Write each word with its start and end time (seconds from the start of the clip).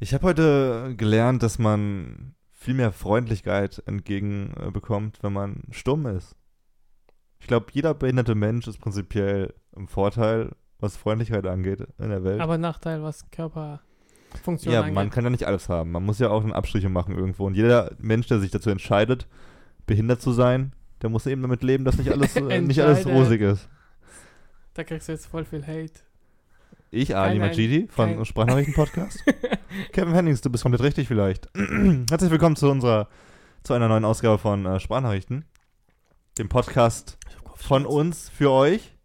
Ich 0.00 0.14
habe 0.14 0.26
heute 0.26 0.94
gelernt, 0.96 1.42
dass 1.42 1.58
man 1.58 2.34
viel 2.52 2.74
mehr 2.74 2.92
Freundlichkeit 2.92 3.82
entgegenbekommt, 3.86 5.18
wenn 5.22 5.32
man 5.32 5.62
stumm 5.70 6.06
ist. 6.06 6.36
Ich 7.40 7.46
glaube, 7.46 7.66
jeder 7.72 7.94
behinderte 7.94 8.34
Mensch 8.34 8.66
ist 8.68 8.78
prinzipiell 8.78 9.54
im 9.74 9.88
Vorteil, 9.88 10.52
was 10.78 10.96
Freundlichkeit 10.96 11.46
angeht 11.46 11.86
in 11.98 12.10
der 12.10 12.22
Welt. 12.22 12.40
Aber 12.40 12.58
Nachteil, 12.58 13.02
was 13.02 13.28
Körperfunktion 13.30 14.72
ja, 14.72 14.80
angeht. 14.80 14.94
man 14.94 15.10
kann 15.10 15.24
ja 15.24 15.30
nicht 15.30 15.44
alles 15.44 15.68
haben. 15.68 15.90
Man 15.90 16.04
muss 16.04 16.20
ja 16.20 16.30
auch 16.30 16.44
Abstriche 16.48 16.88
machen 16.88 17.16
irgendwo. 17.16 17.46
Und 17.46 17.54
jeder 17.54 17.92
Mensch, 17.98 18.28
der 18.28 18.38
sich 18.38 18.50
dazu 18.50 18.70
entscheidet, 18.70 19.26
behindert 19.86 20.20
zu 20.20 20.32
sein, 20.32 20.72
der 21.02 21.10
muss 21.10 21.26
eben 21.26 21.42
damit 21.42 21.62
leben, 21.62 21.84
dass 21.84 21.98
nicht 21.98 22.10
alles, 22.10 22.36
äh, 22.36 22.60
nicht 22.60 22.80
alles 22.80 23.06
rosig 23.06 23.40
ist. 23.40 23.68
Da 24.74 24.84
kriegst 24.84 25.08
du 25.08 25.12
jetzt 25.12 25.26
voll 25.26 25.44
viel 25.44 25.66
Hate. 25.66 26.00
Ich, 26.90 27.16
Ali 27.16 27.38
Majidi 27.38 27.88
von 27.88 28.14
kein- 28.14 28.24
Sprachnachrichten-Podcast. 28.24 29.24
Kevin 29.92 30.14
Hennings, 30.14 30.40
du 30.40 30.50
bist 30.50 30.62
komplett 30.62 30.82
richtig 30.82 31.08
vielleicht. 31.08 31.48
Herzlich 32.10 32.30
willkommen 32.30 32.56
zu 32.56 32.70
unserer, 32.70 33.08
zu 33.62 33.74
einer 33.74 33.88
neuen 33.88 34.04
Ausgabe 34.04 34.38
von 34.38 34.64
äh, 34.64 34.80
Sprachnachrichten. 34.80 35.44
Dem 36.38 36.48
Podcast 36.48 37.18
von 37.54 37.84
uns 37.84 38.30
für 38.30 38.50
euch. 38.50 38.96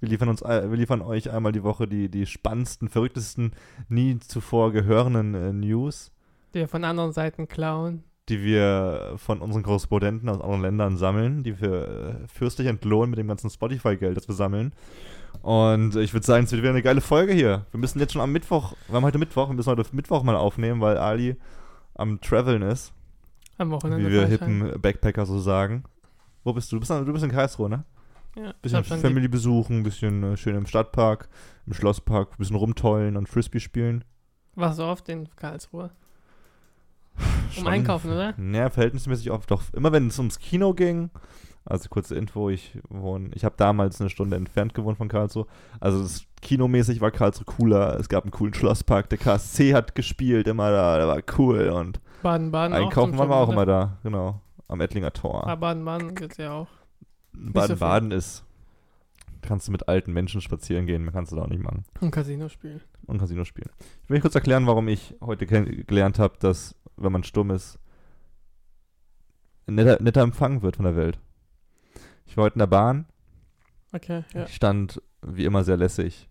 Wir 0.00 0.08
liefern, 0.08 0.28
uns, 0.28 0.42
äh, 0.42 0.68
wir 0.68 0.76
liefern 0.76 1.00
euch 1.00 1.30
einmal 1.30 1.52
die 1.52 1.62
Woche 1.62 1.86
die, 1.86 2.08
die 2.08 2.26
spannendsten, 2.26 2.88
verrücktesten, 2.88 3.54
nie 3.88 4.18
zuvor 4.18 4.72
gehörenden 4.72 5.34
äh, 5.34 5.52
News, 5.52 6.10
Die 6.54 6.58
wir 6.58 6.68
von 6.68 6.84
anderen 6.84 7.12
Seiten 7.12 7.46
klauen. 7.46 8.02
Die 8.28 8.42
wir 8.42 9.14
von 9.16 9.40
unseren 9.40 9.62
Korrespondenten 9.62 10.28
aus 10.28 10.40
anderen 10.40 10.62
Ländern 10.62 10.96
sammeln, 10.96 11.42
die 11.42 11.60
wir 11.60 11.88
äh, 12.24 12.28
fürstlich 12.28 12.68
entlohnen 12.68 13.10
mit 13.10 13.18
dem 13.18 13.28
ganzen 13.28 13.50
Spotify-Geld, 13.50 14.16
das 14.16 14.28
wir 14.28 14.34
sammeln. 14.34 14.72
Und 15.42 15.96
ich 15.96 16.14
würde 16.14 16.24
sagen, 16.26 16.44
es 16.44 16.52
wird 16.52 16.62
wieder 16.62 16.70
eine 16.70 16.82
geile 16.82 17.00
Folge 17.00 17.32
hier. 17.34 17.66
Wir 17.70 17.80
müssen 17.80 17.98
jetzt 17.98 18.12
schon 18.12 18.22
am 18.22 18.32
Mittwoch, 18.32 18.74
wir 18.88 18.96
haben 18.96 19.04
heute 19.04 19.18
Mittwoch, 19.18 19.48
wir 19.48 19.54
müssen 19.54 19.68
heute 19.70 19.84
Mittwoch 19.92 20.22
mal 20.22 20.36
aufnehmen, 20.36 20.80
weil 20.80 20.96
Ali 20.96 21.36
am 21.94 22.20
Traveln 22.20 22.62
ist, 22.62 22.92
Am 23.58 23.70
Wochenende. 23.70 24.08
wie 24.08 24.12
wir 24.12 24.26
hippen. 24.26 24.80
Backpacker 24.80 25.26
so 25.26 25.38
sagen. 25.38 25.84
Wo 26.44 26.52
bist 26.52 26.70
du? 26.72 26.76
Du 26.76 26.80
bist, 26.80 26.90
du 26.90 27.12
bist 27.12 27.24
in 27.24 27.30
Karlsruhe, 27.30 27.68
ne? 27.68 27.84
Ja, 28.36 28.52
Bisschen 28.62 28.82
Family 28.84 29.28
besuchen, 29.28 29.82
bisschen 29.84 30.22
äh, 30.24 30.36
schön 30.36 30.56
im 30.56 30.66
Stadtpark, 30.66 31.28
im 31.66 31.72
Schlosspark, 31.72 32.36
bisschen 32.36 32.56
rumtollen 32.56 33.16
und 33.16 33.28
Frisbee 33.28 33.60
spielen. 33.60 34.02
warst 34.56 34.78
du 34.80 34.82
oft 34.82 35.08
in 35.08 35.28
Karlsruhe? 35.36 35.90
Um 37.56 37.64
Schon- 37.64 37.72
einkaufen, 37.72 38.10
oder? 38.12 38.34
Ja, 38.38 38.70
verhältnismäßig 38.70 39.30
oft. 39.30 39.50
Doch 39.50 39.62
immer 39.72 39.92
wenn 39.92 40.08
es 40.08 40.18
ums 40.18 40.38
Kino 40.38 40.74
ging, 40.74 41.10
also 41.64 41.88
kurze 41.88 42.14
Info, 42.14 42.50
ich 42.50 42.78
wohne, 42.88 43.30
ich 43.34 43.44
habe 43.44 43.54
damals 43.56 44.00
eine 44.00 44.10
Stunde 44.10 44.36
entfernt 44.36 44.74
gewohnt 44.74 44.98
von 44.98 45.08
Karlsruhe. 45.08 45.46
Also 45.80 46.02
das 46.02 46.24
kinomäßig 46.42 47.00
war 47.00 47.10
Karlsruhe 47.10 47.46
cooler. 47.46 47.98
Es 47.98 48.08
gab 48.08 48.24
einen 48.24 48.30
coolen 48.32 48.52
Schlosspark, 48.54 49.08
der 49.08 49.18
KSC 49.18 49.74
hat 49.74 49.94
gespielt, 49.94 50.46
immer 50.46 50.70
da, 50.70 50.98
der 50.98 51.08
war 51.08 51.20
cool 51.38 51.68
und 51.70 52.00
Baden-Baden 52.22 52.74
einkaufen 52.74 53.16
waren 53.18 53.28
wir 53.28 53.36
auch 53.36 53.50
immer 53.50 53.66
da, 53.66 53.98
genau, 54.02 54.40
am 54.68 54.80
Ettlinger 54.80 55.12
Tor. 55.12 55.46
Ah, 55.46 55.54
Baden-Baden 55.56 56.14
gibt's 56.14 56.36
ja 56.38 56.52
auch. 56.52 56.68
so 57.32 57.52
Baden-Baden 57.52 58.10
ist, 58.12 58.44
kannst 59.42 59.68
du 59.68 59.72
mit 59.72 59.88
alten 59.88 60.12
Menschen 60.12 60.40
spazieren 60.40 60.86
gehen, 60.86 61.10
kannst 61.12 61.32
du 61.32 61.36
da 61.36 61.42
auch 61.42 61.48
nicht 61.48 61.62
machen. 61.62 61.84
Und 62.00 62.10
Casino 62.10 62.48
spielen. 62.48 62.80
und 63.06 63.18
Casino 63.18 63.44
spielen. 63.44 63.68
Ich 64.02 64.08
will 64.10 64.16
euch 64.16 64.22
kurz 64.22 64.34
erklären, 64.34 64.66
warum 64.66 64.88
ich 64.88 65.14
heute 65.20 65.44
gelernt 65.46 66.18
habe, 66.18 66.34
dass, 66.38 66.74
wenn 66.96 67.12
man 67.12 67.24
stumm 67.24 67.50
ist, 67.50 67.78
netter, 69.66 70.02
netter 70.02 70.22
empfangen 70.22 70.62
wird 70.62 70.76
von 70.76 70.84
der 70.84 70.96
Welt. 70.96 71.18
Ich 72.26 72.36
war 72.36 72.44
heute 72.44 72.54
in 72.54 72.60
der 72.60 72.66
Bahn, 72.66 73.06
Okay, 73.92 74.24
ja. 74.34 74.44
ich 74.44 74.54
stand 74.54 75.00
wie 75.22 75.44
immer 75.44 75.62
sehr 75.62 75.76
lässig 75.76 76.28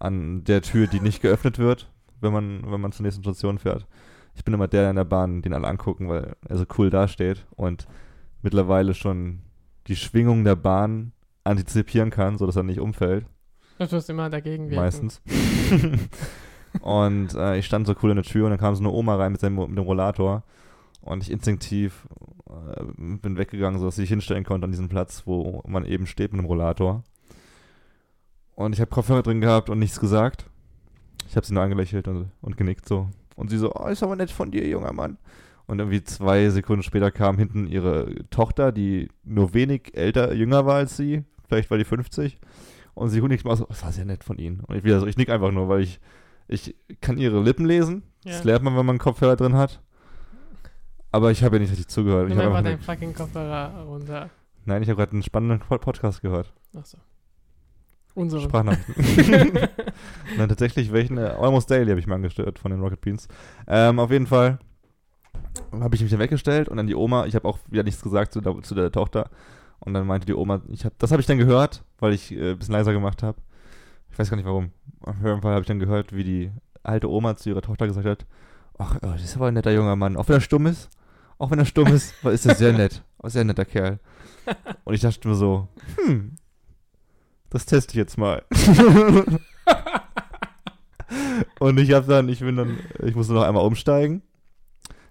an 0.00 0.42
der 0.44 0.60
Tür, 0.62 0.88
die 0.88 1.00
nicht 1.00 1.22
geöffnet 1.22 1.58
wird, 1.58 1.90
wenn 2.20 2.32
man, 2.32 2.70
wenn 2.70 2.80
man 2.80 2.90
zur 2.92 3.04
nächsten 3.04 3.22
Station 3.22 3.58
fährt. 3.58 3.86
Ich 4.34 4.44
bin 4.44 4.54
immer 4.54 4.66
der 4.66 4.90
in 4.90 4.96
der 4.96 5.04
Bahn, 5.04 5.42
den 5.42 5.52
alle 5.52 5.68
angucken, 5.68 6.08
weil 6.08 6.34
er 6.48 6.56
so 6.56 6.64
cool 6.78 6.90
dasteht 6.90 7.46
und 7.54 7.86
mittlerweile 8.42 8.94
schon 8.94 9.42
die 9.86 9.96
Schwingung 9.96 10.44
der 10.44 10.56
Bahn 10.56 11.12
antizipieren 11.44 12.10
kann, 12.10 12.38
sodass 12.38 12.56
er 12.56 12.62
nicht 12.62 12.80
umfällt. 12.80 13.26
Du 13.78 13.86
tust 13.86 14.10
immer 14.10 14.28
dagegen 14.30 14.64
wirken. 14.64 14.82
Meistens. 14.82 15.22
und 16.80 17.34
äh, 17.34 17.58
ich 17.58 17.66
stand 17.66 17.86
so 17.86 17.94
cool 18.02 18.10
in 18.10 18.16
der 18.16 18.24
Tür 18.24 18.44
und 18.44 18.50
dann 18.50 18.60
kam 18.60 18.74
so 18.74 18.82
eine 18.82 18.92
Oma 18.92 19.16
rein 19.16 19.32
mit, 19.32 19.40
seinem, 19.40 19.56
mit 19.56 19.76
dem 19.76 19.84
Rollator. 19.84 20.42
Und 21.02 21.22
ich 21.22 21.30
instinktiv 21.30 22.06
äh, 22.48 22.84
bin 22.96 23.36
weggegangen, 23.36 23.80
sodass 23.80 23.98
ich 23.98 24.08
hinstellen 24.08 24.44
konnte 24.44 24.66
an 24.66 24.70
diesem 24.70 24.88
Platz, 24.88 25.22
wo 25.26 25.62
man 25.66 25.84
eben 25.84 26.06
steht 26.06 26.32
mit 26.32 26.42
dem 26.42 26.46
Rollator. 26.46 27.02
Und 28.54 28.74
ich 28.74 28.80
habe 28.80 28.90
Kopfhörer 28.90 29.22
drin 29.22 29.40
gehabt 29.40 29.70
und 29.70 29.78
nichts 29.78 30.00
gesagt. 30.00 30.46
Ich 31.28 31.36
habe 31.36 31.46
sie 31.46 31.54
nur 31.54 31.62
angelächelt 31.62 32.08
und, 32.08 32.30
und 32.42 32.56
genickt 32.56 32.86
so. 32.86 33.08
Und 33.36 33.50
sie 33.50 33.56
so, 33.56 33.74
oh, 33.74 33.86
ist 33.86 34.02
aber 34.02 34.16
nett 34.16 34.30
von 34.30 34.50
dir, 34.50 34.66
junger 34.66 34.92
Mann. 34.92 35.16
Und 35.66 35.78
irgendwie 35.78 36.02
zwei 36.02 36.48
Sekunden 36.50 36.82
später 36.82 37.10
kam 37.10 37.38
hinten 37.38 37.66
ihre 37.66 38.28
Tochter, 38.28 38.72
die 38.72 39.08
nur 39.24 39.54
wenig 39.54 39.94
älter, 39.94 40.34
jünger 40.34 40.66
war 40.66 40.74
als 40.74 40.96
sie. 40.96 41.24
Vielleicht 41.48 41.70
war 41.70 41.78
die 41.78 41.84
50. 41.84 42.38
Und 42.94 43.08
sie 43.08 43.20
nickt 43.20 43.44
mal 43.44 43.56
so, 43.56 43.64
das 43.66 43.82
war 43.82 43.92
sehr 43.92 44.04
nett 44.04 44.24
von 44.24 44.36
Ihnen. 44.36 44.60
Und 44.60 44.76
ich 44.76 44.84
wieder 44.84 45.00
so, 45.00 45.06
ich 45.06 45.16
nick 45.16 45.30
einfach 45.30 45.52
nur, 45.52 45.68
weil 45.68 45.80
ich, 45.80 46.00
ich 46.52 46.74
kann 47.00 47.16
ihre 47.18 47.40
Lippen 47.42 47.64
lesen. 47.64 48.02
Das 48.24 48.38
Ja. 48.40 48.44
lernt 48.44 48.64
man, 48.64 48.74
wenn 48.76 48.84
man 48.86 48.94
einen 48.94 48.98
Kopfhörer 48.98 49.36
drin 49.36 49.54
hat. 49.56 49.80
Aber 51.12 51.30
ich 51.30 51.42
habe 51.42 51.56
ja 51.56 51.60
nicht 51.60 51.70
richtig 51.70 51.88
zugehört. 51.88 52.28
Ich 52.28 52.34
Nimm 52.36 52.44
hab 52.44 52.50
einfach 52.52 52.62
deinen 52.62 52.80
fucking 52.80 53.14
Kopfhörer 53.14 53.82
runter. 53.84 54.30
nein, 54.64 54.82
ich 54.82 54.88
habe 54.88 54.98
gerade 54.98 55.12
einen 55.12 55.22
spannenden 55.22 55.60
Pod- 55.60 55.80
Podcast 55.80 56.20
gehört. 56.22 56.52
Achso. 56.76 56.98
Unsere. 58.14 58.42
Sprachnachrichten. 58.42 59.52
Nein, 60.36 60.48
tatsächlich 60.48 60.92
welchen, 60.92 61.16
äh, 61.18 61.22
Almost 61.38 61.70
Daily 61.70 61.90
habe 61.90 62.00
ich 62.00 62.06
mir 62.08 62.14
angestört 62.16 62.58
von 62.58 62.70
den 62.72 62.80
Rocket 62.80 63.00
Beans. 63.00 63.28
Ähm, 63.68 63.98
auf 64.00 64.10
jeden 64.10 64.26
Fall 64.26 64.58
habe 65.72 65.94
ich 65.94 66.02
mich 66.02 66.10
dann 66.10 66.18
weggestellt 66.20 66.68
und 66.68 66.76
dann 66.76 66.86
die 66.88 66.96
Oma, 66.96 67.26
ich 67.26 67.34
habe 67.36 67.46
auch 67.48 67.58
wieder 67.68 67.84
nichts 67.84 68.02
gesagt 68.02 68.32
zu 68.32 68.40
der, 68.40 68.60
zu 68.62 68.74
der 68.74 68.90
Tochter. 68.90 69.30
Und 69.78 69.94
dann 69.94 70.06
meinte 70.06 70.26
die 70.26 70.34
Oma, 70.34 70.60
ich 70.68 70.84
hab, 70.84 70.98
das 70.98 71.12
habe 71.12 71.20
ich 71.20 71.26
dann 71.26 71.38
gehört, 71.38 71.84
weil 72.00 72.12
ich 72.12 72.32
äh, 72.32 72.50
ein 72.52 72.58
bisschen 72.58 72.72
leiser 72.74 72.92
gemacht 72.92 73.22
habe. 73.22 73.38
Ich 74.20 74.24
weiß 74.24 74.30
gar 74.32 74.36
nicht 74.36 74.44
warum. 74.44 74.70
Auf 75.00 75.16
jeden 75.24 75.40
Fall 75.40 75.52
habe 75.52 75.62
ich 75.62 75.66
dann 75.66 75.78
gehört, 75.78 76.14
wie 76.14 76.24
die 76.24 76.50
alte 76.82 77.08
Oma 77.10 77.36
zu 77.36 77.48
ihrer 77.48 77.62
Tochter 77.62 77.86
gesagt 77.86 78.04
hat, 78.06 78.26
ach, 78.76 78.96
oh, 78.96 79.06
das 79.12 79.24
ist 79.24 79.34
aber 79.34 79.46
ein 79.46 79.54
netter 79.54 79.70
junger 79.72 79.96
Mann. 79.96 80.14
Auch 80.18 80.28
wenn 80.28 80.36
er 80.36 80.40
stumm 80.42 80.66
ist, 80.66 80.90
auch 81.38 81.50
wenn 81.50 81.58
er 81.58 81.64
stumm 81.64 81.86
ist, 81.88 82.12
ist 82.24 82.44
er 82.44 82.54
sehr 82.54 82.74
nett. 82.74 83.02
Ein 83.22 83.30
sehr 83.30 83.44
netter 83.44 83.64
Kerl. 83.64 83.98
Und 84.84 84.92
ich 84.92 85.00
dachte 85.00 85.26
mir 85.26 85.36
so, 85.36 85.68
hm, 86.04 86.36
das 87.48 87.64
teste 87.64 87.92
ich 87.92 87.96
jetzt 87.96 88.18
mal. 88.18 88.42
und 91.58 91.78
ich 91.78 91.92
habe 91.92 92.06
dann, 92.06 92.28
ich 92.28 92.40
bin 92.40 92.56
dann, 92.56 92.78
ich 93.02 93.14
musste 93.14 93.32
noch 93.32 93.44
einmal 93.44 93.64
umsteigen. 93.64 94.20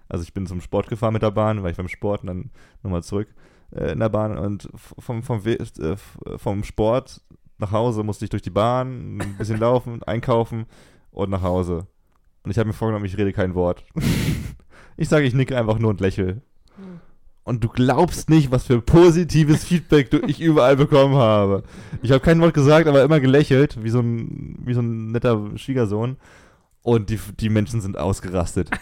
Also 0.08 0.22
ich 0.22 0.32
bin 0.32 0.46
zum 0.46 0.60
Sport 0.60 0.88
gefahren 0.88 1.14
mit 1.14 1.22
der 1.22 1.32
Bahn, 1.32 1.64
weil 1.64 1.72
ich 1.72 1.76
beim 1.76 1.88
Sport 1.88 2.20
und 2.20 2.28
dann 2.28 2.50
nochmal 2.84 3.02
zurück 3.02 3.34
äh, 3.72 3.90
in 3.90 3.98
der 3.98 4.08
Bahn 4.08 4.38
und 4.38 4.68
vom, 4.76 5.24
vom, 5.24 5.44
We- 5.44 5.58
äh, 5.58 5.96
vom 6.38 6.62
Sport 6.62 7.20
nach 7.60 7.72
Hause 7.72 8.02
musste 8.02 8.24
ich 8.24 8.30
durch 8.30 8.42
die 8.42 8.50
Bahn, 8.50 9.18
ein 9.18 9.36
bisschen 9.38 9.58
laufen, 9.60 10.02
einkaufen 10.02 10.66
und 11.10 11.30
nach 11.30 11.42
Hause. 11.42 11.86
Und 12.42 12.50
ich 12.50 12.58
habe 12.58 12.68
mir 12.68 12.72
vorgenommen, 12.72 13.04
ich 13.04 13.16
rede 13.16 13.32
kein 13.32 13.54
Wort. 13.54 13.84
ich 14.96 15.08
sage, 15.08 15.26
ich 15.26 15.34
nicke 15.34 15.56
einfach 15.56 15.78
nur 15.78 15.90
und 15.90 16.00
lächle. 16.00 16.42
Hm. 16.76 17.00
Und 17.44 17.64
du 17.64 17.68
glaubst 17.68 18.30
nicht, 18.30 18.50
was 18.50 18.64
für 18.64 18.80
positives 18.80 19.64
Feedback 19.64 20.10
du, 20.10 20.18
ich 20.26 20.40
überall 20.40 20.76
bekommen 20.76 21.16
habe. 21.16 21.64
Ich 22.02 22.12
habe 22.12 22.20
kein 22.20 22.40
Wort 22.40 22.54
gesagt, 22.54 22.86
aber 22.86 23.02
immer 23.02 23.20
gelächelt, 23.20 23.82
wie 23.82 23.90
so 23.90 24.00
ein, 24.00 24.56
wie 24.64 24.74
so 24.74 24.80
ein 24.80 25.12
netter 25.12 25.50
Schwiegersohn. 25.56 26.16
Und 26.82 27.10
die, 27.10 27.18
die 27.38 27.50
Menschen 27.50 27.80
sind 27.80 27.98
ausgerastet. 27.98 28.70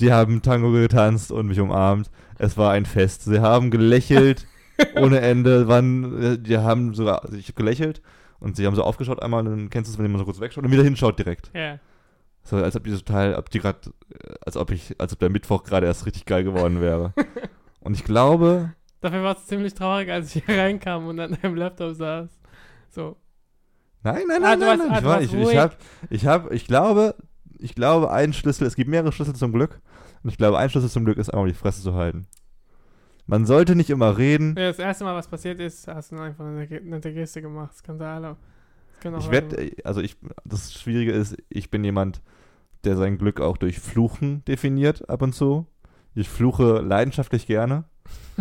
Die 0.00 0.10
haben 0.10 0.40
Tango 0.40 0.72
getanzt 0.72 1.30
und 1.30 1.46
mich 1.46 1.60
umarmt. 1.60 2.10
Es 2.38 2.56
war 2.56 2.72
ein 2.72 2.86
Fest. 2.86 3.24
Sie 3.24 3.40
haben 3.40 3.70
gelächelt 3.70 4.46
ohne 4.96 5.20
Ende. 5.20 5.68
Waren, 5.68 6.22
äh, 6.22 6.38
die 6.38 6.58
haben 6.58 6.94
sogar, 6.94 7.24
also 7.24 7.36
ich 7.36 7.46
habe 7.48 7.54
gelächelt 7.54 8.02
und 8.40 8.56
sie 8.56 8.66
haben 8.66 8.74
so 8.74 8.82
aufgeschaut 8.82 9.22
einmal 9.22 9.46
und 9.46 9.50
dann 9.50 9.70
kennst 9.70 9.88
du 9.88 9.92
es, 9.92 9.98
wenn 9.98 10.04
jemand 10.06 10.20
so 10.20 10.24
kurz 10.24 10.40
wegschaut 10.40 10.64
und 10.64 10.70
wieder 10.72 10.82
hinschaut 10.84 11.18
direkt. 11.18 11.50
Ja. 11.54 11.78
So, 12.44 12.56
als 12.56 12.74
ob 12.76 12.84
die 12.84 12.90
total, 12.90 13.34
ob 13.36 13.50
die 13.50 13.60
gerade, 13.60 13.78
als 14.44 14.56
ob 14.56 14.70
ich, 14.72 14.96
als 14.98 15.12
ob 15.12 15.20
der 15.20 15.30
Mittwoch 15.30 15.62
gerade 15.62 15.86
erst 15.86 16.06
richtig 16.06 16.24
geil 16.26 16.42
geworden 16.44 16.80
wäre. 16.80 17.12
Und 17.80 17.94
ich 17.94 18.04
glaube, 18.04 18.72
Dafür 19.00 19.24
war 19.24 19.36
es 19.36 19.46
ziemlich 19.46 19.74
traurig, 19.74 20.08
als 20.10 20.34
ich 20.36 20.44
hier 20.44 20.56
reinkam 20.56 21.08
und 21.08 21.18
an 21.18 21.36
deinem 21.42 21.56
Laptop 21.56 21.94
saß. 21.96 22.30
So. 22.90 23.16
nein, 24.04 24.22
nein, 24.28 24.44
Ah, 24.44 24.54
nein, 24.56 24.60
du 24.60 24.66
nein, 24.66 24.78
nein. 24.78 24.90
ah, 24.92 24.98
Ich, 24.98 25.04
war, 25.04 25.20
ich, 25.20 25.32
ich 25.34 25.56
habe, 25.56 25.74
ich 26.10 26.26
habe, 26.26 26.54
ich 26.54 26.66
glaube, 26.66 27.16
ich 27.58 27.74
glaube, 27.74 28.12
ein 28.12 28.32
Schlüssel, 28.32 28.66
es 28.68 28.76
gibt 28.76 28.88
mehrere 28.88 29.10
Schlüssel 29.10 29.34
zum 29.34 29.52
Glück. 29.52 29.80
Und 30.22 30.30
ich 30.30 30.36
glaube, 30.36 30.58
ein 30.58 30.70
Schlüssel 30.70 30.88
zum 30.90 31.04
Glück 31.04 31.18
ist 31.18 31.30
einfach 31.30 31.46
die 31.48 31.54
Fresse 31.54 31.82
zu 31.82 31.94
halten. 31.94 32.28
Man 33.26 33.46
sollte 33.46 33.74
nicht 33.76 33.90
immer 33.90 34.18
reden. 34.18 34.54
Ja, 34.58 34.68
Das 34.68 34.78
erste 34.78 35.04
Mal, 35.04 35.14
was 35.14 35.28
passiert 35.28 35.60
ist, 35.60 35.86
hast 35.88 36.12
du 36.12 36.18
einfach 36.18 36.44
eine 36.44 36.66
nette- 36.82 37.12
Geste 37.12 37.40
gemacht. 37.42 37.74
Skandale. 37.76 38.36
Ich 39.18 39.30
werde, 39.30 39.72
also 39.84 40.00
ich, 40.00 40.16
das 40.44 40.72
Schwierige 40.74 41.10
ist, 41.12 41.36
ich 41.48 41.70
bin 41.70 41.82
jemand, 41.82 42.20
der 42.84 42.96
sein 42.96 43.18
Glück 43.18 43.40
auch 43.40 43.56
durch 43.56 43.80
Fluchen 43.80 44.44
definiert 44.44 45.08
ab 45.08 45.22
und 45.22 45.34
zu. 45.34 45.66
Ich 46.14 46.28
fluche 46.28 46.80
leidenschaftlich 46.80 47.46
gerne. 47.46 47.84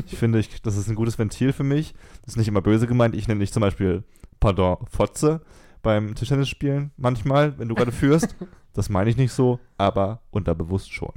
Ich 0.06 0.18
finde, 0.18 0.40
ich, 0.40 0.62
das 0.62 0.78
ist 0.78 0.88
ein 0.88 0.96
gutes 0.96 1.18
Ventil 1.18 1.52
für 1.54 1.64
mich. 1.64 1.94
Das 2.24 2.34
ist 2.34 2.38
nicht 2.38 2.48
immer 2.48 2.62
böse 2.62 2.86
gemeint. 2.86 3.16
Ich 3.16 3.28
nenne 3.28 3.40
dich 3.40 3.52
zum 3.54 3.62
Beispiel, 3.62 4.04
pardon, 4.40 4.78
Fotze 4.90 5.42
beim 5.82 6.14
Tischtennisspielen 6.14 6.92
manchmal, 6.96 7.58
wenn 7.58 7.68
du 7.70 7.76
gerade 7.76 7.92
führst. 7.92 8.36
Das 8.74 8.88
meine 8.88 9.10
ich 9.10 9.18
nicht 9.18 9.34
so, 9.34 9.60
aber 9.78 10.22
unterbewusst 10.32 10.94
schon. 10.94 11.12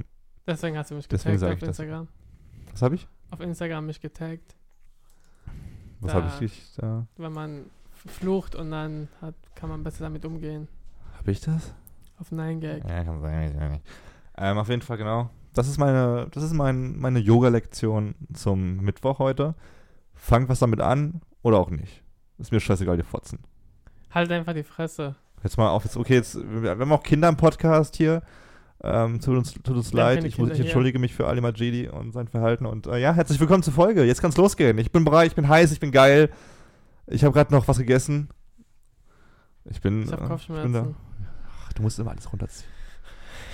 Deswegen 0.45 0.77
hast 0.77 0.91
du 0.91 0.95
mich 0.95 1.07
getaggt 1.07 1.41
auf 1.41 1.53
ich 1.53 1.59
das. 1.61 1.69
Instagram. 1.69 2.09
Was 2.73 2.81
habe 2.81 2.95
ich? 2.95 3.07
Auf 3.35 3.41
Instagram 3.41 3.85
mich 3.85 3.99
getaggt. 3.99 4.55
Was 5.99 6.13
habe 6.13 6.27
ich 6.29 6.35
dich 6.35 6.73
da? 6.77 7.05
Wenn 7.17 7.33
man 7.33 7.65
flucht 8.05 8.55
und 8.55 8.71
dann 8.71 9.09
hat, 9.19 9.35
kann 9.55 9.67
man 9.67 9.83
besser 9.83 10.05
damit 10.05 10.23
umgehen. 10.23 10.69
Habe 11.17 11.31
ich 11.31 11.41
das? 11.41 11.73
Auf 12.17 12.31
9gag. 12.31 12.87
Ja, 12.87 13.03
kann 13.03 13.19
sein, 13.19 13.51
ich 13.51 13.69
nicht. 13.71 13.85
Ähm, 14.37 14.57
auf 14.57 14.69
jeden 14.69 14.81
Fall, 14.81 14.95
genau. 14.95 15.29
Das 15.51 15.67
ist 15.67 15.77
meine, 15.77 16.29
das 16.31 16.43
ist 16.43 16.53
mein, 16.53 16.97
meine 16.97 17.19
Yoga-Lektion 17.19 18.15
zum 18.31 18.77
Mittwoch 18.77 19.19
heute. 19.19 19.53
Fangt 20.13 20.47
was 20.47 20.59
damit 20.59 20.79
an 20.79 21.19
oder 21.41 21.57
auch 21.57 21.71
nicht. 21.71 22.03
Ist 22.37 22.53
mir 22.53 22.61
scheißegal, 22.61 22.95
die 22.95 23.03
Fotzen. 23.03 23.39
Halt 24.11 24.31
einfach 24.31 24.53
die 24.53 24.63
Fresse. 24.63 25.17
Jetzt 25.43 25.57
mal 25.57 25.67
auf, 25.67 25.83
jetzt, 25.83 25.97
okay, 25.97 26.13
jetzt, 26.13 26.37
wir 26.37 26.69
haben 26.69 26.91
auch 26.93 27.03
Kinder 27.03 27.27
im 27.27 27.35
Podcast 27.35 27.97
hier. 27.97 28.21
Ähm, 28.87 29.19
tut 29.19 29.35
uns, 29.37 29.53
tut 29.53 29.75
uns 29.75 29.93
leid, 29.93 30.23
ich, 30.25 30.37
muss, 30.37 30.51
ich 30.51 30.59
entschuldige 30.59 30.99
mich 30.99 31.13
für 31.15 31.25
Ali 31.27 31.41
Majidi 31.41 31.87
und 31.87 32.11
sein 32.11 32.27
Verhalten. 32.27 32.67
Und 32.67 32.85
äh, 32.85 32.99
ja, 32.99 33.13
herzlich 33.13 33.39
willkommen 33.39 33.63
zur 33.63 33.73
Folge. 33.73 34.03
Jetzt 34.03 34.21
kann's 34.21 34.37
losgehen. 34.37 34.77
Ich 34.77 34.91
bin 34.91 35.03
bereit, 35.03 35.29
ich 35.29 35.35
bin 35.35 35.49
heiß, 35.49 35.71
ich 35.71 35.79
bin 35.79 35.91
geil. 35.91 36.29
Ich 37.07 37.23
habe 37.23 37.33
gerade 37.33 37.51
noch 37.51 37.67
was 37.67 37.79
gegessen. 37.79 38.29
Ich 39.65 39.81
bin, 39.81 40.03
Ich 40.03 40.11
habe 40.11 40.25
äh, 40.25 40.27
Kopfschmerzen. 40.27 40.71
bin 40.71 40.73
da. 40.73 40.93
Ach, 41.65 41.73
du 41.73 41.81
musst 41.81 41.97
immer 41.97 42.11
alles 42.11 42.31
runterziehen. 42.31 42.69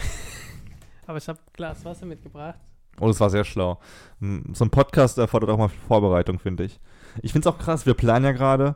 Aber 1.07 1.17
ich 1.17 1.27
habe 1.29 1.39
Glas 1.53 1.85
Wasser 1.85 2.05
mitgebracht. 2.05 2.59
Oh, 2.99 3.07
das 3.07 3.19
war 3.21 3.29
sehr 3.29 3.45
schlau. 3.45 3.79
Mm, 4.19 4.51
So 4.53 4.65
ein 4.65 4.69
Podcast 4.69 5.17
erfordert 5.17 5.49
auch 5.49 5.57
mal 5.57 5.69
Vorbereitung, 5.69 6.39
finde 6.39 6.65
ich. 6.65 6.79
Ich 7.21 7.31
finde 7.31 7.47
es 7.47 7.55
auch 7.55 7.57
krass, 7.57 7.85
wir 7.85 7.93
planen 7.93 8.25
ja 8.25 8.31
gerade, 8.33 8.75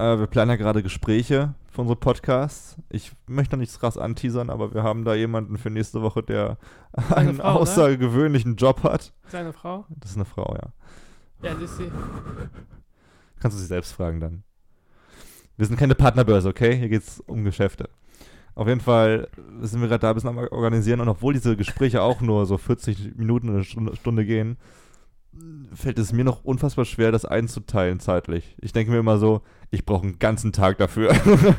äh, 0.00 0.18
wir 0.18 0.26
planen 0.26 0.50
ja 0.50 0.56
gerade 0.56 0.82
Gespräche 0.82 1.54
für 1.70 1.82
unsere 1.82 1.98
Podcasts. 1.98 2.76
Ich 2.88 3.12
möchte 3.26 3.54
noch 3.54 3.60
nichts 3.60 3.78
krass 3.78 3.98
anteasern, 3.98 4.50
aber 4.50 4.74
wir 4.74 4.82
haben 4.82 5.04
da 5.04 5.14
jemanden 5.14 5.58
für 5.58 5.70
nächste 5.70 6.02
Woche, 6.02 6.22
der 6.22 6.56
einen 7.14 7.36
Frau, 7.36 7.52
ne? 7.52 7.60
außergewöhnlichen 7.60 8.56
Job 8.56 8.82
hat. 8.82 9.12
Seine 9.28 9.52
Frau? 9.52 9.84
Das 9.88 10.12
ist 10.12 10.16
eine 10.16 10.24
Frau, 10.24 10.54
ja. 10.54 10.72
Ja, 11.42 11.54
das 11.54 11.70
ist 11.70 11.76
sie. 11.78 11.90
Kannst 13.40 13.56
du 13.56 13.60
sie 13.60 13.66
selbst 13.66 13.92
fragen 13.92 14.20
dann. 14.20 14.42
Wir 15.56 15.66
sind 15.66 15.78
keine 15.78 15.94
Partnerbörse, 15.94 16.48
okay? 16.48 16.76
Hier 16.76 16.88
geht 16.88 17.02
es 17.02 17.20
um 17.20 17.44
Geschäfte. 17.44 17.88
Auf 18.54 18.66
jeden 18.66 18.80
Fall 18.80 19.28
sind 19.60 19.80
wir 19.80 19.88
gerade 19.88 20.00
da 20.00 20.08
ein 20.10 20.14
bisschen 20.14 20.30
am 20.30 20.38
Organisieren 20.38 21.00
und 21.00 21.08
obwohl 21.08 21.32
diese 21.32 21.56
Gespräche 21.56 22.02
auch 22.02 22.20
nur 22.20 22.46
so 22.46 22.58
40 22.58 23.16
Minuten 23.16 23.48
oder 23.48 23.64
eine 23.76 23.96
Stunde 23.96 24.24
gehen, 24.24 24.56
fällt 25.74 25.98
es 25.98 26.12
mir 26.12 26.24
noch 26.24 26.44
unfassbar 26.44 26.84
schwer, 26.84 27.12
das 27.12 27.24
einzuteilen 27.24 28.00
zeitlich. 28.00 28.56
Ich 28.60 28.72
denke 28.72 28.92
mir 28.92 28.98
immer 28.98 29.18
so, 29.18 29.42
ich 29.70 29.84
brauche 29.84 30.02
einen 30.02 30.18
ganzen 30.18 30.52
Tag 30.52 30.78
dafür. 30.78 31.14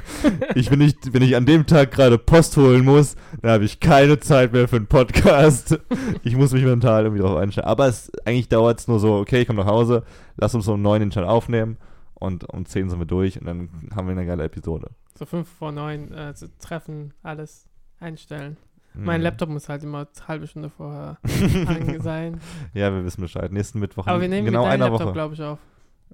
ich 0.55 0.69
bin 0.69 0.79
nicht, 0.79 1.13
wenn 1.13 1.21
ich 1.21 1.35
an 1.35 1.45
dem 1.45 1.65
Tag 1.65 1.91
gerade 1.91 2.17
Post 2.17 2.57
holen 2.57 2.83
muss, 2.83 3.15
dann 3.41 3.51
habe 3.51 3.63
ich 3.63 3.79
keine 3.79 4.19
Zeit 4.19 4.51
mehr 4.53 4.67
für 4.67 4.75
einen 4.77 4.87
Podcast. 4.87 5.79
ich 6.23 6.35
muss 6.35 6.51
mich 6.51 6.63
mental 6.63 7.03
irgendwie 7.03 7.23
drauf 7.23 7.37
einstellen. 7.37 7.67
Aber 7.67 7.87
es, 7.87 8.11
eigentlich 8.25 8.49
dauert 8.49 8.79
es 8.79 8.87
nur 8.87 8.99
so, 8.99 9.15
okay, 9.15 9.41
ich 9.41 9.47
komme 9.47 9.63
nach 9.63 9.71
Hause, 9.71 10.03
lass 10.37 10.55
uns 10.55 10.67
um 10.67 10.81
neun 10.81 10.99
den 10.99 11.11
Channel 11.11 11.29
aufnehmen 11.29 11.77
und 12.15 12.49
um 12.49 12.65
10 12.65 12.89
sind 12.89 12.99
wir 12.99 13.05
durch 13.05 13.39
und 13.39 13.47
dann 13.47 13.69
haben 13.95 14.07
wir 14.07 14.11
eine 14.11 14.25
geile 14.25 14.43
Episode. 14.43 14.91
So 15.17 15.25
fünf 15.25 15.47
vor 15.47 15.71
neun 15.71 16.11
äh, 16.11 16.33
zu 16.33 16.49
treffen, 16.57 17.13
alles 17.23 17.67
einstellen. 17.99 18.57
Mein 18.93 19.21
Mhm. 19.21 19.23
Laptop 19.23 19.49
muss 19.49 19.69
halt 19.69 19.83
immer 19.83 19.99
eine 19.99 20.27
halbe 20.27 20.47
Stunde 20.47 20.69
vorher 20.69 21.17
sein. 22.01 22.41
Ja, 22.73 22.93
wir 22.93 23.05
wissen 23.05 23.21
Bescheid. 23.21 23.51
Nächsten 23.51 23.79
Mittwoch 23.79 24.05
Aber 24.07 24.19
wir 24.19 24.27
nehmen 24.27 24.45
genau 24.45 24.63
mit 24.63 24.73
deinem 24.73 24.81
Laptop, 24.81 25.01
Woche. 25.01 25.13
glaube 25.13 25.33
ich, 25.35 25.41
auf. 25.41 25.59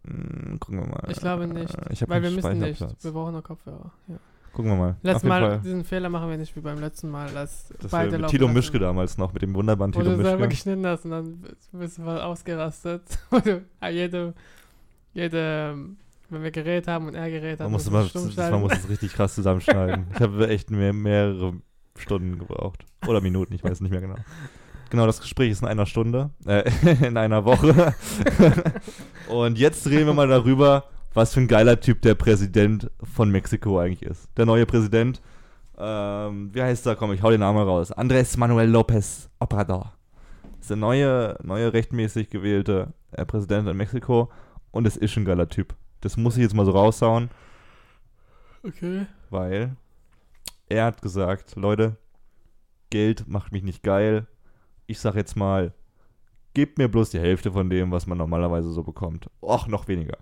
Mm, 0.03 0.57
gucken 0.59 0.79
wir 0.81 0.87
mal. 0.87 1.03
Ich 1.09 1.17
glaube 1.19 1.47
nicht. 1.47 1.73
Äh, 1.73 1.93
Ich 1.93 2.07
weil 2.07 2.21
wir 2.21 2.29
müssen 2.31 2.59
nicht. 2.59 2.85
Wir 3.03 3.11
brauchen 3.11 3.33
nur 3.33 3.41
Kopfhörer. 3.43 3.91
Ja. 4.07 4.15
Gucken 4.53 4.71
wir 4.71 4.77
mal. 4.77 4.95
Letztes 5.01 5.23
Mal, 5.23 5.41
Fall. 5.41 5.59
diesen 5.59 5.83
Fehler 5.83 6.09
machen 6.09 6.29
wir 6.29 6.37
nicht 6.37 6.55
wie 6.55 6.61
beim 6.61 6.79
letzten 6.79 7.09
Mal. 7.09 7.29
Dass 7.31 7.73
Das 7.79 7.91
beide 7.91 8.11
wir 8.11 8.11
mit 8.13 8.21
laufen 8.21 8.31
Tilo. 8.31 8.47
Mischke 8.47 8.79
damals 8.79 9.17
noch, 9.17 9.33
mit 9.33 9.41
dem 9.41 9.53
wunderbaren 9.55 9.93
Wo 9.93 9.99
Tilo 9.99 10.11
du 10.15 10.23
selber 10.23 10.37
Mischke. 10.37 10.49
geschnitten 10.49 10.85
hast 10.85 11.05
und 11.05 11.11
dann 11.11 11.43
bist 11.73 11.97
du 11.97 12.03
voll 12.03 12.19
ausgerastet. 12.21 13.01
Wo 13.31 13.39
jede, 13.89 14.33
jede, 15.13 15.75
wenn 16.29 16.43
wir 16.43 16.51
geredet 16.51 16.87
haben 16.87 17.07
und 17.07 17.15
er 17.15 17.29
geredet 17.29 17.59
hat, 17.59 17.65
Man 17.65 17.71
muss, 17.73 17.85
das, 17.89 18.31
stellen. 18.33 18.51
man 18.51 18.61
muss 18.61 18.73
es 18.73 18.89
richtig 18.89 19.13
krass 19.13 19.35
zusammenschneiden. 19.35 20.07
ich 20.13 20.19
habe 20.21 20.47
echt 20.49 20.69
mehr, 20.71 20.93
mehrere 20.93 21.53
Stunden 21.99 22.39
gebraucht. 22.39 22.85
Oder 23.07 23.21
Minuten, 23.21 23.53
ich 23.53 23.63
weiß 23.63 23.81
nicht 23.81 23.91
mehr 23.91 24.01
genau. 24.01 24.15
Genau, 24.89 25.05
das 25.05 25.19
Gespräch 25.19 25.51
ist 25.51 25.61
in 25.61 25.67
einer 25.67 25.85
Stunde, 25.85 26.29
äh, 26.45 26.69
in 27.05 27.17
einer 27.17 27.43
Woche. 27.45 27.93
Und 29.29 29.57
jetzt 29.57 29.85
reden 29.87 30.07
wir 30.07 30.13
mal 30.13 30.27
darüber, 30.27 30.85
was 31.13 31.33
für 31.33 31.41
ein 31.41 31.47
geiler 31.47 31.79
Typ 31.79 32.01
der 32.01 32.15
Präsident 32.15 32.89
von 33.03 33.29
Mexiko 33.29 33.79
eigentlich 33.79 34.03
ist. 34.03 34.29
Der 34.37 34.45
neue 34.45 34.65
Präsident, 34.65 35.21
ähm, 35.77 36.51
wie 36.53 36.61
heißt 36.61 36.85
er? 36.87 36.95
Komm, 36.95 37.11
ich 37.11 37.21
hau 37.21 37.29
den 37.31 37.41
Namen 37.41 37.59
raus. 37.61 37.91
Andrés 37.91 38.37
Manuel 38.37 38.73
López 38.73 39.27
Obrador. 39.39 39.93
ist 40.61 40.69
der 40.69 40.77
neue, 40.77 41.37
neue 41.43 41.73
rechtmäßig 41.73 42.29
gewählte 42.29 42.93
äh, 43.11 43.25
Präsident 43.25 43.67
in 43.67 43.75
Mexiko 43.77 44.29
und 44.71 44.87
es 44.87 44.95
ist 44.95 45.11
schon 45.11 45.23
ein 45.23 45.27
geiler 45.27 45.49
Typ. 45.49 45.75
Das 46.01 46.15
muss 46.17 46.37
ich 46.37 46.43
jetzt 46.43 46.53
mal 46.55 46.65
so 46.65 46.71
raushauen 46.71 47.29
Okay. 48.65 49.05
weil 49.29 49.75
er 50.69 50.85
hat 50.85 51.01
gesagt, 51.01 51.55
Leute, 51.55 51.97
Geld 52.89 53.27
macht 53.27 53.51
mich 53.51 53.63
nicht 53.63 53.83
geil. 53.83 54.27
Ich 54.85 54.99
sag 54.99 55.15
jetzt 55.15 55.35
mal, 55.35 55.73
gebt 56.53 56.77
mir 56.77 56.87
bloß 56.87 57.09
die 57.09 57.19
Hälfte 57.19 57.51
von 57.51 57.69
dem, 57.69 57.91
was 57.91 58.07
man 58.07 58.17
normalerweise 58.17 58.71
so 58.71 58.83
bekommt. 58.83 59.29
Och, 59.41 59.67
noch 59.67 59.87
weniger. 59.87 60.17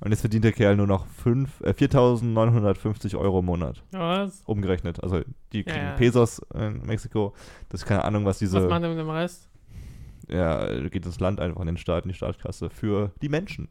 Und 0.00 0.12
jetzt 0.12 0.20
verdient 0.20 0.44
der 0.44 0.52
Kerl 0.52 0.76
nur 0.76 0.86
noch 0.86 1.06
fünf- 1.06 1.60
äh, 1.60 1.72
4.950 1.72 3.18
Euro 3.18 3.40
im 3.40 3.46
Monat. 3.46 3.82
Was? 3.90 4.42
Umgerechnet. 4.46 5.02
Also 5.02 5.22
die 5.52 5.64
kriegen 5.64 5.86
ja. 5.86 5.96
Pesos 5.96 6.40
in 6.54 6.82
Mexiko. 6.86 7.34
Das 7.68 7.82
ist 7.82 7.86
keine 7.86 8.04
Ahnung, 8.04 8.24
was 8.24 8.38
diese... 8.38 8.62
Was 8.62 8.70
macht 8.70 8.82
er 8.82 8.88
mit 8.90 8.98
dem 8.98 9.10
Rest? 9.10 9.50
ja, 10.28 10.66
geht 10.88 11.06
ins 11.06 11.20
Land 11.20 11.40
einfach 11.40 11.60
in 11.60 11.66
den 11.66 11.76
Staat, 11.76 12.04
in 12.04 12.10
die 12.10 12.14
Staatskasse 12.14 12.70
für 12.70 13.12
die 13.22 13.28
Menschen. 13.28 13.68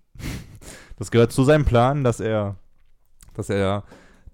Das 0.97 1.11
gehört 1.11 1.31
zu 1.31 1.43
seinem 1.43 1.65
Plan, 1.65 2.03
dass 2.03 2.19
er, 2.19 2.57
dass 3.33 3.49
er 3.49 3.83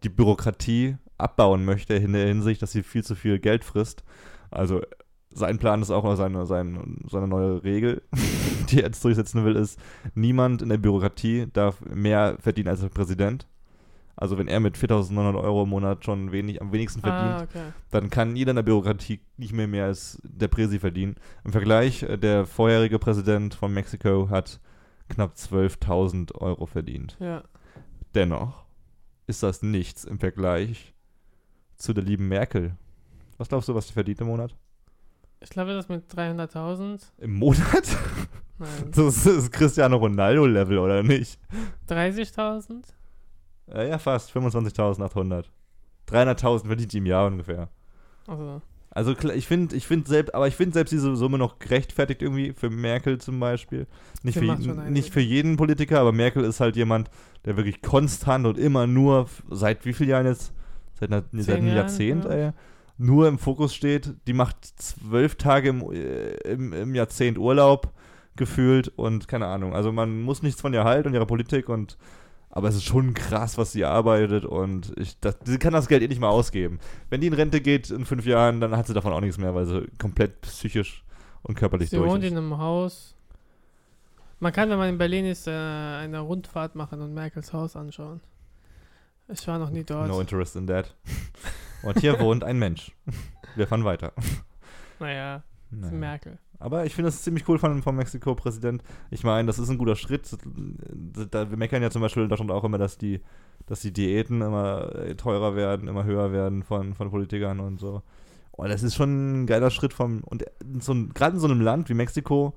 die 0.03 0.09
Bürokratie 0.09 0.97
abbauen 1.17 1.65
möchte 1.65 1.93
in 1.95 2.13
der 2.13 2.27
Hinsicht, 2.27 2.61
dass 2.61 2.71
sie 2.71 2.83
viel 2.83 3.03
zu 3.03 3.15
viel 3.15 3.39
Geld 3.39 3.63
frisst. 3.63 4.03
Also 4.51 4.81
sein 5.31 5.57
Plan 5.57 5.81
ist 5.81 5.91
auch 5.91 6.15
seine, 6.15 6.45
seine, 6.45 6.83
seine 7.09 7.27
neue 7.27 7.63
Regel, 7.63 8.01
die 8.69 8.77
er 8.79 8.85
jetzt 8.87 9.03
durchsetzen 9.03 9.45
will, 9.45 9.55
ist, 9.55 9.79
niemand 10.15 10.61
in 10.61 10.69
der 10.69 10.77
Bürokratie 10.77 11.47
darf 11.51 11.81
mehr 11.81 12.37
verdienen 12.39 12.69
als 12.69 12.81
der 12.81 12.89
Präsident. 12.89 13.47
Also 14.15 14.37
wenn 14.37 14.47
er 14.47 14.59
mit 14.59 14.77
4.900 14.77 15.41
Euro 15.41 15.63
im 15.63 15.69
Monat 15.69 16.05
schon 16.05 16.31
wenig, 16.31 16.61
am 16.61 16.71
wenigsten 16.71 17.01
verdient, 17.01 17.31
Ah, 17.31 17.43
okay. 17.43 17.73
dann 17.89 18.11
kann 18.11 18.35
jeder 18.35 18.51
in 18.51 18.57
der 18.57 18.63
Bürokratie 18.63 19.21
nicht 19.37 19.53
mehr 19.53 19.67
mehr 19.67 19.85
als 19.85 20.21
der 20.23 20.49
Präsi 20.49 20.77
verdienen. 20.77 21.15
Im 21.43 21.51
Vergleich, 21.51 22.03
äh, 22.03 22.17
der 22.17 22.45
vorherige 22.45 22.99
Präsident 22.99 23.55
von 23.55 23.73
Mexiko 23.73 24.29
hat 24.29 24.59
knapp 25.09 25.33
12.000 25.33 26.35
Euro 26.35 26.67
verdient. 26.67 27.17
Ja. 27.19 27.43
Dennoch 28.13 28.65
ist 29.25 29.41
das 29.41 29.63
nichts 29.63 30.05
im 30.05 30.19
Vergleich 30.19 30.93
zu 31.83 31.93
der 31.93 32.03
lieben 32.03 32.29
Merkel. 32.29 32.75
Was 33.37 33.49
glaubst 33.49 33.67
du, 33.67 33.75
was 33.75 33.87
sie 33.87 33.93
verdient 33.93 34.21
im 34.21 34.27
Monat? 34.27 34.55
Ich 35.41 35.49
glaube, 35.49 35.73
das 35.73 35.89
mit 35.89 36.09
300.000. 36.09 37.01
Im 37.17 37.33
Monat? 37.33 37.97
Nein. 38.57 38.69
Das 38.95 39.25
ist 39.25 39.51
Cristiano 39.51 39.97
Ronaldo-Level, 39.97 40.77
oder 40.77 41.03
nicht? 41.03 41.37
30.000? 41.89 42.83
Äh, 43.73 43.89
ja, 43.89 43.97
fast. 43.97 44.31
25.800. 44.31 45.45
300.000 46.07 46.67
verdient 46.67 46.93
die 46.93 46.97
im 46.99 47.05
Jahr 47.05 47.27
ungefähr. 47.27 47.67
Also, 48.27 48.61
Also 48.91 49.15
ich 49.33 49.47
finde, 49.47 49.75
ich 49.75 49.85
finde 49.85 50.07
selbst, 50.07 50.33
aber 50.33 50.47
ich 50.47 50.55
finde 50.55 50.73
selbst 50.75 50.91
diese 50.91 51.15
Summe 51.17 51.37
noch 51.37 51.59
gerechtfertigt 51.59 52.21
irgendwie 52.21 52.53
für 52.53 52.69
Merkel 52.69 53.17
zum 53.17 53.39
Beispiel. 53.41 53.87
Nicht, 54.21 54.37
für, 54.37 54.45
nicht 54.45 55.11
für 55.11 55.19
jeden 55.19 55.57
Politiker, 55.57 55.99
aber 55.99 56.13
Merkel 56.13 56.45
ist 56.45 56.61
halt 56.61 56.77
jemand, 56.77 57.09
der 57.43 57.57
wirklich 57.57 57.81
konstant 57.81 58.45
und 58.45 58.57
immer 58.57 58.87
nur 58.87 59.27
seit 59.49 59.83
wie 59.85 59.93
vielen 59.93 60.11
Jahren 60.11 60.27
jetzt? 60.27 60.53
Seit, 61.03 61.11
einer, 61.11 61.23
seit 61.31 61.57
einem 61.57 61.67
Jahren, 61.67 61.77
Jahrzehnt, 61.77 62.25
ja. 62.25 62.31
ey, 62.31 62.51
nur 62.97 63.27
im 63.27 63.37
Fokus 63.37 63.75
steht. 63.75 64.13
Die 64.27 64.33
macht 64.33 64.65
zwölf 64.65 65.35
Tage 65.35 65.69
im, 65.69 65.91
äh, 65.91 66.35
im, 66.51 66.73
im 66.73 66.95
Jahrzehnt 66.95 67.37
Urlaub 67.37 67.91
gefühlt 68.35 68.87
und 68.95 69.27
keine 69.27 69.47
Ahnung. 69.47 69.75
Also 69.75 69.91
man 69.91 70.21
muss 70.21 70.41
nichts 70.41 70.61
von 70.61 70.73
ihr 70.73 70.83
halten 70.83 71.09
und 71.09 71.13
ihrer 71.13 71.25
Politik 71.25 71.69
und 71.69 71.97
aber 72.49 72.67
es 72.67 72.75
ist 72.75 72.83
schon 72.83 73.15
krass, 73.15 73.57
was 73.57 73.71
sie 73.71 73.83
arbeitet 73.83 74.45
und 74.45 74.93
ich, 74.95 75.19
das, 75.19 75.37
sie 75.43 75.57
kann 75.57 75.73
das 75.73 75.87
Geld 75.87 76.03
eh 76.03 76.07
nicht 76.07 76.21
mal 76.21 76.29
ausgeben. 76.29 76.79
Wenn 77.09 77.19
die 77.19 77.27
in 77.27 77.33
Rente 77.33 77.61
geht 77.61 77.89
in 77.89 78.05
fünf 78.05 78.27
Jahren, 78.27 78.61
dann 78.61 78.77
hat 78.77 78.85
sie 78.85 78.93
davon 78.93 79.11
auch 79.11 79.21
nichts 79.21 79.39
mehr, 79.39 79.55
weil 79.55 79.65
sie 79.65 79.87
komplett 79.97 80.39
psychisch 80.41 81.03
und 81.41 81.55
körperlich 81.55 81.89
sie 81.89 81.97
durch 81.97 82.11
wohnt 82.11 82.23
ist. 82.23 82.31
in 82.31 82.37
einem 82.37 82.57
Haus. 82.59 83.15
Man 84.39 84.53
kann, 84.53 84.69
wenn 84.69 84.77
man 84.77 84.89
in 84.89 84.97
Berlin 84.99 85.25
ist, 85.25 85.47
äh, 85.47 85.51
eine 85.51 86.19
Rundfahrt 86.19 86.75
machen 86.75 87.01
und 87.01 87.13
Merkels 87.13 87.53
Haus 87.53 87.75
anschauen. 87.75 88.21
Ich 89.27 89.47
war 89.47 89.59
noch 89.59 89.69
nie 89.69 89.83
dort. 89.83 90.07
No 90.07 90.19
interest 90.19 90.55
in 90.55 90.67
that. 90.67 90.95
Und 91.83 91.99
hier 91.99 92.19
wohnt 92.19 92.43
ein 92.43 92.59
Mensch. 92.59 92.91
Wir 93.55 93.67
fahren 93.67 93.83
weiter. 93.83 94.13
Naja, 94.99 95.43
das 95.69 95.79
ist 95.79 95.85
Naja. 95.85 95.97
Merkel. 95.97 96.39
Aber 96.59 96.85
ich 96.85 96.95
finde 96.95 97.09
das 97.09 97.23
ziemlich 97.23 97.47
cool 97.49 97.59
von, 97.59 97.81
vom 97.83 97.97
Mexiko-Präsident. 97.97 98.83
Ich 99.11 99.23
meine, 99.23 99.47
das 99.47 99.59
ist 99.59 99.69
ein 99.69 99.77
guter 99.77 99.97
Schritt. 99.97 100.37
Da, 101.31 101.49
wir 101.49 101.57
meckern 101.57 101.81
ja 101.81 101.89
zum 101.89 102.01
Beispiel 102.01 102.23
in 102.23 102.29
Deutschland 102.29 102.51
auch 102.51 102.63
immer, 102.63 102.77
dass 102.77 102.97
die, 102.97 103.19
dass 103.65 103.81
die 103.81 103.91
Diäten 103.91 104.41
immer 104.41 104.95
äh, 104.95 105.15
teurer 105.15 105.55
werden, 105.57 105.89
immer 105.89 106.05
höher 106.05 106.31
werden 106.31 106.63
von, 106.63 106.93
von 106.93 107.09
Politikern 107.11 107.59
und 107.59 107.79
so. 107.79 108.01
Und 108.51 108.69
das 108.69 108.81
ist 108.83 108.95
schon 108.95 109.43
ein 109.43 109.45
geiler 109.47 109.71
Schritt 109.71 109.93
vom. 109.93 110.23
Und 110.23 110.45
so 110.79 110.93
gerade 111.13 111.35
in 111.35 111.39
so 111.41 111.47
einem 111.47 111.59
Land 111.59 111.89
wie 111.89 111.95
Mexiko, 111.95 112.53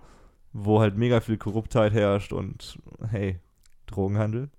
wo 0.52 0.80
halt 0.80 0.96
mega 0.96 1.20
viel 1.20 1.36
Korruptheit 1.38 1.92
herrscht 1.92 2.32
und 2.32 2.78
hey, 3.10 3.40
Drogenhandel. 3.86 4.50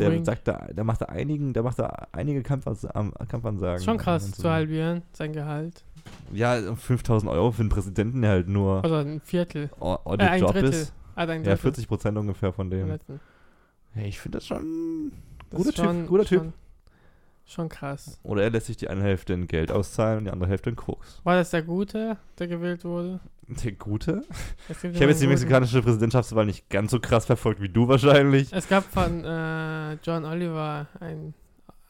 Der 0.00 0.24
sagt 0.24 0.48
da, 0.48 0.66
der 0.72 0.84
macht 0.84 1.00
da 1.02 1.06
einigen, 1.06 1.52
der 1.52 1.62
macht 1.62 1.78
da 1.78 2.06
einige 2.12 2.42
Kampfans 2.42 2.84
am- 2.86 3.12
Kampfansagen. 3.28 3.76
Ist 3.76 3.84
schon 3.84 3.98
krass 3.98 4.24
Und 4.24 4.36
so. 4.36 4.42
zu 4.42 4.50
halbieren, 4.50 5.02
sein 5.12 5.32
Gehalt. 5.32 5.84
Ja, 6.32 6.74
5000 6.74 7.30
Euro 7.30 7.52
für 7.52 7.60
einen 7.60 7.68
Präsidenten, 7.68 8.22
der 8.22 8.30
halt 8.30 8.48
nur 8.48 8.78
Oder 8.84 9.00
ein 9.00 9.20
Viertel. 9.20 9.70
o- 9.78 9.94
Äh, 9.94 9.98
Audit 10.04 10.28
ein 10.28 10.40
Job 10.40 10.52
Drittel. 10.52 10.70
ist. 10.70 10.92
Ein 11.14 11.28
Ja, 11.28 11.34
Drittel. 11.36 11.56
40 11.56 11.88
Prozent 11.88 12.16
ungefähr 12.18 12.52
von 12.52 12.70
dem. 12.70 12.88
Ja, 12.88 14.02
ich 14.02 14.18
finde 14.18 14.38
das 14.38 14.46
schon 14.46 15.12
Das 15.50 15.58
guter 15.62 15.84
schon, 15.84 15.96
Typ, 16.00 16.08
guter 16.08 16.24
Typ. 16.24 16.38
Schon, 16.40 16.52
schon 17.44 17.68
krass. 17.68 18.18
Oder 18.22 18.44
er 18.44 18.50
lässt 18.50 18.66
sich 18.66 18.76
die 18.76 18.88
eine 18.88 19.02
Hälfte 19.02 19.32
in 19.34 19.46
Geld 19.48 19.70
auszahlen 19.72 20.18
und 20.18 20.24
die 20.26 20.30
andere 20.30 20.48
Hälfte 20.48 20.70
in 20.70 20.76
Koks. 20.76 21.20
War 21.24 21.34
das 21.36 21.50
der 21.50 21.62
Gute, 21.62 22.16
der 22.38 22.46
gewählt 22.46 22.84
wurde? 22.84 23.20
Der 23.64 23.72
Gute? 23.72 24.22
Ich 24.68 24.76
habe 24.76 24.88
jetzt 24.88 25.20
die 25.20 25.24
einen 25.24 25.30
mexikanische 25.30 25.82
Präsidentschaftswahl 25.82 26.46
nicht 26.46 26.68
ganz 26.70 26.90
so 26.92 27.00
krass 27.00 27.26
verfolgt 27.26 27.60
wie 27.60 27.68
du 27.68 27.88
wahrscheinlich. 27.88 28.52
Es 28.52 28.68
gab 28.68 28.84
von 28.84 29.24
äh, 29.24 29.94
John 30.04 30.24
Oliver 30.24 30.86
ein, 31.00 31.34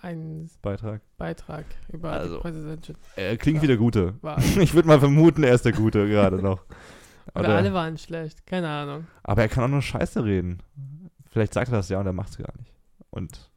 ein 0.00 0.48
Beitrag. 0.62 1.02
Beitrag 1.18 1.64
über 1.92 2.12
Also. 2.12 2.36
die 2.36 2.40
Präsidentschaft. 2.42 2.98
Er 3.16 3.36
klingt 3.36 3.58
Ja. 3.58 3.62
wie 3.62 3.66
der 3.66 3.76
Gute. 3.76 4.14
Ich 4.60 4.72
würde 4.74 4.88
mal 4.88 4.98
vermuten, 5.00 5.42
er 5.42 5.54
ist 5.54 5.64
der 5.64 5.72
Gute 5.72 6.08
gerade 6.08 6.40
noch. 6.42 6.64
Oder 7.34 7.40
Oder- 7.44 7.56
alle 7.58 7.72
waren 7.74 7.98
schlecht, 7.98 8.46
keine 8.46 8.68
Ahnung. 8.68 9.06
aber 9.22 9.42
er 9.42 9.48
kann 9.48 9.64
auch 9.64 9.68
nur 9.68 9.82
Scheiße 9.82 10.24
reden. 10.24 10.62
Vielleicht 11.30 11.54
sagt 11.54 11.68
er 11.70 11.76
das 11.76 11.88
ja 11.90 12.00
und 12.00 12.06
er 12.06 12.12
macht 12.12 12.30
es 12.30 12.38
gar 12.38 12.52
nicht. 12.58 12.72
Und 13.10 13.50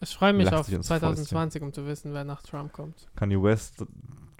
Ich 0.00 0.14
freue 0.14 0.32
mich 0.32 0.52
auf 0.52 0.66
sich 0.66 0.74
ins 0.74 0.86
2020, 0.86 1.62
um 1.62 1.72
zu 1.72 1.86
wissen, 1.86 2.14
wer 2.14 2.24
nach 2.24 2.42
Trump 2.42 2.72
kommt. 2.72 3.08
Kanye 3.16 3.42
West, 3.42 3.84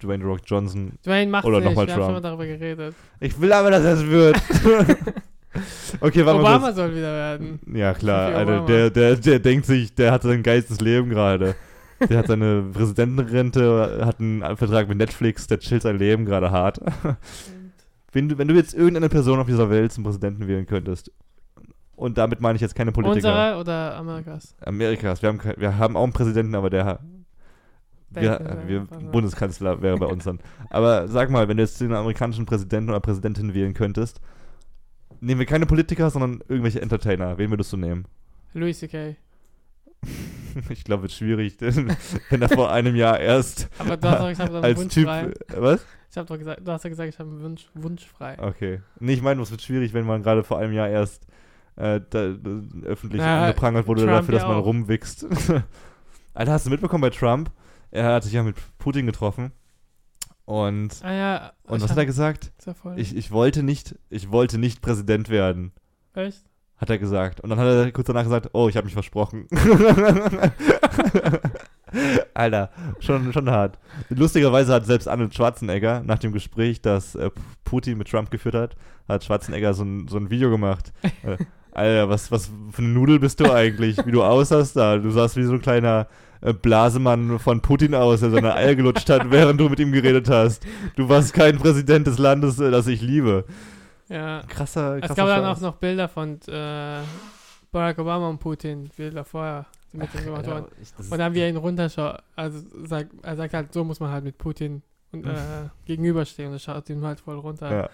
Dwayne 0.01 0.23
Rock 0.23 0.39
Johnson. 0.45 0.93
Dwayne 1.05 1.29
macht 1.29 1.45
Oder 1.45 1.59
nicht, 1.59 1.75
wir 1.75 1.93
haben 1.93 2.01
schon 2.01 2.13
mal 2.13 2.21
darüber 2.21 2.45
geredet. 2.45 2.95
Ich 3.19 3.39
will 3.39 3.51
aber, 3.51 3.69
dass 3.71 3.83
er 3.83 3.93
es 3.95 4.05
wird. 4.05 4.37
okay, 5.99 6.25
warte 6.25 6.41
mal. 6.41 6.55
Obama 6.55 6.67
kurz. 6.67 6.75
soll 6.75 6.91
wieder 6.91 7.13
werden. 7.13 7.59
Ja, 7.73 7.93
klar. 7.93 8.33
Alter, 8.35 8.65
der, 8.65 8.89
der, 8.89 9.15
der 9.17 9.39
denkt 9.39 9.65
sich, 9.65 9.93
der 9.93 10.13
hat 10.13 10.23
sein 10.23 10.43
geistes 10.43 10.79
Leben 10.79 11.09
gerade. 11.09 11.55
Der 12.09 12.19
hat 12.19 12.27
seine 12.27 12.61
Präsidentenrente, 12.73 14.05
hat 14.05 14.21
einen 14.21 14.41
Vertrag 14.55 14.87
mit 14.87 14.97
Netflix, 14.97 15.47
der 15.47 15.59
chillt 15.59 15.81
sein 15.81 15.97
Leben 15.97 16.25
gerade 16.25 16.51
hart. 16.51 16.79
Wenn 18.11 18.29
du, 18.29 18.37
wenn 18.37 18.47
du 18.47 18.55
jetzt 18.55 18.73
irgendeine 18.73 19.09
Person 19.09 19.39
auf 19.39 19.47
dieser 19.47 19.69
Welt 19.69 19.91
zum 19.91 20.03
Präsidenten 20.03 20.47
wählen 20.47 20.65
könntest, 20.65 21.11
und 21.99 22.17
damit 22.17 22.39
meine 22.39 22.55
ich 22.55 22.61
jetzt 22.61 22.75
keine 22.75 22.93
Politiker. 22.93 23.57
Unsere 23.57 23.57
oder 23.59 23.95
Amerikas? 23.97 24.55
Amerikas. 24.61 25.21
Wir 25.21 25.29
haben, 25.29 25.41
wir 25.57 25.77
haben 25.77 25.97
auch 25.97 26.03
einen 26.03 26.13
Präsidenten, 26.13 26.55
aber 26.55 26.69
der. 26.69 26.99
Wir, 28.09 28.39
wir. 28.65 28.79
Bundeskanzler 29.11 29.81
wäre 29.81 29.97
bei 29.97 30.07
uns 30.07 30.23
dann. 30.23 30.39
Aber 30.71 31.07
sag 31.07 31.29
mal, 31.29 31.47
wenn 31.47 31.57
du 31.57 31.63
jetzt 31.63 31.79
den 31.79 31.93
amerikanischen 31.93 32.47
Präsidenten 32.47 32.89
oder 32.89 32.99
Präsidentin 32.99 33.53
wählen 33.53 33.75
könntest, 33.75 34.19
nehmen 35.19 35.37
wir 35.37 35.45
keine 35.45 35.67
Politiker, 35.67 36.09
sondern 36.09 36.41
irgendwelche 36.47 36.81
Entertainer. 36.81 37.37
Wen 37.37 37.51
würdest 37.51 37.71
du 37.71 37.77
nehmen? 37.77 38.05
Louis 38.53 38.79
C.K. 38.79 39.15
Ich 40.69 40.83
glaube, 40.83 41.05
es 41.05 41.11
ist 41.11 41.19
schwierig, 41.19 41.57
denn, 41.57 41.95
wenn 42.31 42.41
er 42.41 42.49
vor 42.49 42.71
einem 42.71 42.95
Jahr 42.95 43.19
erst 43.19 43.69
Aber 43.77 43.95
du 43.97 44.09
hast 44.09 44.19
doch 44.19 44.29
gesagt, 44.29 44.51
du 44.51 44.57
als 44.57 44.79
Wunsch 44.79 44.93
Typ. 44.95 45.05
frei. 45.05 45.31
Was? 45.55 45.85
Ich 46.09 46.17
hab 46.17 46.25
doch 46.25 46.39
gesagt, 46.39 46.67
du 46.67 46.71
hast 46.71 46.83
ja 46.83 46.89
gesagt, 46.89 47.09
ich 47.09 47.19
habe 47.19 47.29
einen 47.29 47.43
Wunsch, 47.43 47.69
Wunsch 47.75 48.05
frei. 48.07 48.35
Okay. 48.39 48.81
Nee, 48.99 49.13
ich 49.13 49.21
meine, 49.21 49.39
es 49.43 49.51
wird 49.51 49.61
schwierig, 49.61 49.93
wenn 49.93 50.07
man 50.07 50.23
gerade 50.23 50.43
vor 50.43 50.57
einem 50.57 50.73
Jahr 50.73 50.89
erst 50.89 51.28
äh, 51.79 52.01
da, 52.09 52.19
öffentlich 52.83 53.21
Na, 53.21 53.43
angeprangert 53.45 53.87
wurde 53.87 54.01
Trump 54.01 54.17
dafür, 54.17 54.33
dass 54.35 54.43
man 54.43 54.57
auch. 54.57 54.65
rumwichst. 54.65 55.25
Alter, 56.33 56.51
hast 56.51 56.65
du 56.65 56.69
mitbekommen 56.69 57.01
bei 57.01 57.09
Trump? 57.09 57.51
Er 57.91 58.05
hat 58.13 58.23
sich 58.23 58.33
ja 58.33 58.43
mit 58.43 58.55
Putin 58.77 59.05
getroffen. 59.05 59.51
Und, 60.45 60.95
Ah 61.03 61.13
ja. 61.13 61.51
und 61.63 61.81
was 61.81 61.91
hat 61.91 61.97
er 61.97 62.05
gesagt? 62.05 62.51
Ich, 62.95 63.15
ich 63.15 63.31
wollte 63.31 63.61
nicht, 63.63 63.95
ich 64.09 64.31
wollte 64.31 64.57
nicht 64.57 64.81
Präsident 64.81 65.29
werden, 65.29 65.73
Echt? 66.13 66.43
hat 66.77 66.89
er 66.89 66.97
gesagt. 66.97 67.39
Und 67.41 67.49
dann 67.51 67.59
hat 67.59 67.67
er 67.67 67.91
kurz 67.91 68.07
danach 68.07 68.23
gesagt, 68.23 68.49
oh, 68.53 68.67
ich 68.67 68.75
habe 68.75 68.85
mich 68.85 68.93
versprochen. 68.93 69.47
Alter, 72.33 72.69
schon, 72.99 73.31
schon 73.33 73.49
hart. 73.49 73.79
Lustigerweise 74.09 74.73
hat 74.73 74.85
selbst 74.85 75.07
Arnold 75.07 75.33
Schwarzenegger 75.35 76.01
nach 76.03 76.19
dem 76.19 76.31
Gespräch, 76.31 76.81
das 76.81 77.15
äh, 77.15 77.29
Putin 77.63 77.97
mit 77.97 78.09
Trump 78.09 78.29
geführt 78.31 78.55
hat, 78.55 78.75
hat 79.07 79.23
Schwarzenegger 79.23 79.73
so 79.73 79.83
ein, 79.83 80.07
so 80.07 80.17
ein 80.17 80.29
Video 80.29 80.49
gemacht. 80.49 80.93
Alter, 81.71 82.09
was, 82.09 82.31
was 82.31 82.49
für 82.71 82.81
eine 82.81 82.89
Nudel 82.89 83.19
bist 83.19 83.39
du 83.39 83.51
eigentlich, 83.51 84.05
wie 84.05 84.11
du 84.11 84.23
aussahst 84.23 84.75
da? 84.75 84.97
Du 84.97 85.11
sahst 85.11 85.35
wie 85.37 85.43
so 85.43 85.53
ein 85.53 85.61
kleiner 85.61 86.07
äh, 86.41 86.53
Blasemann 86.53 87.39
von 87.39 87.61
Putin 87.61 87.93
aus, 87.95 88.21
der 88.21 88.31
seine 88.31 88.55
Eier 88.55 88.75
gelutscht 88.75 89.09
hat, 89.09 89.29
während 89.31 89.59
du 89.59 89.69
mit 89.69 89.79
ihm 89.79 89.91
geredet 89.91 90.29
hast. 90.29 90.65
Du 90.95 91.09
warst 91.09 91.33
kein 91.33 91.57
Präsident 91.57 92.07
des 92.07 92.17
Landes, 92.17 92.59
äh, 92.59 92.71
das 92.71 92.87
ich 92.87 93.01
liebe. 93.01 93.45
Ja. 94.07 94.41
Krasser, 94.47 94.99
krasser 94.99 95.11
Es 95.11 95.15
gab 95.15 95.27
dann 95.27 95.45
auch 95.45 95.59
noch 95.59 95.75
Bilder 95.75 96.07
von 96.07 96.39
äh, 96.47 97.01
Barack 97.71 97.99
Obama 97.99 98.27
und 98.29 98.39
Putin, 98.39 98.89
Bilder 98.97 99.23
vorher, 99.23 99.67
die 99.93 99.97
mit 99.97 100.09
ihm 100.15 100.25
gemacht 100.25 100.47
Ja, 100.47 100.65
ich- 100.81 101.11
Und 101.11 101.17
dann 101.19 101.33
wie 101.35 101.41
er 101.41 101.49
ihn 101.49 101.57
runterschaut, 101.57 102.17
also 102.35 102.59
sag, 102.85 103.07
er 103.21 103.35
sagt 103.35 103.53
halt, 103.53 103.71
so 103.73 103.83
muss 103.83 103.99
man 103.99 104.11
halt 104.11 104.23
mit 104.23 104.37
Putin 104.39 104.81
und, 105.11 105.25
äh, 105.25 105.35
gegenüberstehen 105.85 106.47
und 106.49 106.55
er 106.55 106.59
schaut 106.59 106.89
ihm 106.89 107.05
halt 107.05 107.19
voll 107.19 107.37
runter. 107.37 107.71
ja. 107.71 107.89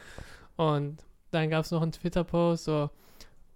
Und 0.55 1.03
dann 1.32 1.50
gab 1.50 1.65
es 1.65 1.72
noch 1.72 1.82
einen 1.82 1.91
Twitter-Post, 1.91 2.63
so, 2.63 2.89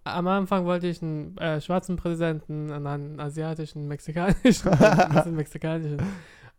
am 0.04 0.26
Anfang 0.26 0.64
wollte 0.64 0.86
ich 0.86 1.02
einen 1.02 1.36
äh, 1.38 1.60
schwarzen 1.60 1.96
Präsidenten 1.96 2.70
und 2.70 2.86
einen 2.86 3.20
asiatischen, 3.20 3.86
mexikanischen, 3.88 4.68
und 4.70 4.82
ein 4.82 5.14
bisschen 5.14 5.36
mexikanischen. 5.36 5.98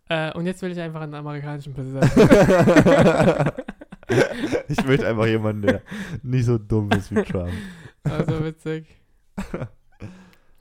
Äh, 0.09 0.33
und 0.33 0.45
jetzt 0.45 0.61
will 0.61 0.71
ich 0.71 0.79
einfach 0.79 1.01
einen 1.01 1.15
amerikanischen 1.15 1.73
Präsidenten. 1.73 2.07
ich 4.67 4.85
möchte 4.85 5.07
einfach 5.07 5.25
jemanden, 5.25 5.61
der 5.63 5.81
nicht 6.21 6.45
so 6.45 6.57
dumm 6.57 6.91
ist 6.91 7.15
wie 7.15 7.23
Trump. 7.23 7.51
Also 8.03 8.43
witzig. 8.43 8.85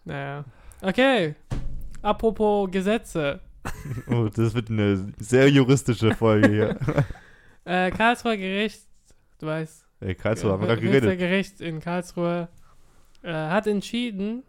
Naja. 0.04 0.44
Okay. 0.82 1.34
Apropos 2.02 2.70
Gesetze. 2.70 3.40
Oh, 4.08 4.28
das 4.34 4.54
wird 4.54 4.70
eine 4.70 5.12
sehr 5.18 5.48
juristische 5.50 6.14
Folge 6.14 6.48
hier. 6.48 6.78
Äh, 7.64 7.90
Karlsruher 7.90 8.38
Gericht, 8.38 8.86
du 9.38 9.46
weißt, 9.46 9.86
Ey, 10.00 10.14
Karlsruhe, 10.14 10.52
haben 10.52 10.62
wir 10.62 10.68
gerade 10.68 10.80
geredet. 10.80 11.18
Gericht 11.18 11.60
in 11.60 11.78
Karlsruhe 11.78 12.48
äh, 13.22 13.32
hat 13.32 13.66
entschieden, 13.66 14.42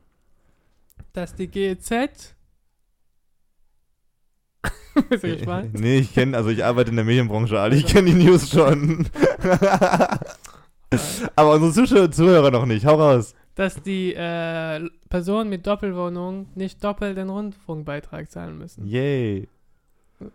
dass 1.13 1.35
die 1.35 1.47
GEZ. 1.47 1.89
Bist 5.09 5.23
du 5.23 5.35
gespannt? 5.35 5.73
Nee, 5.79 5.99
ich 5.99 6.13
kenne, 6.13 6.37
also 6.37 6.49
ich 6.49 6.63
arbeite 6.63 6.89
in 6.89 6.97
der 6.97 7.05
Medienbranche, 7.05 7.59
Ali, 7.59 7.77
ich 7.77 7.87
kenne 7.87 8.13
die 8.13 8.23
News 8.23 8.49
schon. 8.49 9.07
Aber 11.35 11.53
unsere 11.53 11.71
Zuschauer, 11.71 12.11
Zuhörer 12.11 12.51
noch 12.51 12.65
nicht. 12.65 12.85
Hau 12.85 12.95
raus. 12.95 13.33
Dass 13.55 13.81
die 13.81 14.13
äh, 14.13 14.89
Personen 15.09 15.49
mit 15.49 15.65
Doppelwohnung 15.67 16.47
nicht 16.55 16.83
doppelt 16.83 17.17
den 17.17 17.29
Rundfunkbeitrag 17.29 18.29
zahlen 18.29 18.57
müssen. 18.57 18.85
Yay. 18.85 19.47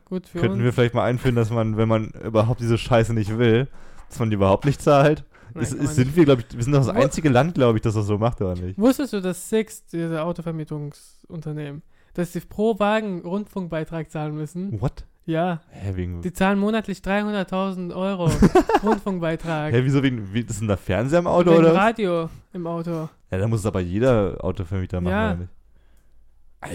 Gut 0.05 0.27
für 0.27 0.41
Könnten 0.41 0.57
uns. 0.57 0.65
wir 0.65 0.73
vielleicht 0.73 0.95
mal 0.95 1.05
einführen, 1.05 1.37
dass 1.37 1.51
man, 1.51 1.77
wenn 1.77 1.89
man 1.89 2.11
überhaupt 2.25 2.61
diese 2.61 2.79
Scheiße 2.79 3.15
nicht 3.15 3.39
will, 3.39 3.69
dass 4.09 4.19
man 4.19 4.31
die 4.31 4.37
überhaupt 4.37 4.65
nicht 4.65 4.83
zahlt? 4.83 5.25
Nein, 5.57 5.65
ist, 5.65 5.95
sind 5.97 6.15
wir, 6.17 6.25
glaube 6.25 6.43
ich, 6.49 6.57
wir 6.57 6.63
sind 6.65 6.73
doch 6.73 6.87
das 6.87 6.95
einzige 6.95 7.29
Land, 7.29 7.55
glaube 7.55 7.79
ich, 7.79 7.83
das 7.83 7.95
das 7.95 8.07
so 8.07 8.19
macht, 8.19 8.41
oder 8.41 8.55
nicht? 8.55 8.79
Wusstest 8.79 9.13
du, 9.13 9.21
dass 9.21 9.49
Six, 9.49 9.87
diese 9.87 10.23
Autovermietungsunternehmen, 10.23 11.83
dass 12.15 12.33
sie 12.33 12.41
pro 12.41 12.79
Wagen 12.79 13.21
Rundfunkbeitrag 13.23 14.11
zahlen 14.11 14.35
müssen? 14.37 14.81
What? 14.81 15.05
Ja, 15.27 15.61
Hä, 15.71 15.97
wegen. 15.97 16.23
die 16.23 16.33
zahlen 16.33 16.59
monatlich 16.59 16.99
300.000 16.99 17.93
Euro 17.97 18.31
Rundfunkbeitrag. 18.85 19.73
Hä, 19.73 19.81
wieso 19.83 20.03
wegen. 20.03 20.33
Wie, 20.33 20.41
ist 20.41 20.61
denn 20.61 20.69
da 20.69 20.77
Fernseher 20.77 21.19
im 21.19 21.27
Auto, 21.27 21.51
Wegen 21.51 21.61
oder? 21.65 21.75
Radio 21.75 22.29
im 22.53 22.67
Auto. 22.67 23.09
Ja, 23.31 23.39
da 23.39 23.49
muss 23.49 23.61
es 23.61 23.67
aber 23.67 23.81
jeder 23.81 24.37
Autovermieter 24.45 25.01
machen, 25.01 25.11
Ja. 25.13 25.39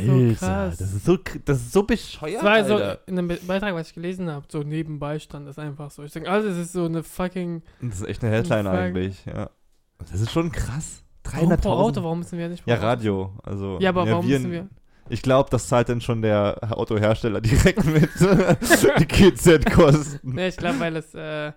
So 0.05 0.11
Alter, 0.11 0.33
krass. 0.35 0.77
das 0.77 0.93
ist 0.93 1.05
so, 1.05 1.17
das 1.45 1.57
ist 1.57 1.71
so 1.73 1.83
bescheuert, 1.83 2.37
Das 2.37 2.43
war 2.43 2.63
so 2.65 2.75
Alter. 2.75 2.99
in 3.07 3.17
einem 3.17 3.27
Be 3.29 3.39
Beitrag, 3.45 3.73
was 3.73 3.89
ich 3.89 3.93
gelesen 3.93 4.29
habe, 4.29 4.45
so 4.49 4.59
nebenbei 4.63 5.19
stand 5.19 5.47
das 5.47 5.57
einfach 5.59 5.91
so. 5.91 6.03
Ich 6.03 6.11
denke, 6.11 6.29
also 6.29 6.47
das 6.47 6.57
ist 6.57 6.73
so 6.73 6.85
eine 6.85 7.03
fucking. 7.03 7.61
Das 7.81 8.01
ist 8.01 8.07
echt 8.07 8.23
eine 8.23 8.33
Headline 8.33 8.65
Fuck. 8.65 8.73
eigentlich, 8.73 9.25
ja. 9.25 9.49
Das 9.99 10.19
ist 10.19 10.31
schon 10.31 10.51
krass. 10.51 11.03
Warum 11.23 11.49
pro 11.57 11.69
Auto? 11.71 11.99
300.000. 11.99 12.03
Warum 12.03 12.19
müssen 12.19 12.39
wir 12.39 12.49
nicht 12.49 12.63
Ja? 12.65 12.75
Radio. 12.75 13.33
Also, 13.43 13.77
Ja, 13.79 13.89
aber 13.89 14.07
warum 14.09 14.27
wir, 14.27 14.39
müssen 14.39 14.51
wir? 14.51 14.67
Ich 15.09 15.21
glaube, 15.21 15.49
das 15.49 15.67
zahlt 15.67 15.89
dann 15.89 16.01
schon 16.01 16.21
der 16.21 16.57
Autohersteller 16.71 17.41
direkt 17.41 17.85
mit. 17.85 18.09
die 18.99 19.07
GZ-Kosten. 19.07 20.19
Nee, 20.33 20.47
ich 20.47 20.57
glaube, 20.57 20.79
weil 20.79 20.95
es, 20.95 21.13
äh, 21.13 21.51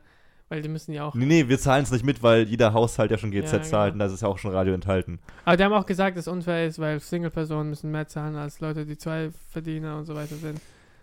weil 0.49 0.63
die 0.63 0.69
müssen 0.69 0.93
ja 0.93 1.05
auch. 1.05 1.15
Nee, 1.15 1.27
nee, 1.27 1.49
wir 1.49 1.59
zahlen 1.59 1.85
es 1.85 1.91
nicht 1.91 2.05
mit, 2.05 2.23
weil 2.23 2.45
jeder 2.49 2.73
Haushalt 2.73 3.11
ja 3.11 3.19
schon 3.19 3.31
GZ 3.31 3.53
Ja, 3.53 3.63
zahlt 3.63 3.93
genau. 3.93 4.05
und 4.05 4.09
da 4.11 4.15
ist 4.15 4.23
ja 4.23 4.29
auch 4.29 4.39
schon 4.39 4.53
Radio 4.53 4.75
enthalten. 4.75 5.19
Aber 5.45 5.57
die 5.57 5.65
haben 5.65 5.73
auch 5.73 5.87
gesagt, 5.87 6.17
dass 6.17 6.27
es 6.27 6.33
unfair 6.33 6.67
ist, 6.67 6.79
weil 6.79 7.01
Single-Personen 7.01 7.71
müssen 7.71 7.91
mehr 7.91 8.07
zahlen 8.09 8.37
als 8.37 8.61
Leute, 8.61 8.87
die 8.87 8.97
zwei 8.99 9.31
Verdiener 9.51 9.97
und 9.99 10.07
so 10.07 10.15
weiter 10.15 10.37
sind. 10.37 10.61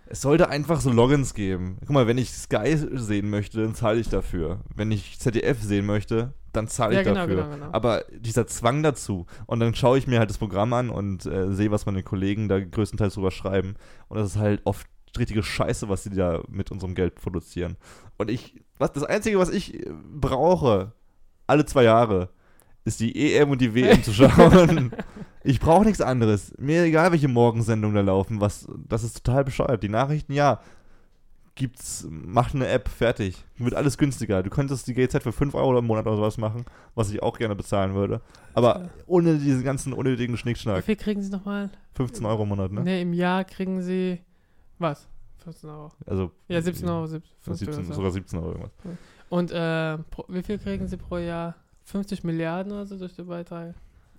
Es 0.07 0.21
sollte 0.21 0.49
einfach 0.49 0.81
so 0.81 0.91
Logins 0.91 1.33
geben. 1.33 1.77
Guck 1.81 1.91
mal, 1.91 2.05
wenn 2.07 2.17
ich 2.17 2.31
Sky 2.31 2.75
sehen 2.75 3.29
möchte, 3.29 3.61
dann 3.61 3.75
zahle 3.75 3.99
ich 3.99 4.09
dafür. 4.09 4.59
Wenn 4.75 4.91
ich 4.91 5.17
ZDF 5.19 5.61
sehen 5.61 5.85
möchte, 5.85 6.33
dann 6.51 6.67
zahle 6.67 6.91
ich 6.91 6.97
Ja, 6.97 7.03
genau, 7.03 7.21
dafür. 7.21 7.43
genau, 7.43 7.55
genau. 7.55 7.69
Aber 7.71 8.03
dieser 8.11 8.45
Zwang 8.45 8.83
dazu. 8.83 9.25
Und 9.45 9.61
dann 9.61 9.73
schaue 9.73 9.97
ich 9.97 10.07
mir 10.07 10.19
halt 10.19 10.29
das 10.29 10.37
Programm 10.37 10.73
an 10.73 10.89
und 10.89 11.25
äh, 11.25 11.53
sehe, 11.53 11.71
was 11.71 11.85
meine 11.85 12.03
Kollegen 12.03 12.49
da 12.49 12.59
größtenteils 12.59 13.13
drüber 13.13 13.31
schreiben. 13.31 13.75
Und 14.09 14.17
das 14.17 14.31
ist 14.31 14.37
halt 14.37 14.61
oft 14.65 14.85
richtige 15.17 15.43
Scheiße, 15.43 15.87
was 15.87 16.03
sie 16.03 16.09
da 16.09 16.41
mit 16.49 16.71
unserem 16.71 16.93
Geld 16.93 17.15
produzieren. 17.15 17.77
Und 18.21 18.29
ich, 18.29 18.61
was 18.77 18.93
das 18.93 19.03
Einzige, 19.03 19.39
was 19.39 19.49
ich 19.49 19.73
äh, 19.73 19.91
brauche, 20.13 20.93
alle 21.47 21.65
zwei 21.65 21.83
Jahre, 21.83 22.29
ist 22.85 22.99
die 22.99 23.35
EM 23.35 23.49
und 23.49 23.61
die 23.61 23.73
WM 23.75 24.03
zu 24.03 24.13
schauen. 24.13 24.91
Ich 25.43 25.59
brauche 25.59 25.85
nichts 25.85 26.01
anderes. 26.01 26.53
Mir 26.59 26.83
egal, 26.83 27.11
welche 27.11 27.27
Morgensendungen 27.27 27.95
da 27.95 28.01
laufen. 28.03 28.41
Was, 28.41 28.67
das 28.87 29.03
ist 29.03 29.23
total 29.23 29.43
bescheuert. 29.43 29.81
Die 29.81 29.89
Nachrichten, 29.89 30.33
ja, 30.33 30.59
gibt's, 31.55 32.07
macht 32.11 32.53
eine 32.53 32.67
App, 32.67 32.87
fertig. 32.87 33.43
Wird 33.57 33.73
alles 33.73 33.97
günstiger. 33.97 34.43
Du 34.43 34.51
könntest 34.51 34.85
die 34.87 34.93
GZ 34.93 35.23
für 35.23 35.31
5 35.31 35.55
Euro 35.55 35.79
im 35.79 35.85
Monat 35.85 36.05
oder 36.05 36.17
sowas 36.17 36.37
machen, 36.37 36.65
was 36.93 37.09
ich 37.09 37.23
auch 37.23 37.39
gerne 37.39 37.55
bezahlen 37.55 37.95
würde. 37.95 38.21
Aber 38.53 38.91
ohne 39.07 39.39
diesen 39.39 39.63
ganzen 39.63 39.93
unnötigen 39.93 40.35
Wie 40.35 40.37
Schnickschnack. 40.37 40.83
viel 40.83 40.95
kriegen 40.95 41.23
sie 41.23 41.31
nochmal? 41.31 41.71
15 41.93 42.23
Euro 42.23 42.43
im 42.43 42.49
Monat, 42.49 42.71
ne? 42.71 42.81
Ne, 42.81 43.01
im 43.01 43.13
Jahr 43.13 43.43
kriegen 43.43 43.81
sie. 43.81 44.19
Was? 44.77 45.07
15 45.41 45.69
Euro. 45.69 45.91
Also, 46.05 46.31
Ja, 46.47 46.61
17 46.61 46.87
Euro. 46.89 47.07
17, 47.07 47.31
15 47.41 47.55
17, 47.67 47.73
oder 47.79 47.87
so. 47.87 47.93
sogar 47.93 48.11
17 48.11 48.39
Euro 48.39 48.49
irgendwas. 48.49 48.71
Und 49.29 49.51
äh, 49.51 49.97
pro, 50.09 50.25
wie 50.27 50.43
viel 50.43 50.57
kriegen 50.59 50.87
sie 50.87 50.97
pro 50.97 51.17
Jahr? 51.17 51.55
50 51.83 52.23
Milliarden 52.23 52.71
oder 52.71 52.85
so 52.85 52.97
durch 52.97 53.13
die 53.15 53.23
Beiträge? 53.23 53.73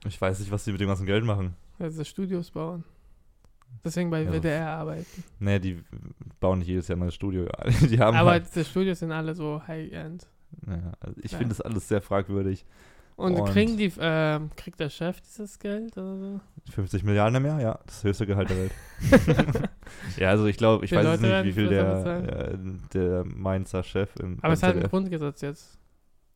Ich 0.06 0.20
weiß 0.20 0.40
nicht, 0.40 0.50
was 0.50 0.64
die 0.64 0.72
mit 0.72 0.80
dem 0.80 0.88
ganzen 0.88 1.06
Geld 1.06 1.24
machen. 1.24 1.54
Also 1.78 2.02
Studios 2.04 2.50
bauen. 2.50 2.84
Deswegen 3.84 4.10
bei 4.10 4.22
Ja, 4.22 4.30
so 4.32 4.38
WDR 4.38 4.68
arbeiten. 4.70 5.24
Nee, 5.38 5.58
die 5.58 5.82
bauen 6.40 6.58
nicht 6.58 6.68
jedes 6.68 6.88
Jahr 6.88 6.96
ein 6.96 7.00
neues 7.00 7.14
Studio. 7.14 7.46
Die 7.88 7.98
haben 7.98 8.16
Aber 8.16 8.30
halt, 8.32 8.54
die 8.54 8.64
Studios 8.64 8.98
sind 8.98 9.12
alle 9.12 9.34
so 9.34 9.62
High-End. 9.66 10.28
ja, 10.66 10.92
also 11.00 11.18
ich 11.22 11.32
Ja. 11.32 11.38
finde 11.38 11.54
das 11.54 11.60
alles 11.62 11.88
sehr 11.88 12.02
fragwürdig. 12.02 12.64
Und, 13.22 13.34
Und- 13.38 13.48
kriegen 13.50 13.76
die, 13.76 13.92
ähm, 14.00 14.50
kriegt 14.56 14.80
der 14.80 14.90
Chef 14.90 15.20
dieses 15.20 15.58
Geld 15.58 15.96
oder 15.96 16.18
so? 16.18 16.40
50 16.72 17.04
Milliarden 17.04 17.36
im 17.36 17.46
Jahr, 17.46 17.60
ja, 17.60 17.78
das 17.86 18.02
höchste 18.04 18.26
Gehalt 18.26 18.50
der 18.50 18.56
Welt. 18.56 18.72
ja, 20.16 20.30
also 20.30 20.46
ich 20.46 20.56
glaube, 20.56 20.84
ich 20.84 20.90
Die 20.90 20.96
weiß 20.96 21.04
Leute 21.04 21.22
nicht, 21.22 21.44
wie 21.44 21.52
viel 21.52 21.68
der, 21.68 22.06
äh, 22.06 22.58
der 22.92 23.24
Mainzer 23.24 23.82
Chef 23.82 24.10
im 24.20 24.38
Aber 24.42 24.52
es 24.52 24.58
ist 24.58 24.62
beim 24.62 24.74
halt 24.74 24.84
ein 24.84 24.90
Grundgesetz 24.90 25.40
jetzt. 25.40 25.78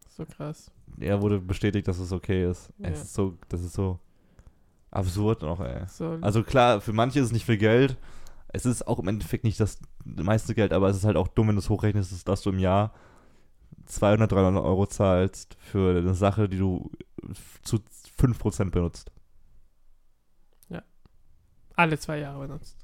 So 0.09 0.25
krass. 0.25 0.71
er 1.01 1.21
wurde 1.21 1.39
bestätigt, 1.41 1.87
dass 1.89 1.99
es 1.99 2.13
okay 2.13 2.49
ist. 2.49 2.73
Ja. 2.79 2.89
Es 2.89 3.03
ist 3.03 3.15
so, 3.15 3.37
das 3.49 3.61
ist 3.63 3.75
so 3.75 3.99
absurd 4.91 5.43
noch, 5.43 5.61
ey. 5.61 5.87
So, 5.89 6.19
Also 6.21 6.43
klar, 6.43 6.81
für 6.81 6.93
manche 6.93 7.19
ist 7.21 7.27
es 7.27 7.33
nicht 7.33 7.45
viel 7.45 7.59
Geld. 7.59 7.97
Es 8.49 8.65
ist 8.65 8.87
auch 8.87 8.99
im 8.99 9.09
Endeffekt 9.09 9.45
nicht 9.45 9.61
das 9.61 9.79
meiste 10.05 10.55
Geld, 10.55 10.73
aber 10.73 10.89
es 10.89 10.97
ist 10.97 11.05
halt 11.05 11.17
auch 11.17 11.29
dumm, 11.29 11.49
wenn 11.49 11.57
du 11.57 11.61
es 11.61 11.69
hochrechnest, 11.69 12.13
ist, 12.13 12.27
dass 12.29 12.43
du 12.43 12.51
im 12.51 12.59
Jahr 12.59 12.93
200, 13.87 14.31
300 14.31 14.65
Euro 14.65 14.87
zahlst 14.87 15.57
für 15.61 15.99
eine 15.99 16.15
Sache, 16.15 16.49
die 16.49 16.59
du 16.59 16.91
zu 17.63 17.79
5% 18.19 18.71
benutzt. 18.71 19.11
alle 21.77 21.99
zwei 21.99 22.19
Jahre 22.19 22.47
benutzt. 22.47 22.77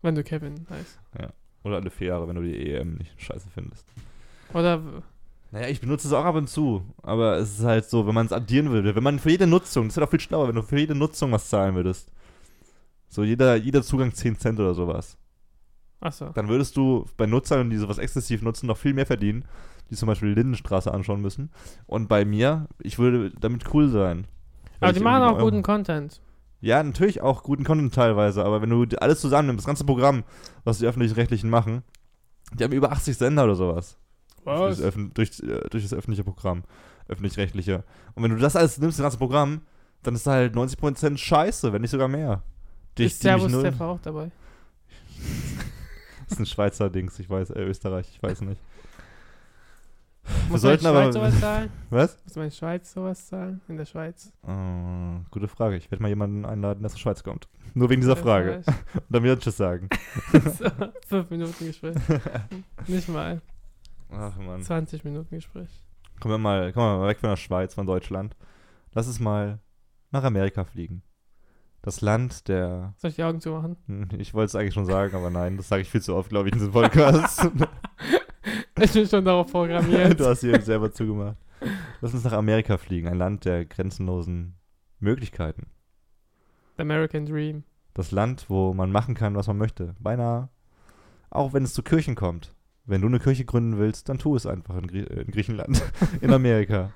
Wenn 0.00 0.14
du 0.14 0.24
Kevin 0.24 0.66
heißt. 0.68 0.98
Oder 1.64 1.76
alle 1.76 1.90
vier 1.90 2.08
Jahre, 2.08 2.26
wenn 2.26 2.34
du 2.34 2.42
die 2.42 2.72
EM 2.72 2.94
nicht 2.96 3.22
scheiße 3.22 3.48
findest. 3.54 3.86
Oder 4.52 4.82
Naja, 5.52 5.68
ich 5.68 5.80
benutze 5.80 6.08
es 6.08 6.14
auch 6.14 6.24
ab 6.24 6.34
und 6.34 6.48
zu, 6.48 6.82
aber 7.02 7.36
es 7.36 7.58
ist 7.58 7.64
halt 7.64 7.84
so, 7.84 8.06
wenn 8.06 8.14
man 8.14 8.26
es 8.26 8.32
addieren 8.32 8.70
würde, 8.70 8.96
wenn 8.96 9.02
man 9.02 9.18
für 9.18 9.30
jede 9.30 9.46
Nutzung, 9.46 9.88
das 9.88 9.96
wäre 9.96 10.06
doch 10.06 10.10
viel 10.10 10.18
schlauer, 10.18 10.48
wenn 10.48 10.56
du 10.56 10.62
für 10.62 10.78
jede 10.78 10.94
Nutzung 10.94 11.30
was 11.30 11.48
zahlen 11.48 11.74
würdest. 11.74 12.10
So 13.08 13.22
jeder, 13.22 13.54
jeder 13.56 13.82
Zugang 13.82 14.12
10 14.12 14.38
Cent 14.38 14.58
oder 14.58 14.74
sowas. 14.74 15.18
achso. 16.00 16.30
Dann 16.30 16.48
würdest 16.48 16.76
du 16.76 17.06
bei 17.16 17.26
Nutzern, 17.26 17.70
die 17.70 17.76
sowas 17.76 17.98
exzessiv 17.98 18.42
nutzen, 18.42 18.66
noch 18.66 18.78
viel 18.78 18.94
mehr 18.94 19.06
verdienen, 19.06 19.44
die 19.92 19.96
zum 19.96 20.06
Beispiel 20.06 20.34
die 20.34 20.40
Lindenstraße 20.40 20.92
anschauen 20.92 21.20
müssen. 21.20 21.50
Und 21.86 22.08
bei 22.08 22.24
mir, 22.24 22.66
ich 22.80 22.98
würde 22.98 23.30
damit 23.38 23.72
cool 23.74 23.88
sein. 23.88 24.26
Aber 24.80 24.92
die 24.92 25.00
machen 25.00 25.22
auch 25.22 25.38
guten 25.38 25.62
Content. 25.62 26.20
Ja, 26.60 26.82
natürlich 26.82 27.20
auch 27.20 27.42
guten 27.42 27.62
Content 27.62 27.94
teilweise, 27.94 28.44
aber 28.44 28.62
wenn 28.62 28.70
du 28.70 28.86
alles 29.00 29.20
zusammennimmst, 29.20 29.64
das 29.64 29.66
ganze 29.66 29.84
Programm, 29.84 30.24
was 30.64 30.78
die 30.78 30.86
Öffentlich-Rechtlichen 30.86 31.50
machen, 31.50 31.82
die 32.54 32.64
haben 32.64 32.72
über 32.72 32.90
80 32.90 33.16
Sender 33.16 33.44
oder 33.44 33.54
sowas. 33.54 33.98
Durch 34.44 34.80
Öffn 34.80 35.10
durch, 35.14 35.40
äh, 35.40 35.68
durch 35.70 35.84
das 35.84 35.92
öffentliche 35.92 36.24
Programm. 36.24 36.64
Öffentlich-rechtliche. 37.08 37.84
Und 38.14 38.22
wenn 38.22 38.30
du 38.30 38.38
das 38.38 38.56
alles 38.56 38.78
nimmst, 38.78 38.98
das 38.98 39.04
ganze 39.04 39.18
Programm, 39.18 39.60
dann 40.02 40.14
ist 40.14 40.26
da 40.26 40.32
halt 40.32 40.54
90% 40.54 41.18
Scheiße, 41.18 41.72
wenn 41.72 41.82
nicht 41.82 41.90
sogar 41.90 42.08
mehr. 42.08 42.42
Die 42.96 43.04
Ist 43.04 43.20
Servus 43.20 43.52
TV 43.52 43.92
auch 43.92 44.00
dabei? 44.00 44.30
Das 46.28 46.38
ist 46.38 46.44
ein 46.44 46.46
Schweizer 46.46 46.88
Dings, 46.88 47.18
ich 47.18 47.28
weiß, 47.28 47.50
äh, 47.50 47.60
Österreich, 47.60 48.08
ich 48.10 48.22
weiß 48.22 48.40
nicht. 48.40 48.58
Muss 50.48 50.60
sollten 50.60 50.84
man 50.84 50.92
in 50.92 50.98
aber- 50.98 51.12
Schweiz 51.12 51.14
sowas 51.14 51.40
zahlen? 51.40 51.70
Was? 51.90 52.18
Muss 52.24 52.36
man 52.36 52.44
in 52.46 52.50
Schweiz 52.50 52.92
sowas 52.92 53.26
zahlen? 53.26 53.60
In 53.68 53.76
der 53.76 53.84
Schweiz? 53.86 54.32
Äh, 54.46 55.20
gute 55.30 55.48
Frage. 55.48 55.76
Ich 55.76 55.90
werde 55.90 56.02
mal 56.02 56.08
jemanden 56.08 56.44
einladen, 56.44 56.80
der 56.80 56.86
aus 56.86 56.92
der 56.92 57.00
Schweiz 57.00 57.22
kommt. 57.24 57.48
Nur 57.74 57.90
wegen 57.90 58.00
dieser 58.02 58.16
Frage. 58.16 58.62
Und 58.94 59.04
dann 59.08 59.22
wieder 59.22 59.38
Tschüss 59.38 59.56
sagen. 59.56 59.88
so, 60.32 60.66
fünf 61.08 61.30
Minuten 61.30 61.66
Gespräch. 61.66 61.96
Nicht 62.86 63.08
mal. 63.08 63.40
Ach 64.10 64.36
man. 64.36 64.62
20 64.62 65.04
Minuten 65.04 65.34
Gespräch. 65.34 65.68
Kommen 66.20 66.34
wir 66.34 66.38
mal, 66.38 66.72
kommen 66.72 66.86
wir 66.94 66.98
mal 66.98 67.08
weg 67.08 67.18
von 67.18 67.30
der 67.30 67.36
Schweiz, 67.36 67.74
von 67.74 67.86
Deutschland. 67.86 68.36
Lass 68.92 69.06
es 69.06 69.18
mal 69.18 69.58
nach 70.10 70.22
Amerika 70.22 70.64
fliegen. 70.64 71.02
Das 71.80 72.00
Land 72.00 72.46
der. 72.46 72.94
Soll 72.98 73.10
ich 73.10 73.16
die 73.16 73.24
Augen 73.24 73.40
zumachen? 73.40 73.76
Hm, 73.86 74.08
Ich 74.18 74.34
wollte 74.34 74.46
es 74.46 74.54
eigentlich 74.54 74.74
schon 74.74 74.86
sagen, 74.86 75.16
aber 75.16 75.30
nein, 75.30 75.56
das 75.56 75.68
sage 75.68 75.82
ich 75.82 75.90
viel 75.90 76.02
zu 76.02 76.14
oft, 76.14 76.28
glaube 76.28 76.48
ich, 76.48 76.52
in 76.52 76.58
diesem 76.60 76.72
Podcast. 76.72 77.50
Ich 78.82 78.92
bin 78.92 79.06
schon 79.06 79.24
darauf 79.24 79.52
programmiert. 79.52 80.18
du 80.20 80.26
hast 80.26 80.40
hier 80.40 80.60
selber 80.60 80.90
zugemacht. 80.90 81.36
Lass 82.00 82.14
uns 82.14 82.24
nach 82.24 82.32
Amerika 82.32 82.76
fliegen, 82.78 83.06
ein 83.06 83.16
Land 83.16 83.44
der 83.44 83.64
grenzenlosen 83.64 84.54
Möglichkeiten. 84.98 85.68
The 86.76 86.82
American 86.82 87.26
Dream. 87.26 87.62
Das 87.94 88.10
Land, 88.10 88.46
wo 88.48 88.74
man 88.74 88.90
machen 88.90 89.14
kann, 89.14 89.36
was 89.36 89.46
man 89.46 89.58
möchte. 89.58 89.94
Beinahe. 90.00 90.48
Auch 91.30 91.52
wenn 91.52 91.62
es 91.62 91.74
zu 91.74 91.84
Kirchen 91.84 92.16
kommt. 92.16 92.56
Wenn 92.84 93.02
du 93.02 93.06
eine 93.06 93.20
Kirche 93.20 93.44
gründen 93.44 93.78
willst, 93.78 94.08
dann 94.08 94.18
tu 94.18 94.34
es 94.34 94.46
einfach 94.46 94.76
in, 94.76 94.88
Grie 94.88 95.04
in 95.04 95.30
Griechenland, 95.30 95.80
in 96.20 96.32
Amerika. 96.32 96.90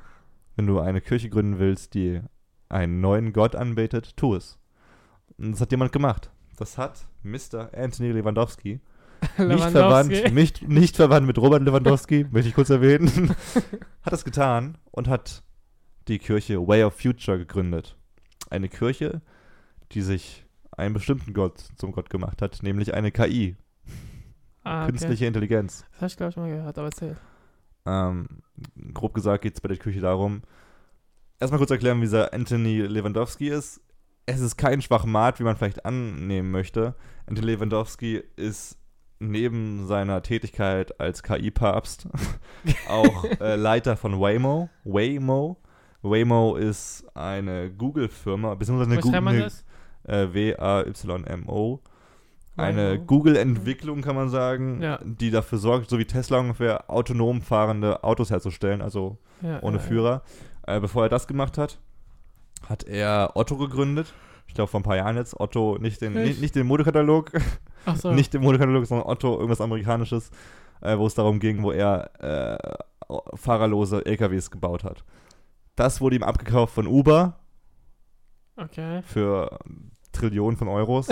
Wenn 0.57 0.67
du 0.67 0.81
eine 0.81 1.01
Kirche 1.01 1.31
gründen 1.31 1.61
willst, 1.61 1.95
die 1.95 2.21
einen 2.69 3.01
neuen 3.01 3.33
Gott 3.33 3.55
anbetet, 3.55 4.17
tu 4.17 4.35
es. 4.35 4.59
Und 5.39 5.53
das 5.53 5.61
hat 5.61 5.71
jemand 5.71 5.93
gemacht. 5.93 6.33
Das 6.57 6.79
hat 6.79 7.07
Mr. 7.23 7.71
Anthony 7.73 8.11
Lewandowski. 8.11 8.81
Nicht 9.39 9.71
verwandt, 9.71 10.33
nicht, 10.33 10.69
nicht 10.69 10.97
verwandt 10.97 11.27
mit 11.27 11.39
Robert 11.39 11.63
Lewandowski, 11.63 12.27
möchte 12.31 12.49
ich 12.49 12.55
kurz 12.55 12.71
erwähnen. 12.71 13.35
hat 14.03 14.13
es 14.13 14.25
getan 14.25 14.79
und 14.91 15.09
hat 15.09 15.43
die 16.09 16.19
Kirche 16.19 16.67
Way 16.67 16.85
of 16.85 16.95
Future 16.95 17.39
gegründet. 17.39 17.97
Eine 18.51 18.69
Kirche, 18.69 19.23
die 19.93 20.03
sich 20.03 20.47
einen 20.77 20.95
bestimmten 20.95 21.33
Gott 21.35 21.59
zum 21.77 21.93
Gott 21.93 22.11
gemacht 22.11 22.43
hat, 22.43 22.63
nämlich 22.63 22.95
eine 22.95 23.11
KI, 23.11 23.57
Ah, 24.67 24.83
okay. 24.83 24.91
künstliche 24.91 25.27
Intelligenz. 25.27 25.85
Das 25.93 26.01
habe 26.01 26.07
ich, 26.09 26.17
glaube 26.17 26.31
ich, 26.31 26.37
mal 26.37 26.51
gehört, 26.51 26.77
aber 26.77 26.89
erzähl. 26.89 27.17
Ähm, 27.87 28.27
grob 28.93 29.15
gesagt 29.15 29.43
geht 29.43 29.55
es 29.55 29.61
bei 29.61 29.69
der 29.69 29.77
Kirche 29.77 30.01
darum, 30.01 30.43
erstmal 31.39 31.59
kurz 31.59 31.71
erklären, 31.71 31.99
wie 31.99 32.07
dieser 32.07 32.35
Anthony 32.35 32.81
Lewandowski 32.81 33.49
ist. 33.49 33.81
Es 34.27 34.41
ist 34.41 34.57
kein 34.57 34.83
Schwachmat, 34.83 35.39
wie 35.39 35.45
man 35.45 35.57
vielleicht 35.57 35.85
annehmen 35.85 36.51
möchte. 36.51 36.97
Anthony 37.27 37.47
Lewandowski 37.53 38.21
ist 38.35 38.77
neben 39.19 39.87
seiner 39.87 40.23
Tätigkeit 40.23 41.01
als 41.01 41.23
KI-Papst 41.23 42.09
auch 42.89 43.25
äh, 43.41 43.57
Leiter 43.57 43.97
von 43.97 44.21
Waymo. 44.21 44.69
Waymo. 44.85 45.57
Waymo 46.03 46.57
ist 46.57 47.05
eine 47.15 47.71
Google-Firma, 47.71 48.55
beziehungsweise 48.55 48.91
eine 48.93 49.01
Google, 49.01 49.51
äh, 50.05 50.33
W-A-Y-M-O. 50.33 51.81
Eine. 52.59 52.99
Google-Entwicklung, 53.01 54.01
kann 54.01 54.17
man 54.17 54.31
sagen, 54.31 54.81
Ja. 54.81 54.99
die 55.05 55.31
dafür 55.31 55.59
sorgt, 55.59 55.91
so 55.91 55.99
wie 55.99 56.07
Tesla 56.07 56.39
ungefähr, 56.39 56.91
autonom 56.91 57.43
fahrende 57.43 58.03
Autos 58.03 58.31
herzustellen, 58.31 58.81
also 58.81 59.19
Ja, 59.43 59.63
ohne 59.63 59.77
ja, 59.77 59.83
Führer. 59.83 60.23
Äh, 60.67 60.81
bevor 60.81 61.03
er 61.03 61.09
das 61.11 61.27
gemacht 61.27 61.59
hat, 61.59 61.79
hat 62.67 62.85
er 62.85 63.33
Otto 63.35 63.57
gegründet. 63.59 64.15
Ich 64.49 64.55
glaube, 64.55 64.71
vor 64.71 64.81
ein 64.81 64.85
paar 64.85 64.97
Jahren 64.97 65.17
jetzt. 65.17 65.39
Otto, 65.39 65.77
nicht 65.81 66.01
den, 66.01 66.15
nicht, 66.15 66.41
nicht 66.41 66.55
den 66.55 66.67
Modekatalog, 66.67 67.33
so. 67.97 68.13
nicht 68.13 68.33
den 68.33 68.43
Modekatalog, 68.43 68.87
sondern 68.87 69.07
Otto, 69.09 69.35
irgendwas 69.35 69.61
Amerikanisches, 69.61 70.31
äh, 70.81 70.97
wo 70.97 71.07
es 71.07 71.15
darum 71.15 71.41
ging, 71.41 71.63
wo 71.63 71.73
er 71.73 72.11
äh, 72.21 73.17
fahrerlose 73.37 74.05
LKWs 74.07 74.51
gebaut 74.51 74.85
hat. 74.85 75.05
Das 75.75 76.01
wurde 76.01 76.17
ihm 76.17 76.23
abgekauft 76.23 76.75
von 76.75 76.87
Uber 76.87 77.39
Okay. 78.57 79.03
für 79.03 79.59
Trillionen 80.13 80.57
von 80.57 80.69
Euros, 80.69 81.09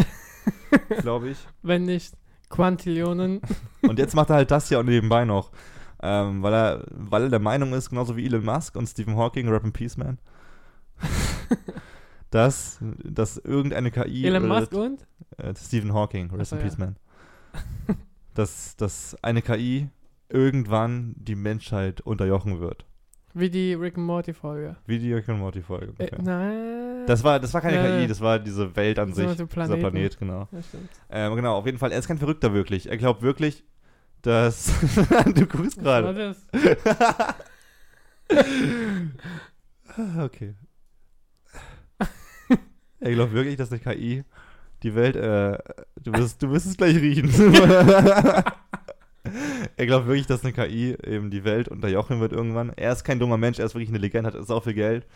glaube 1.00 1.28
ich. 1.28 1.38
Wenn 1.62 1.84
nicht 1.84 2.14
Quantillionen. 2.48 3.42
Und 3.82 3.98
jetzt 3.98 4.14
macht 4.14 4.30
er 4.30 4.36
halt 4.36 4.50
das 4.50 4.68
hier 4.68 4.80
auch 4.80 4.84
nebenbei 4.84 5.24
noch. 5.24 5.50
Ähm, 6.02 6.42
weil, 6.42 6.54
er, 6.54 6.84
weil 6.90 7.24
er 7.24 7.28
der 7.30 7.38
Meinung 7.40 7.72
ist, 7.72 7.90
genauso 7.90 8.16
wie 8.16 8.26
Elon 8.26 8.44
Musk 8.44 8.76
und 8.76 8.86
Stephen 8.86 9.16
Hawking, 9.16 9.48
Rap 9.48 9.64
in 9.64 9.72
Peace 9.72 9.96
Man, 9.96 10.18
dass, 12.34 12.80
dass 13.04 13.36
irgendeine 13.36 13.92
KI. 13.92 14.24
Elon 14.26 14.48
Musk 14.48 14.72
und? 14.72 15.06
Äh, 15.36 15.54
Stephen 15.56 15.94
Hawking, 15.94 16.30
Rest 16.32 16.52
in 16.52 16.58
Peace 16.58 16.76
ja. 16.78 16.86
Man. 16.86 16.96
dass, 18.34 18.76
dass 18.76 19.16
eine 19.22 19.40
KI 19.40 19.88
irgendwann 20.28 21.14
die 21.16 21.36
Menschheit 21.36 22.00
unterjochen 22.00 22.58
wird. 22.58 22.86
Wie 23.34 23.50
die 23.50 23.74
Rick 23.74 23.96
and 23.96 24.06
Morty 24.06 24.32
Folge. 24.32 24.76
Wie 24.86 24.98
die 24.98 25.12
Rick 25.12 25.28
and 25.28 25.38
Morty 25.38 25.62
Folge. 25.62 25.86
Äh, 25.98 26.10
ungefähr. 26.10 26.22
nein. 26.22 27.06
Das 27.06 27.22
war, 27.22 27.38
das 27.38 27.54
war 27.54 27.60
keine 27.60 27.76
Ja, 27.76 27.82
KI, 27.84 28.02
ja. 28.02 28.06
das 28.08 28.20
war 28.20 28.38
diese 28.40 28.74
Welt 28.74 28.98
an 28.98 29.08
Das 29.10 29.16
sich. 29.16 29.30
Dieser. 29.30 29.46
Planet, 29.46 30.18
genau. 30.18 30.48
Ja. 30.50 30.58
Ähm, 31.10 31.36
genau, 31.36 31.56
auf 31.56 31.66
jeden 31.66 31.78
Fall. 31.78 31.92
Er 31.92 31.98
ist 31.98 32.08
kein 32.08 32.18
Verrückter 32.18 32.52
wirklich. 32.52 32.88
Er 32.88 32.96
glaubt 32.96 33.22
wirklich, 33.22 33.64
dass. 34.22 34.72
du 35.34 35.46
guckst 35.46 35.78
Was 35.78 35.84
war 35.84 36.02
gerade. 36.02 36.34
das? 36.34 37.34
Okay. 40.18 40.54
Er 43.04 43.12
glaubt 43.12 43.32
wirklich, 43.32 43.56
dass 43.56 43.70
eine 43.70 43.80
KI 43.80 44.24
die 44.82 44.94
Welt. 44.94 45.16
Äh, 45.16 45.58
du, 46.02 46.12
wirst, 46.14 46.42
du 46.42 46.50
wirst 46.50 46.66
es 46.66 46.76
gleich 46.76 46.96
riechen. 46.96 47.30
er 49.76 49.86
glaubt 49.86 50.06
wirklich, 50.06 50.26
dass 50.26 50.42
eine 50.42 50.52
KI 50.52 50.96
eben 51.04 51.30
die 51.30 51.44
Welt 51.44 51.68
unterjochen 51.68 52.20
wird 52.20 52.32
irgendwann. 52.32 52.72
Er 52.76 52.92
ist 52.92 53.04
kein 53.04 53.18
dummer 53.18 53.36
Mensch, 53.36 53.58
er 53.58 53.66
ist 53.66 53.74
wirklich 53.74 53.90
eine 53.90 53.98
Legende, 53.98 54.32
hat 54.32 54.46
sau 54.46 54.60
viel 54.60 54.74
Geld. 54.74 55.06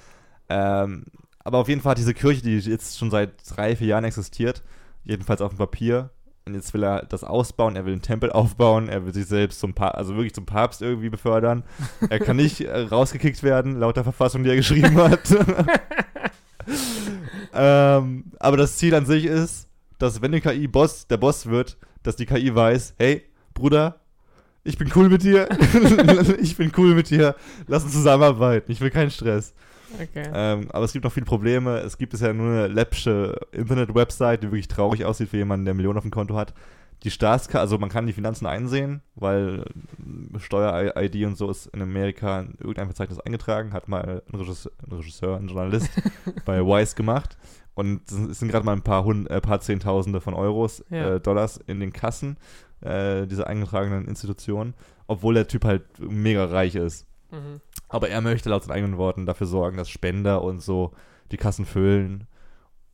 Ähm, 0.50 1.04
aber 1.44 1.58
auf 1.58 1.68
jeden 1.68 1.80
Fall 1.80 1.92
hat 1.92 1.98
diese 1.98 2.14
Kirche, 2.14 2.42
die 2.42 2.58
jetzt 2.58 2.98
schon 2.98 3.10
seit 3.10 3.30
drei, 3.48 3.74
vier 3.74 3.86
Jahren 3.86 4.04
existiert, 4.04 4.62
jedenfalls 5.04 5.40
auf 5.40 5.52
dem 5.52 5.58
Papier. 5.58 6.10
Und 6.44 6.54
jetzt 6.54 6.72
will 6.72 6.82
er 6.82 7.04
das 7.04 7.24
ausbauen, 7.24 7.76
er 7.76 7.84
will 7.84 7.92
einen 7.92 8.02
Tempel 8.02 8.32
aufbauen, 8.32 8.88
er 8.88 9.04
will 9.04 9.12
sich 9.12 9.26
selbst 9.26 9.60
zum 9.60 9.74
pa 9.74 9.88
also 9.88 10.14
wirklich 10.14 10.32
zum 10.34 10.46
Papst 10.46 10.80
irgendwie 10.80 11.10
befördern. 11.10 11.62
Er 12.08 12.18
kann 12.20 12.36
nicht 12.36 12.62
äh, 12.62 12.80
rausgekickt 12.80 13.42
werden, 13.42 13.78
laut 13.78 13.96
der 13.96 14.04
Verfassung, 14.04 14.44
die 14.44 14.50
er 14.50 14.56
geschrieben 14.56 14.96
hat. 14.96 15.20
ähm, 17.54 18.24
aber 18.38 18.56
das 18.56 18.76
Ziel 18.76 18.94
an 18.94 19.06
sich 19.06 19.24
ist, 19.24 19.68
dass 19.98 20.22
wenn 20.22 20.32
die 20.32 20.40
KI 20.40 20.68
Boss, 20.68 21.06
der 21.06 21.16
Boss 21.16 21.46
wird, 21.46 21.76
dass 22.02 22.16
die 22.16 22.26
KI 22.26 22.54
weiß, 22.54 22.94
hey, 22.98 23.24
Bruder, 23.54 24.00
ich 24.64 24.76
bin 24.76 24.90
cool 24.94 25.08
mit 25.08 25.22
dir. 25.22 25.48
ich 26.40 26.56
bin 26.56 26.72
cool 26.76 26.94
mit 26.94 27.10
dir. 27.10 27.34
Lass 27.66 27.84
uns 27.84 27.92
zusammenarbeiten. 27.92 28.70
Ich 28.70 28.80
will 28.80 28.90
keinen 28.90 29.10
Stress. 29.10 29.54
Okay. 29.94 30.28
Ähm, 30.32 30.66
aber 30.70 30.84
es 30.84 30.92
gibt 30.92 31.04
noch 31.04 31.12
viele 31.12 31.26
Probleme. 31.26 31.78
Es 31.78 31.96
gibt 31.96 32.12
bisher 32.12 32.34
nur 32.34 32.50
eine 32.50 32.66
läppsche 32.66 33.38
Internet-Website, 33.52 34.42
die 34.42 34.48
wirklich 34.48 34.68
traurig 34.68 35.04
aussieht 35.04 35.30
für 35.30 35.38
jemanden, 35.38 35.64
der 35.64 35.74
Millionen 35.74 35.98
auf 35.98 36.04
dem 36.04 36.10
Konto 36.10 36.36
hat. 36.36 36.52
Die 37.04 37.10
Staatskarte, 37.12 37.60
also 37.60 37.78
man 37.78 37.90
kann 37.90 38.06
die 38.06 38.12
Finanzen 38.12 38.46
einsehen, 38.46 39.02
weil 39.14 39.64
äh, 40.34 40.38
Steuer-ID 40.38 41.26
und 41.26 41.36
so 41.36 41.48
ist 41.50 41.66
in 41.68 41.80
Amerika 41.80 42.40
in 42.40 42.54
irgendein 42.58 42.86
Verzeichnis 42.86 43.20
eingetragen, 43.20 43.72
hat 43.72 43.88
mal 43.88 44.22
ein 44.30 44.34
Regisseur, 44.38 44.72
ein, 44.84 44.92
Regisseur, 44.96 45.36
ein 45.36 45.46
Journalist 45.48 45.90
bei 46.44 46.60
Wise 46.60 46.96
gemacht. 46.96 47.36
Und 47.74 48.10
es 48.10 48.40
sind 48.40 48.48
gerade 48.50 48.64
mal 48.66 48.72
ein 48.72 48.82
paar, 48.82 49.04
Hund, 49.04 49.30
äh, 49.30 49.40
paar 49.40 49.60
Zehntausende 49.60 50.20
von 50.20 50.34
Euros, 50.34 50.84
Ja. 50.90 51.14
äh, 51.14 51.20
Dollars 51.20 51.58
in 51.68 51.78
den 51.78 51.92
Kassen 51.92 52.36
äh, 52.80 53.26
dieser 53.26 53.46
eingetragenen 53.46 54.06
Institution, 54.08 54.74
obwohl 55.06 55.34
der 55.34 55.46
Typ 55.46 55.64
halt 55.64 55.84
mega 56.00 56.44
reich 56.46 56.74
ist. 56.74 57.06
Mhm. 57.30 57.60
Aber 57.88 58.08
er 58.08 58.20
möchte 58.20 58.48
laut 58.50 58.64
seinen 58.64 58.74
eigenen 58.76 58.98
Worten 58.98 59.26
dafür 59.26 59.46
sorgen, 59.46 59.76
dass 59.76 59.88
Spender 59.88 60.42
und 60.42 60.60
so 60.62 60.92
die 61.30 61.36
Kassen 61.36 61.64
füllen. 61.64 62.26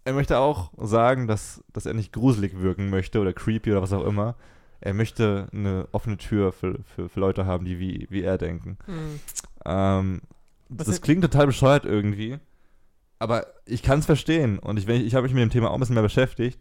Er 0.04 0.12
möchte 0.12 0.38
auch 0.38 0.70
sagen, 0.76 1.26
dass, 1.26 1.62
dass 1.72 1.86
er 1.86 1.94
nicht 1.94 2.12
gruselig 2.12 2.60
wirken 2.60 2.90
möchte 2.90 3.20
oder 3.20 3.32
creepy 3.32 3.70
oder 3.72 3.82
was 3.82 3.92
auch 3.92 4.04
immer. 4.04 4.36
Er 4.80 4.92
möchte 4.92 5.48
eine 5.52 5.88
offene 5.92 6.18
Tür 6.18 6.52
für, 6.52 6.78
für, 6.94 7.08
für 7.08 7.20
Leute 7.20 7.46
haben, 7.46 7.64
die 7.64 7.78
wie, 7.78 8.06
wie 8.10 8.22
er 8.22 8.36
denken. 8.36 8.76
Mhm. 8.86 9.20
Ähm, 9.64 10.20
das 10.68 10.88
ist- 10.88 11.02
klingt 11.02 11.22
total 11.22 11.46
bescheuert 11.46 11.84
irgendwie. 11.86 12.38
Aber 13.18 13.46
ich 13.64 13.82
kann 13.82 14.00
es 14.00 14.06
verstehen. 14.06 14.58
Und 14.58 14.78
ich, 14.78 14.86
ich, 14.86 15.06
ich 15.06 15.14
habe 15.14 15.22
mich 15.24 15.32
mit 15.32 15.42
dem 15.42 15.48
Thema 15.50 15.70
auch 15.70 15.74
ein 15.74 15.80
bisschen 15.80 15.94
mehr 15.94 16.02
beschäftigt. 16.02 16.60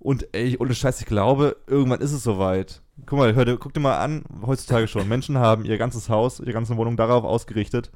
Und 0.00 0.26
ey, 0.32 0.56
ohne 0.58 0.74
Scheiß, 0.74 1.00
ich 1.00 1.06
glaube, 1.06 1.56
irgendwann 1.68 2.00
ist 2.00 2.10
es 2.10 2.24
soweit. 2.24 2.82
Guck 3.06 3.20
mal, 3.20 3.34
hör 3.36 3.56
guck 3.58 3.72
dir 3.72 3.78
mal 3.80 3.98
an, 3.98 4.24
heutzutage 4.44 4.88
schon. 4.88 5.06
Menschen 5.06 5.38
haben 5.38 5.64
ihr 5.64 5.78
ganzes 5.78 6.08
Haus, 6.08 6.40
ihre 6.40 6.52
ganze 6.52 6.76
Wohnung 6.76 6.96
darauf 6.96 7.22
ausgerichtet, 7.22 7.92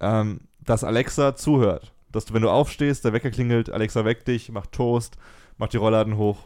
ähm, 0.00 0.40
dass 0.64 0.82
Alexa 0.82 1.36
zuhört. 1.36 1.92
Dass 2.14 2.26
du, 2.26 2.34
wenn 2.34 2.42
du 2.42 2.50
aufstehst, 2.50 3.04
der 3.04 3.12
Wecker 3.12 3.30
klingelt, 3.30 3.70
Alexa 3.70 4.04
weckt 4.04 4.28
dich, 4.28 4.52
macht 4.52 4.70
Toast, 4.70 5.16
macht 5.58 5.72
die 5.72 5.78
Rollladen 5.78 6.16
hoch. 6.16 6.38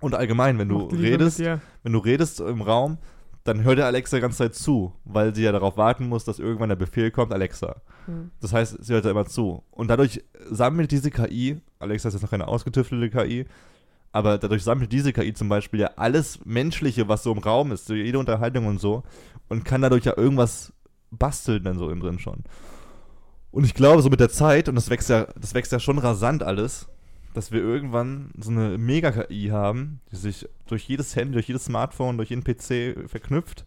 Und 0.00 0.14
allgemein, 0.14 0.58
wenn 0.58 0.68
du 0.68 0.86
redest, 0.86 1.38
wenn 1.38 1.92
du 1.92 1.98
redest 2.00 2.40
im 2.40 2.60
Raum, 2.60 2.98
dann 3.44 3.62
hört 3.62 3.78
der 3.78 3.86
Alexa 3.86 4.16
die 4.16 4.22
ganze 4.22 4.38
Zeit 4.38 4.54
zu, 4.56 4.92
weil 5.04 5.34
sie 5.34 5.44
ja 5.44 5.52
darauf 5.52 5.76
warten 5.76 6.08
muss, 6.08 6.24
dass 6.24 6.40
irgendwann 6.40 6.68
der 6.68 6.76
Befehl 6.76 7.12
kommt, 7.12 7.32
Alexa. 7.32 7.76
Mhm. 8.08 8.32
Das 8.40 8.52
heißt, 8.52 8.84
sie 8.84 8.92
hört 8.92 9.04
da 9.04 9.10
immer 9.10 9.26
zu. 9.26 9.62
Und 9.70 9.88
dadurch 9.88 10.24
sammelt 10.50 10.90
diese 10.90 11.12
KI, 11.12 11.60
Alexa 11.78 12.08
ist 12.08 12.14
jetzt 12.14 12.22
noch 12.22 12.30
keine 12.30 12.48
ausgetüftelte 12.48 13.10
KI, 13.10 13.44
aber 14.10 14.38
dadurch 14.38 14.64
sammelt 14.64 14.90
diese 14.90 15.12
KI 15.12 15.32
zum 15.32 15.48
Beispiel 15.48 15.80
ja 15.80 15.90
alles 15.96 16.40
Menschliche, 16.44 17.06
was 17.06 17.22
so 17.22 17.30
im 17.30 17.38
Raum 17.38 17.70
ist, 17.70 17.86
so 17.86 17.94
jede 17.94 18.18
Unterhaltung 18.18 18.66
und 18.66 18.80
so, 18.80 19.04
und 19.48 19.64
kann 19.64 19.82
dadurch 19.82 20.06
ja 20.06 20.16
irgendwas 20.16 20.72
basteln 21.12 21.62
dann 21.62 21.78
so 21.78 21.88
im 21.88 22.00
drin 22.00 22.18
schon. 22.18 22.42
Und 23.54 23.64
ich 23.64 23.74
glaube, 23.74 24.02
so 24.02 24.10
mit 24.10 24.18
der 24.18 24.30
Zeit, 24.30 24.68
und 24.68 24.74
das 24.74 24.90
wächst 24.90 25.08
ja, 25.10 25.26
das 25.40 25.54
wächst 25.54 25.70
ja 25.70 25.78
schon 25.78 25.98
rasant 25.98 26.42
alles, 26.42 26.88
dass 27.34 27.52
wir 27.52 27.60
irgendwann 27.60 28.32
so 28.36 28.50
eine 28.50 28.78
Mega-KI 28.78 29.48
haben, 29.50 30.00
die 30.10 30.16
sich 30.16 30.48
durch 30.66 30.88
jedes 30.88 31.14
Handy, 31.14 31.34
durch 31.34 31.46
jedes 31.46 31.64
Smartphone, 31.66 32.16
durch 32.16 32.30
jeden 32.30 32.42
PC 32.42 33.08
verknüpft, 33.08 33.64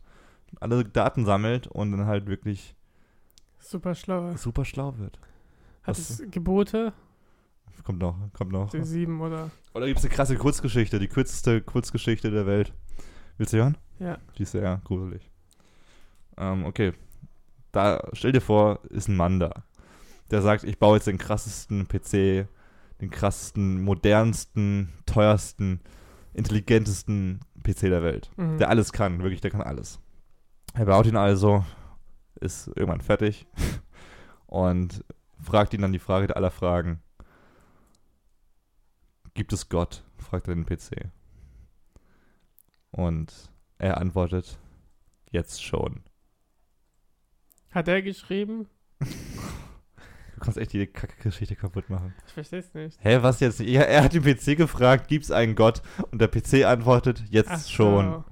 alle 0.60 0.84
Daten 0.84 1.26
sammelt 1.26 1.68
und 1.68 1.92
dann 1.94 2.06
halt 2.06 2.28
wirklich 2.28 2.76
Super 3.60 3.96
schlau. 3.96 4.36
super 4.36 4.66
schlau 4.66 4.98
wird. 4.98 5.20
Hat 5.84 5.98
Was- 5.98 6.10
es 6.20 6.32
Gebote? 6.32 6.92
Kommt 7.86 8.00
noch, 8.00 8.18
kommt 8.34 8.52
noch. 8.52 8.70
Die 8.72 8.84
sieben 8.84 9.22
oder? 9.22 9.52
Oder 9.74 9.86
gibt 9.88 10.00
es 10.00 10.06
eine 10.06 10.14
krasse 10.14 10.36
Kurzgeschichte, 10.36 11.00
die 11.00 11.08
kürzeste 11.08 11.62
Kurzgeschichte 11.62 12.30
der 12.32 12.46
Welt. 12.46 12.74
Willst 13.38 13.54
du 13.54 13.58
hören? 13.58 13.78
Ja. 14.00 14.18
Die 14.38 14.44
ist 14.44 14.52
sehr 14.52 14.82
gruselig. 14.84 15.30
Ähm, 16.36 16.66
okay. 16.66 16.92
Da, 17.72 18.06
stell 18.12 18.34
dir 18.34 18.42
vor, 18.42 18.80
ist 18.90 19.08
ein 19.08 19.16
Mann 19.16 19.40
da. 19.40 19.64
Der 20.32 20.42
sagt, 20.42 20.64
ich 20.64 20.78
baue 20.80 20.98
jetzt 20.98 21.08
den 21.08 21.18
krassesten 21.18 21.88
PC, 21.88 22.48
den 23.02 23.10
krassesten, 23.10 23.82
modernsten, 23.82 24.94
teuersten, 25.06 25.82
intelligentesten 26.34 27.40
PC 27.64 27.82
der 27.82 28.04
Welt. 28.04 28.32
Mhm. 28.38 28.58
Der 28.58 28.70
alles 28.70 28.92
kann, 28.92 29.22
wirklich, 29.22 29.42
der 29.42 29.52
kann 29.52 29.62
alles. 29.62 30.00
Er 30.74 30.86
baut 30.86 31.08
ihn 31.08 31.18
also, 31.18 31.66
ist 32.40 32.68
irgendwann 32.68 33.02
fertig 33.02 33.48
und 34.46 35.04
fragt 35.42 35.74
ihn 35.74 35.82
dann 35.82 35.94
die 35.94 36.00
Frage 36.00 36.28
der 36.28 36.38
aller 36.38 36.52
Fragen. 36.52 37.02
Gibt 39.34 39.54
es 39.54 39.70
Gott? 39.70 40.04
fragt 40.18 40.48
er 40.48 40.56
den 40.56 40.66
PC. 40.66 41.10
Und 42.92 43.52
er 43.78 43.98
antwortet, 43.98 44.60
jetzt 45.32 45.64
schon. 45.64 46.04
Hat 47.72 47.88
er 47.88 48.02
geschrieben? 48.02 48.68
Du 50.38 50.44
kannst 50.44 50.60
echt 50.60 50.72
jede 50.74 50.86
Kacke-Geschichte 50.86 51.56
kaputt 51.56 51.90
machen. 51.90 52.14
Ich 52.28 52.34
verstehe 52.34 52.60
es 52.60 52.72
nicht. 52.76 53.00
Hä, 53.02 53.18
was 53.22 53.40
jetzt? 53.40 53.60
Ja, 53.60 53.82
er 53.82 54.04
hat 54.04 54.14
den 54.14 54.22
PC 54.22 54.56
gefragt, 54.56 55.08
gibt's 55.08 55.32
einen 55.32 55.56
Gott? 55.56 55.82
Und 56.12 56.22
der 56.22 56.28
PC 56.28 56.64
antwortet, 56.64 57.24
jetzt 57.32 57.50
Ach 57.50 57.58
so. 57.58 57.70
schon. 57.72 58.24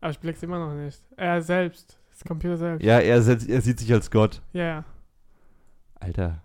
Aber 0.00 0.10
ich 0.12 0.20
blick's 0.20 0.44
immer 0.44 0.60
noch 0.60 0.72
nicht. 0.72 1.02
Er 1.16 1.42
selbst. 1.42 1.98
Das 2.12 2.22
Computer 2.22 2.56
selbst. 2.56 2.84
Ja, 2.84 3.00
er, 3.00 3.20
setzt- 3.20 3.48
er 3.48 3.60
sieht 3.62 3.80
sich 3.80 3.92
als 3.92 4.12
Gott. 4.12 4.42
Ja, 4.52 4.64
ja. 4.64 4.84
Alter, 5.98 6.40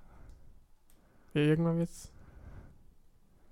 ja 1.35 1.41
irgendwann 1.41 1.77
wird's 1.77 2.11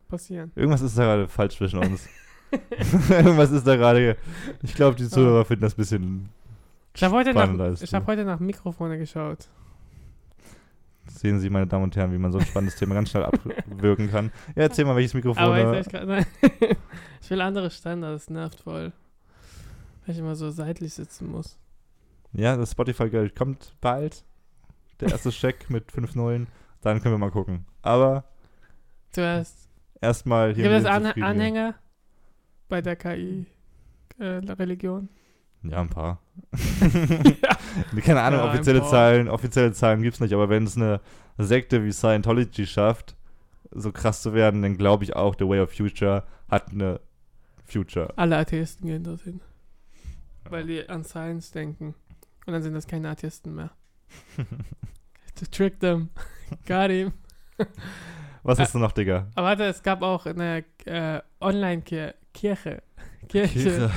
passieren. 0.10 0.52
irgendwas 0.56 0.82
ist 0.82 0.98
da 0.98 1.04
gerade 1.04 1.28
falsch 1.28 1.56
zwischen 1.58 1.78
uns. 1.78 2.10
irgendwas 3.10 3.52
ist 3.52 3.68
da 3.68 3.76
gerade. 3.76 4.18
Ich 4.64 4.74
glaube, 4.74 4.96
die 4.98 5.08
Zuhörer 5.08 5.46
finden 5.46 5.62
das 5.62 5.74
ein 5.74 5.78
bisschen. 5.78 6.30
Ich 6.96 7.04
habe 7.04 7.14
heute, 7.16 7.32
nach, 7.34 7.82
ich 7.82 7.94
hab 7.94 8.08
heute 8.08 8.26
nach 8.26 8.40
Mikrofone 8.40 8.98
geschaut. 8.98 9.50
Sehen 11.08 11.40
Sie, 11.40 11.50
meine 11.50 11.68
Damen 11.68 11.84
und 11.84 11.96
Herren, 11.96 12.12
wie 12.14 12.18
man 12.18 12.32
so 12.32 12.38
ein 12.38 12.46
spannendes 12.46 12.78
Thema 12.78 12.96
ganz 12.96 13.10
schnell 13.10 13.26
abwirken 13.26 14.10
kann. 14.10 14.32
Ja, 14.56 14.64
erzähl 14.64 14.86
mal, 14.86 14.96
welches 14.96 15.14
Mikrofon. 15.14 15.44
Aber 15.44 15.80
ich, 15.80 15.88
grad, 15.88 16.08
nein. 16.08 16.26
ich 17.22 17.30
will 17.30 17.42
andere 17.42 17.70
Standards, 17.70 18.26
das 18.26 18.34
nervt 18.34 18.62
voll. 18.62 18.94
Weil 20.06 20.16
ich 20.16 20.20
immer 20.20 20.36
so 20.36 20.50
seitlich 20.50 20.94
sitzen 20.94 21.30
muss. 21.30 21.58
Ja, 22.34 22.58
das 22.58 22.72
Spotify-Geld 22.72 23.36
kommt 23.36 23.76
bald. 23.80 24.26
Der 25.00 25.10
erste 25.10 25.32
Scheck 25.32 25.70
mit 25.70 25.92
5 25.92 26.16
Nullen. 26.16 26.48
Dann 26.82 27.00
können 27.02 27.14
wir 27.14 27.20
mal 27.20 27.32
gucken. 27.32 27.66
Aber 27.82 28.26
Zuerst 29.12 29.70
erstmal 30.02 30.54
hier. 30.54 30.64
gibt 30.64 30.76
es 30.76 30.86
An 30.86 31.06
Anhänger 31.06 31.76
bei 32.68 32.82
der 32.82 32.96
KI-Religion. 32.96 35.10
Ja, 35.64 35.82
ein 35.82 35.90
paar. 35.90 36.20
Keine 38.04 38.22
Ahnung, 38.22 38.40
Ja, 38.40 38.50
offizielle. 38.50 38.84
Zahlen, 38.84 39.30
offizielle 39.30 39.72
Zahlen 39.74 40.02
gibt's 40.02 40.20
nicht, 40.20 40.34
aber 40.34 40.50
wenn 40.50 40.66
es 40.66 40.78
eine 40.78 41.00
Sekte 41.38 41.84
wie 41.84 41.92
Scientology 41.92 42.68
schafft, 42.68 43.16
so 43.72 43.92
krass 43.92 44.22
zu 44.22 44.34
werden, 44.34 44.62
dann 44.62 44.78
glaube 44.78 45.04
ich 45.04 45.16
auch, 45.16 45.36
The 45.38 45.48
Way 45.48 45.62
of 45.62 45.72
Future 45.72 46.24
hat 46.50 46.72
eine 46.72 47.00
Future. 47.66 48.14
Alle 48.18 48.38
Atheisten 48.38 48.88
gehen 48.88 49.04
dorthin. 49.04 49.42
Weil 50.50 50.68
die 50.68 50.88
an 50.88 51.04
Science 51.04 51.52
denken. 51.52 51.96
Und 52.46 52.54
dann 52.54 52.62
sind 52.62 52.74
das 52.74 52.86
keine 52.86 53.10
Atheisten 53.10 53.56
mehr. 53.56 53.72
to 55.36 55.46
trick 55.50 55.80
them. 55.80 56.10
Got 56.68 56.92
him. 56.92 57.14
Was 58.44 58.60
hast 58.60 58.76
du 58.76 58.80
noch, 58.80 58.92
Digga? 58.92 59.28
Aber 59.36 59.48
warte, 59.48 59.64
es 59.64 59.82
gab 59.82 60.02
auch 60.02 60.26
eine 60.26 60.66
äh, 60.86 61.22
Online-Kirche. 61.40 62.84
Kirche. 63.30 63.90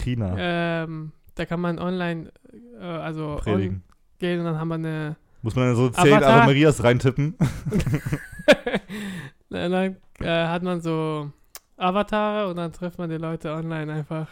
China. 0.00 0.34
Ähm, 0.38 1.12
da 1.34 1.44
kann 1.46 1.60
man 1.60 1.78
online, 1.78 2.32
äh, 2.80 2.84
also 2.84 3.40
on 3.46 3.82
gehen 4.18 4.38
und 4.40 4.44
dann 4.46 4.58
haben 4.58 4.68
wir 4.68 4.74
eine. 4.74 5.16
Muss 5.42 5.56
man 5.56 5.74
so 5.74 5.88
zehn 5.88 6.12
Avatar? 6.12 6.36
Ave 6.36 6.46
Marias 6.46 6.82
reintippen? 6.84 7.34
dann 9.48 9.96
äh, 10.20 10.46
hat 10.46 10.62
man 10.62 10.80
so 10.80 11.30
Avatare 11.76 12.48
und 12.48 12.56
dann 12.56 12.72
trifft 12.72 12.98
man 12.98 13.08
die 13.10 13.16
Leute 13.16 13.52
online 13.52 13.92
einfach 13.92 14.28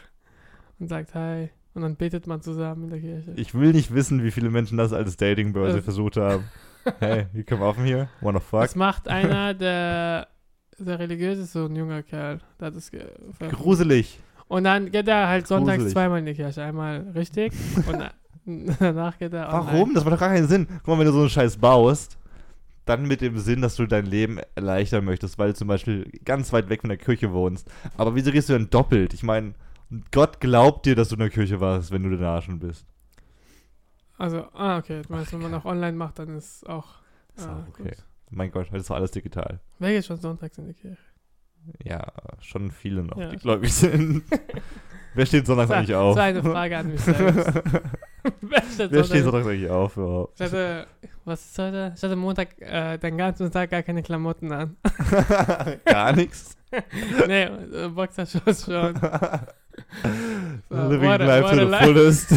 und 0.79 0.89
sagt 0.89 1.15
Hi. 1.15 1.51
Und 1.75 1.83
dann 1.83 1.97
betet 1.97 2.27
man 2.27 2.41
zusammen 2.43 2.85
in 2.85 2.91
der 2.91 3.01
Kirche. 3.01 3.33
Ich 3.37 3.55
will 3.55 3.73
nicht 3.73 3.95
wissen, 3.95 4.25
wie 4.25 4.33
viele 4.33 4.51
Menschen 4.51 4.77
das 4.79 4.93
als 4.93 5.17
Datingbörse 5.17 5.79
Äh. 5.79 5.83
versucht 5.83 6.17
haben. 6.17 6.45
Hey, 7.01 7.27
you 7.35 7.43
come 7.45 7.63
off 7.63 7.77
here? 7.77 8.09
Wanna 8.23 8.41
fuck? 8.41 8.63
Das 8.63 8.75
macht 8.75 9.09
einer, 9.09 9.53
der, 9.53 10.27
der 10.79 10.99
religiös 10.99 11.39
ist, 11.39 11.53
so 11.53 11.67
ein 11.67 11.77
junger 11.77 12.03
Kerl. 12.03 12.41
Das 12.57 12.89
ver- 12.89 13.49
Gruselig. 13.51 14.19
Und 14.49 14.65
dann 14.65 14.91
geht 14.91 15.09
er 15.09 15.29
halt 15.29 15.47
sonntags 15.47 15.77
Gruselig. 15.77 15.93
zweimal 15.95 16.19
in 16.21 16.27
die 16.27 16.35
Kirche. 16.35 16.63
Einmal 16.63 17.07
richtig 17.15 17.53
und 17.87 17.99
na- 17.99 18.13
danach 18.81 19.19
geht 19.19 19.33
er 19.33 19.49
online. 19.49 19.73
Warum? 19.73 19.95
Das 19.95 20.05
macht 20.05 20.15
doch 20.15 20.21
gar 20.21 20.31
keinen 20.31 20.49
Sinn. 20.49 20.67
Guck 20.83 20.89
mal, 20.89 20.99
wenn 20.99 21.07
du 21.07 21.13
so 21.13 21.21
einen 21.21 21.31
Scheiß 21.31 21.59
baust, 21.59 22.19
dann 22.87 23.07
mit 23.07 23.21
dem 23.21 23.39
Sinn, 23.39 23.61
dass 23.61 23.77
du 23.77 23.87
dein 23.87 24.07
Leben 24.07 24.41
erleichtern 24.55 25.05
möchtest, 25.05 25.39
weil 25.39 25.49
du 25.49 25.55
zum 25.55 25.69
Beispiel 25.69 26.11
ganz 26.25 26.53
weit 26.53 26.71
weg 26.71 26.81
von 26.81 26.89
der 26.89 26.97
Kirche 26.97 27.33
wohnst. 27.33 27.71
Aber 27.99 28.15
wieso 28.15 28.33
gehst 28.33 28.49
du 28.49 28.55
denn 28.55 28.71
doppelt? 28.71 29.13
Ich 29.13 29.23
meine, 29.23 29.53
Gott 30.11 30.41
glaubt 30.41 30.87
dir, 30.87 30.95
dass 30.95 31.09
du 31.09 31.17
in 31.17 31.21
der 31.21 31.31
Kirche 31.31 31.61
warst, 31.61 31.91
wenn 31.91 32.03
du 32.03 32.17
da 32.17 32.41
schon 32.41 32.59
bist. 32.59 32.87
Also, 34.17 34.45
ah, 34.55 34.79
okay. 34.79 35.03
Du 35.07 35.13
meinst, 35.13 35.33
wenn 35.33 35.43
man 35.43 35.55
auch 35.55 35.65
online 35.65 35.97
macht, 35.97 36.19
dann 36.19 36.37
ist 36.37 36.69
auch. 36.69 36.87
Ist 37.37 37.47
ah, 37.47 37.65
okay. 37.69 37.83
gut. 37.85 38.05
Mein 38.31 38.51
Gott, 38.51 38.67
heute 38.67 38.79
ist 38.79 38.91
doch 38.91 38.97
alles 38.97 39.11
digital. 39.11 39.61
Wer 39.79 39.93
geht 39.93 40.05
schon 40.05 40.19
sonntags 40.19 40.59
in 40.59 40.67
die 40.67 40.75
Kirche? 40.75 40.99
Ja, 41.85 42.05
schon 42.41 42.71
viele 42.71 43.03
noch, 43.03 43.17
Ja, 43.19 43.29
die 43.31 43.37
gläubig 43.37 43.73
sind. 43.73 44.23
Wer 45.15 45.27
steht 45.27 45.47
sonntags 45.47 45.69
Das 45.69 45.79
eigentlich 45.79 45.95
auf? 45.97 46.15
das 46.17 46.23
war 46.23 46.25
eine 46.29 46.43
Frage 46.43 46.77
an 46.79 46.89
mich 46.93 47.01
selbst. 47.01 47.47
Wer 48.41 48.63
steht 48.63 48.91
Wer 48.93 49.05
steht 49.05 49.25
sonntags- 49.25 49.47
eigentlich 49.49 49.71
auf 49.71 49.97
überhaupt? 49.97 50.39
Ich 50.41 50.47
hatte, 50.47 50.87
was 51.25 51.45
ist 51.47 51.59
heute? 51.59 51.93
Ich 51.97 52.03
hatte 52.03 52.15
Montag 52.17 52.61
äh, 52.61 52.99
den 52.99 53.17
ganzen 53.17 53.51
Tag 53.51 53.71
gar 53.71 53.83
keine 53.83 54.03
Klamotten 54.03 54.53
an. 54.53 54.77
Gar 55.85 56.13
nichts. 56.15 56.57
nee, 57.27 57.43
äh, 57.45 57.89
Boxershorts 57.89 58.67
schon. 58.67 58.95
So, 60.69 60.89
Living 60.89 61.09
what 61.09 61.21
a- 61.21 61.25
life 61.25 61.43
what 61.45 61.51
to 61.53 61.57
the 61.65 61.71
life. 61.71 61.85
fullest. 61.85 62.31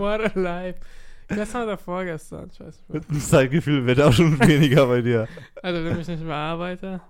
What 0.00 0.36
a 0.36 0.38
life. 0.38 0.78
Gestern 1.28 1.62
oder 1.64 1.78
vorgestern, 1.78 2.50
ich 2.52 2.60
weiß 2.60 2.66
nicht 2.78 2.88
mehr. 2.90 3.00
Mit 3.00 3.10
dem 3.10 3.20
Zeitgefühl 3.20 3.86
wird 3.86 4.00
auch 4.00 4.12
schon 4.12 4.38
weniger 4.40 4.86
bei 4.86 5.00
dir. 5.00 5.26
Also, 5.62 5.82
wenn 5.84 5.98
ich 5.98 6.06
nicht 6.06 6.22
mehr 6.22 6.34
arbeite, 6.36 7.00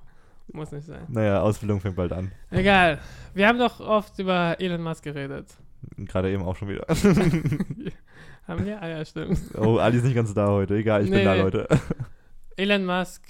muss 0.53 0.71
nicht 0.73 0.87
sein. 0.87 1.05
Naja, 1.09 1.41
Ausbildung 1.41 1.81
fängt 1.81 1.97
bald 1.97 2.13
an. 2.13 2.31
Egal. 2.51 2.99
Wir 3.35 3.49
haben 3.49 3.59
doch 3.59 3.81
oft 3.81 4.19
über 4.19 4.57
Elon 4.61 4.83
Musk 4.83 5.03
geredet. 5.05 5.49
Gerade 5.97 6.31
eben 6.33 6.43
auch 6.43 6.57
schon 6.57 6.69
wieder. 6.69 6.87
Haben 8.47 8.67
wir? 8.67 8.81
Ah 8.83 8.89
ja, 8.89 9.05
stimmt. 9.05 9.39
oh, 9.57 9.79
Ali 9.79 9.97
ist 9.99 10.05
nicht 10.05 10.15
ganz 10.15 10.33
da 10.35 10.49
heute. 10.49 10.75
Egal, 10.77 11.03
ich 11.05 11.11
bin 11.11 11.21
Nee. 11.21 11.25
da, 11.25 11.35
Leute. 11.35 11.67
Elon 12.57 12.85
Musk 12.85 13.23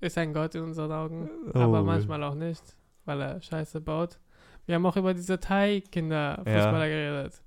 ist 0.00 0.18
ein 0.18 0.32
Gott 0.32 0.54
in 0.54 0.62
unseren 0.62 0.92
Augen, 0.92 1.30
aber 1.54 1.80
Oh. 1.80 1.84
manchmal 1.84 2.22
auch 2.22 2.34
nicht, 2.34 2.62
weil 3.06 3.20
er 3.20 3.40
Scheiße 3.40 3.80
baut. 3.80 4.18
Wir 4.66 4.74
haben 4.74 4.84
auch 4.86 4.96
über 4.96 5.14
diese 5.14 5.38
Thai-Kinder-Fußballer 5.40 6.88
geredet. 6.88 7.40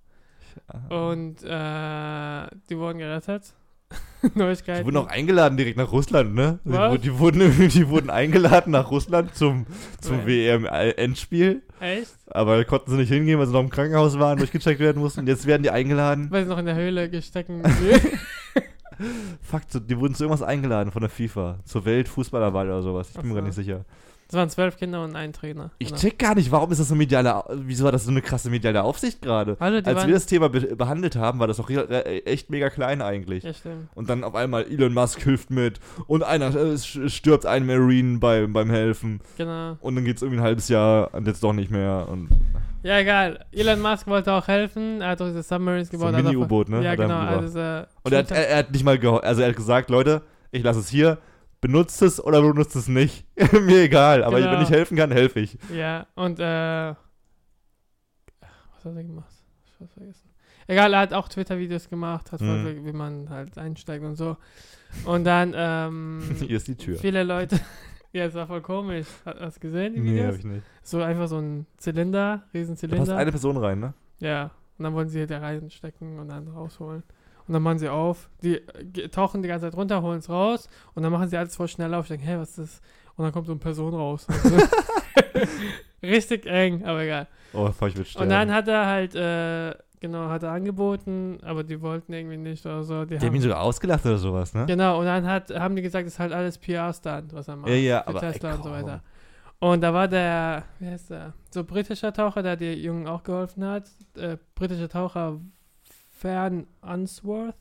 Und 0.89 1.43
äh, 1.43 2.47
die 2.69 2.77
wurden 2.77 2.97
gerettet. 2.97 3.53
Neuigkeiten. 4.35 4.81
Die 4.81 4.85
wurden 4.85 4.97
auch 4.97 5.07
eingeladen 5.09 5.57
direkt 5.57 5.77
nach 5.77 5.91
Russland, 5.91 6.35
ne? 6.35 6.59
Die, 6.65 6.71
Was? 6.71 6.99
die, 7.01 7.17
wurden, 7.19 7.69
die 7.69 7.87
wurden 7.89 8.09
eingeladen 8.09 8.71
nach 8.71 8.91
Russland 8.91 9.33
zum, 9.35 9.65
zum. 10.01 10.25
WM-Endspiel. 10.25 11.61
Echt? 11.79 12.11
Aber 12.27 12.57
da 12.57 12.63
konnten 12.65 12.91
sie 12.91 12.97
nicht 12.97 13.09
hingehen, 13.09 13.39
weil 13.39 13.47
sie 13.47 13.53
noch 13.53 13.61
im 13.61 13.69
Krankenhaus 13.69 14.19
waren, 14.19 14.37
durchgecheckt 14.37 14.79
werden 14.81 15.01
mussten. 15.01 15.25
Jetzt 15.25 15.45
werden 15.47 15.63
die 15.63 15.69
eingeladen. 15.71 16.27
Weil 16.29 16.43
sie 16.43 16.49
noch 16.49 16.57
in 16.57 16.65
der 16.65 16.75
Höhle 16.75 17.09
gestecken. 17.09 17.63
Fuck, 19.41 19.61
so- 19.69 19.79
die 19.79 19.97
wurden 19.97 20.13
zu 20.13 20.25
irgendwas 20.25 20.45
eingeladen 20.45 20.91
von 20.91 21.01
der 21.01 21.09
FIFA. 21.09 21.59
Zur 21.63 21.85
Weltfußballerwahl 21.85 22.67
oder 22.67 22.81
sowas. 22.81 23.07
Ich 23.09 23.15
bin 23.15 23.27
mir 23.27 23.31
Ach 23.31 23.35
gar 23.35 23.43
so. 23.43 23.47
nicht 23.61 23.67
sicher. 23.67 23.85
Es 24.31 24.35
waren 24.35 24.47
zwölf 24.51 24.77
Kinder 24.77 25.03
und 25.03 25.15
ein 25.15 25.33
Trainer. 25.33 25.71
Ich 25.79 25.87
Genau. 25.87 25.99
check 25.99 26.19
gar 26.19 26.35
nicht, 26.35 26.51
warum 26.51 26.71
ist 26.71 26.77
das 26.79 26.87
so 26.89 26.93
mediale, 26.93 27.43
wieso 27.49 27.83
war 27.83 27.91
das 27.91 28.05
so 28.05 28.11
eine 28.11 28.21
krasse 28.21 28.51
mediale 28.51 28.83
Aufsicht 28.83 29.23
gerade? 29.23 29.57
Also, 29.59 29.77
Als 29.77 29.85
waren, 29.87 30.07
wir 30.07 30.13
das 30.13 30.27
Thema 30.27 30.49
be 30.49 30.61
behandelt 30.75 31.15
haben, 31.15 31.39
war 31.39 31.47
das 31.47 31.57
doch 31.57 31.67
echt 31.71 32.51
mega 32.51 32.69
klein 32.69 33.01
eigentlich. 33.01 33.43
Ja, 33.43 33.53
stimmt. 33.55 33.89
Und 33.95 34.07
dann 34.07 34.23
auf 34.23 34.35
einmal 34.35 34.65
Elon 34.65 34.93
Musk 34.93 35.19
hilft 35.23 35.49
mit 35.49 35.79
und 36.05 36.21
einer 36.23 36.55
äh, 36.55 36.77
stirbt 36.77 37.47
ein 37.47 37.65
Marine 37.65 38.19
bei, 38.19 38.45
beim 38.45 38.69
Helfen 38.69 39.19
Genau. 39.35 39.77
und 39.81 39.95
dann 39.95 40.05
geht 40.05 40.17
es 40.17 40.21
irgendwie 40.21 40.41
ein 40.41 40.45
halbes 40.45 40.69
Jahr 40.69 41.11
und 41.15 41.25
jetzt 41.25 41.43
doch 41.43 41.53
nicht 41.53 41.71
mehr 41.71 42.05
und 42.07 42.29
Ja, 42.83 42.99
egal. 42.99 43.43
Elon 43.51 43.81
Musk 43.81 44.05
wollte 44.05 44.31
auch 44.31 44.47
helfen. 44.47 45.01
Er 45.01 45.09
hat 45.09 45.21
auch 45.23 45.25
diese 45.25 45.41
Submarines 45.41 45.87
So 45.89 45.97
gebaut. 45.97 46.09
ein 46.09 46.17
hat 46.17 46.25
auch- 46.25 46.29
Mini-U-Boot, 46.29 46.69
ne? 46.69 46.83
Ja, 46.83 46.93
genau. 46.93 47.17
Also 47.17 47.47
diese 47.47 47.87
und 48.03 48.11
er 48.13 48.19
hat, 48.19 48.29
er, 48.31 48.47
er 48.47 48.57
hat 48.59 48.71
nicht 48.71 48.85
mal 48.85 48.99
also 49.23 49.41
er 49.41 49.49
hat 49.49 49.55
gesagt, 49.55 49.89
Leute, 49.89 50.21
ich 50.51 50.63
lasse 50.63 50.79
es 50.81 50.87
hier, 50.89 51.17
benutzt 51.61 52.01
es 52.01 52.23
oder 52.23 52.41
benutzt 52.41 52.75
es 52.75 52.87
nicht, 52.87 53.25
mir 53.53 53.81
egal, 53.83 54.23
aber 54.23 54.39
Genau. 54.39 54.51
wenn 54.53 54.61
ich 54.61 54.69
helfen 54.69 54.97
kann, 54.97 55.11
helfe 55.11 55.39
ich. 55.41 55.57
Ja, 55.73 56.07
und 56.15 56.39
äh. 56.39 56.93
Was 58.41 58.85
hat 58.85 58.95
er 58.95 59.03
gemacht? 59.03 59.31
Ich 59.65 59.79
hab's 59.79 59.93
vergessen. 59.93 60.29
Egal, 60.67 60.93
er 60.93 60.99
hat 60.99 61.13
auch 61.13 61.27
Twitter-Videos 61.27 61.89
gemacht, 61.89 62.31
hat 62.31 62.41
Mhm. 62.41 62.63
voll, 62.63 62.85
wie 62.85 62.93
man 62.93 63.29
halt 63.29 63.57
einsteigt 63.57 64.03
und 64.05 64.15
so. 64.15 64.37
Und 65.05 65.23
dann, 65.25 65.53
ähm. 65.55 66.21
Hier 66.39 66.57
ist 66.57 66.67
die 66.67 66.75
Tür. 66.75 66.97
viele 66.97 67.23
Leute. 67.23 67.59
ja, 68.13 68.25
es 68.25 68.33
war 68.35 68.47
voll 68.47 68.61
komisch. 68.61 69.07
Hast 69.25 69.57
du 69.57 69.61
gesehen, 69.61 69.93
die 69.95 69.99
Nee, 70.01 70.11
Videos? 70.11 70.27
hab 70.33 70.39
ich 70.39 70.45
nicht. 70.45 70.63
so 70.83 71.01
einfach 71.01 71.27
so 71.27 71.37
ein 71.39 71.65
Zylinder, 71.77 72.43
riesen 72.53 72.75
Da 72.79 72.95
passt 72.97 73.11
eine 73.11 73.31
Person 73.31 73.57
rein, 73.57 73.79
ne? 73.79 73.93
Ja, 74.19 74.51
und 74.77 74.83
dann 74.83 74.93
wollen 74.93 75.09
sie 75.09 75.25
da 75.25 75.39
reinstecken 75.39 76.19
und 76.19 76.29
dann 76.29 76.47
rausholen. 76.47 77.03
Und 77.49 77.53
dann 77.53 77.63
machen 77.63 77.79
sie 77.79 77.89
auf, 77.89 78.29
die 78.43 78.57
äh, 78.57 79.09
tauchen 79.09 79.41
die 79.41 79.47
ganze 79.47 79.65
Zeit 79.65 79.75
runter, 79.75 80.03
holen 80.03 80.19
es 80.19 80.29
raus 80.29 80.69
und 80.93 81.01
dann 81.01 81.11
machen 81.11 81.27
sie 81.29 81.35
alles 81.35 81.55
voll 81.55 81.67
schnell 81.67 81.91
auf. 81.95 82.05
Ich 82.05 82.09
denke, 82.09 82.23
hey, 82.27 82.37
was 82.37 82.49
ist 82.49 82.59
das? 82.59 82.81
Und 83.15 83.23
dann 83.23 83.33
kommt 83.33 83.47
so 83.47 83.53
eine 83.53 83.59
Person 83.59 83.91
raus. 83.91 84.27
Richtig 86.03 86.45
eng, 86.45 86.85
aber 86.85 87.01
egal. 87.01 87.27
Oh, 87.53 87.67
ich 87.87 87.97
will 87.97 88.05
sterben. 88.05 88.25
Und 88.25 88.29
dann 88.29 88.53
hat 88.53 88.67
er 88.67 88.85
halt, 88.85 89.15
äh, 89.15 89.73
genau, 89.99 90.29
hat 90.29 90.43
er 90.43 90.51
angeboten, 90.51 91.39
aber 91.41 91.63
die 91.63 91.81
wollten 91.81 92.13
irgendwie 92.13 92.37
nicht 92.37 92.63
oder 92.67 92.83
so. 92.83 93.03
Die 93.05 93.17
die 93.17 93.25
haben 93.25 93.33
ihn 93.33 93.41
sogar 93.41 93.61
ausgelacht 93.61 94.05
oder 94.05 94.19
sowas, 94.19 94.53
ne? 94.53 94.67
genau, 94.67 94.99
und 94.99 95.05
dann 95.05 95.25
hat, 95.25 95.49
haben 95.49 95.75
die 95.75 95.81
gesagt, 95.81 96.05
das 96.05 96.13
ist 96.13 96.19
halt 96.19 96.33
alles 96.33 96.59
PR-Stand, 96.59 97.33
was 97.33 97.47
er 97.47 97.55
macht. 97.55 97.69
Ja, 97.69 97.75
ja, 97.75 98.05
aber 98.05 98.21
ey, 98.21 98.31
Tesla 98.31 98.53
und 98.53 98.63
so 98.63 98.69
weiter. 98.69 99.01
Und 99.57 99.81
da 99.81 99.91
war 99.91 100.07
der, 100.07 100.65
wie 100.77 100.85
heißt 100.85 101.09
der, 101.09 101.33
so 101.49 101.63
britischer 101.63 102.13
Taucher, 102.13 102.43
der 102.43 102.55
die 102.57 102.73
Jungen 102.73 103.07
auch 103.07 103.23
geholfen 103.23 103.65
hat. 103.65 103.89
Äh, 104.15 104.37
britischer 104.53 104.87
Taucher 104.87 105.39
Fern 106.19 106.67
Unsworth. 106.81 107.55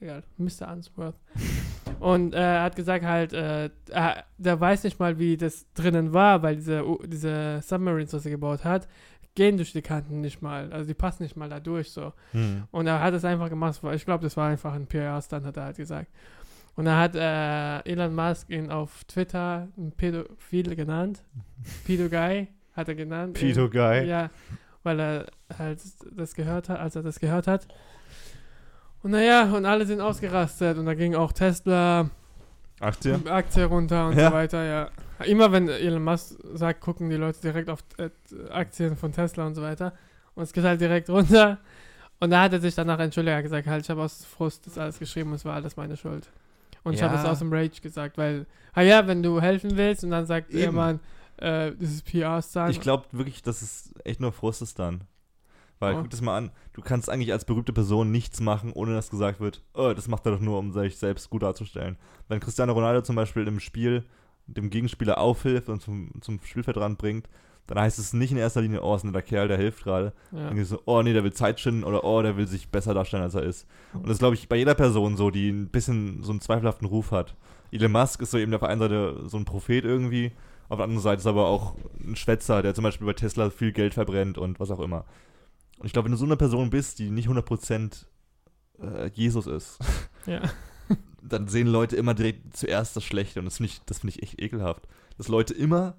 Egal, 0.00 0.24
Mr. 0.36 0.72
Unsworth. 0.72 1.14
Und 2.00 2.34
äh, 2.34 2.38
er 2.38 2.62
hat 2.64 2.74
gesagt 2.74 3.04
halt, 3.04 3.32
äh, 3.32 3.70
er, 3.90 4.24
der 4.36 4.60
weiß 4.60 4.82
nicht 4.82 4.98
mal, 4.98 5.20
wie 5.20 5.36
das 5.36 5.72
drinnen 5.74 6.12
war, 6.12 6.42
weil 6.42 6.56
diese, 6.56 6.84
diese 7.06 7.60
Submarines, 7.62 8.12
was 8.12 8.24
er 8.24 8.32
gebaut 8.32 8.64
hat, 8.64 8.88
gehen 9.36 9.56
durch 9.56 9.72
die 9.72 9.82
Kanten 9.82 10.20
nicht 10.20 10.42
mal. 10.42 10.72
Also 10.72 10.88
die 10.88 10.94
passen 10.94 11.22
nicht 11.22 11.36
mal 11.36 11.48
da 11.48 11.60
durch 11.60 11.92
so. 11.92 12.12
Hm. 12.32 12.64
Und 12.72 12.88
er 12.88 13.00
hat 13.00 13.14
es 13.14 13.24
einfach 13.24 13.48
gemacht. 13.48 13.80
Ich 13.94 14.04
glaube, 14.04 14.24
das 14.24 14.36
war 14.36 14.48
einfach 14.48 14.74
ein 14.74 14.86
PR-Stand, 14.86 15.46
hat 15.46 15.56
er 15.56 15.64
halt 15.64 15.76
gesagt. 15.76 16.10
Und 16.74 16.86
da 16.86 16.98
hat 16.98 17.14
äh, 17.14 17.88
Elon 17.88 18.14
Musk 18.14 18.50
ihn 18.50 18.70
auf 18.70 19.04
Twitter 19.04 19.68
ein 19.76 19.92
Pädophil 19.92 20.74
genannt. 20.74 21.22
Pedo-Guy 21.86 22.48
hat 22.72 22.88
er 22.88 22.94
genannt. 22.94 23.34
Pedo 23.34 23.68
Guy. 23.68 24.06
Ja, 24.06 24.30
weil 24.82 25.00
er 25.00 25.26
halt 25.56 25.80
das 26.16 26.34
gehört 26.34 26.68
hat, 26.68 26.80
als 26.80 26.96
er 26.96 27.02
das 27.02 27.20
gehört 27.20 27.46
hat. 27.46 27.68
Und 29.02 29.10
naja, 29.12 29.44
und 29.52 29.66
alle 29.66 29.84
sind 29.86 30.00
ausgerastet. 30.00 30.78
Und 30.78 30.86
da 30.86 30.94
ging 30.94 31.14
auch 31.14 31.32
Tesla 31.32 32.08
Aktie. 32.80 33.20
Aktie 33.28 33.64
runter 33.64 34.08
und 34.08 34.16
Ja. 34.18 34.28
so 34.28 34.34
weiter, 34.34 34.64
ja. 34.64 34.88
Immer 35.24 35.52
wenn 35.52 35.68
Elon 35.68 36.02
Musk 36.02 36.36
sagt, 36.54 36.80
gucken 36.80 37.08
die 37.10 37.16
Leute 37.16 37.40
direkt 37.40 37.68
auf 37.68 37.80
äh, 37.98 38.10
Aktien 38.50 38.96
von 38.96 39.12
Tesla 39.12 39.46
und 39.46 39.54
so 39.54 39.62
weiter. 39.62 39.92
Und 40.34 40.44
es 40.44 40.52
geht 40.52 40.64
halt 40.64 40.80
direkt 40.80 41.08
runter. 41.10 41.58
Und 42.20 42.30
da 42.30 42.42
hat 42.42 42.52
er 42.52 42.60
sich 42.60 42.74
danach 42.74 42.98
entschuldigt, 43.00 43.32
er 43.32 43.36
hat 43.38 43.42
gesagt, 43.44 43.66
halt, 43.66 43.84
ich 43.84 43.90
habe 43.90 44.02
aus 44.02 44.24
Frust 44.24 44.66
das 44.66 44.78
alles 44.78 44.98
geschrieben 44.98 45.30
und 45.30 45.36
es 45.36 45.44
war 45.44 45.54
alles 45.54 45.76
meine 45.76 45.96
Schuld. 45.96 46.28
Und 46.84 46.94
ich 46.94 47.02
habe 47.02 47.16
es 47.16 47.22
Ja. 47.24 47.30
aus 47.32 47.38
dem 47.40 47.52
Rage 47.52 47.80
gesagt, 47.80 48.16
weil, 48.18 48.46
ah 48.74 48.82
ja, 48.82 49.06
wenn 49.06 49.22
du 49.22 49.40
helfen 49.40 49.76
willst 49.76 50.02
und 50.04 50.10
dann 50.10 50.26
sagt 50.26 50.50
Eben. 50.50 50.58
jemand, 50.60 51.00
äh, 51.38 51.72
das 51.72 51.90
ist 51.90 52.04
PR-Star. 52.04 52.70
Ich 52.70 52.80
glaube 52.80 53.06
wirklich, 53.12 53.42
dass 53.42 53.62
es 53.62 53.92
echt 54.04 54.20
nur 54.20 54.32
Frust 54.32 54.62
ist 54.62 54.78
dann. 54.78 55.02
Weil, 55.82 55.94
Oh. 55.94 55.98
guck 56.02 56.10
das 56.10 56.20
mal 56.20 56.36
an, 56.36 56.50
du 56.74 56.80
kannst 56.80 57.10
eigentlich 57.10 57.32
als 57.32 57.44
berühmte 57.44 57.72
Person 57.72 58.10
nichts 58.12 58.40
machen, 58.40 58.72
ohne 58.72 58.94
dass 58.94 59.10
gesagt 59.10 59.40
wird, 59.40 59.62
oh, 59.74 59.92
das 59.94 60.08
macht 60.08 60.24
er 60.26 60.32
doch 60.32 60.40
nur, 60.40 60.58
um 60.58 60.72
sich 60.72 60.96
selbst 60.96 61.28
gut 61.30 61.42
darzustellen. 61.42 61.96
Wenn 62.28 62.40
Cristiano 62.40 62.72
Ronaldo 62.72 63.02
zum 63.02 63.16
Beispiel 63.16 63.46
im 63.48 63.60
Spiel 63.60 64.04
dem 64.46 64.70
Gegenspieler 64.70 65.18
aufhilft 65.18 65.68
und 65.68 65.80
zum, 65.82 66.10
zum 66.20 66.40
Spielfeld 66.42 66.76
ranbringt, 66.76 67.28
dann 67.66 67.78
heißt 67.78 67.98
es 67.98 68.12
nicht 68.12 68.32
in 68.32 68.38
erster 68.38 68.60
Linie, 68.60 68.82
oh, 68.82 68.94
ist 68.94 69.04
ein 69.04 69.08
netter 69.08 69.22
Kerl, 69.22 69.48
der 69.48 69.56
hilft 69.56 69.84
gerade. 69.84 70.12
ja. 70.32 70.48
Dann 70.48 70.64
so, 70.64 70.80
oh 70.84 71.00
nee, 71.02 71.12
der 71.12 71.22
will 71.24 71.32
Zeit 71.32 71.60
schinden 71.60 71.84
oder 71.84 72.02
oh, 72.04 72.20
der 72.22 72.36
will 72.36 72.46
sich 72.48 72.68
besser 72.68 72.92
darstellen, 72.94 73.22
als 73.22 73.34
er 73.34 73.42
ist. 73.42 73.66
Und 73.92 74.04
das 74.04 74.12
ist, 74.14 74.18
glaube 74.18 74.34
ich, 74.34 74.48
bei 74.48 74.56
jeder 74.56 74.74
Person 74.74 75.16
so, 75.16 75.30
die 75.30 75.48
ein 75.50 75.68
bisschen 75.68 76.22
so 76.22 76.32
einen 76.32 76.40
zweifelhaften 76.40 76.88
Ruf 76.88 77.12
hat. 77.12 77.36
Elon 77.70 77.92
Musk 77.92 78.20
ist 78.22 78.32
so 78.32 78.38
eben 78.38 78.52
auf 78.54 78.60
der 78.60 78.68
einen 78.68 78.80
Seite 78.80 79.22
so 79.26 79.36
ein 79.38 79.44
Prophet 79.44 79.84
irgendwie, 79.84 80.32
auf 80.68 80.78
der 80.78 80.84
anderen 80.84 81.02
Seite 81.02 81.20
ist 81.20 81.26
aber 81.26 81.46
auch 81.46 81.74
ein 82.04 82.16
Schwätzer, 82.16 82.62
der 82.62 82.74
zum 82.74 82.82
Beispiel 82.84 83.06
bei 83.06 83.12
Tesla 83.12 83.50
viel 83.50 83.72
Geld 83.72 83.94
verbrennt 83.94 84.38
und 84.38 84.58
was 84.60 84.70
auch 84.70 84.80
immer. 84.80 85.04
Und 85.82 85.86
ich 85.86 85.92
glaube, 85.92 86.06
wenn 86.06 86.12
du 86.12 86.18
so 86.18 86.24
eine 86.24 86.36
Person 86.36 86.70
bist, 86.70 87.00
die 87.00 87.10
nicht 87.10 87.28
100% 87.28 88.04
äh, 88.80 89.10
Jesus 89.14 89.48
ist, 89.48 89.78
Ja. 90.26 90.42
dann 91.20 91.48
sehen 91.48 91.66
Leute 91.66 91.96
immer 91.96 92.14
direkt 92.14 92.56
zuerst 92.56 92.94
das 92.94 93.02
Schlechte 93.02 93.40
und 93.40 93.46
das 93.46 93.56
finde 93.56 93.72
ich, 93.72 93.80
das 93.86 93.98
find 93.98 94.14
ich 94.14 94.22
echt 94.22 94.40
ekelhaft. 94.40 94.86
Dass 95.18 95.26
Leute 95.26 95.54
immer 95.54 95.96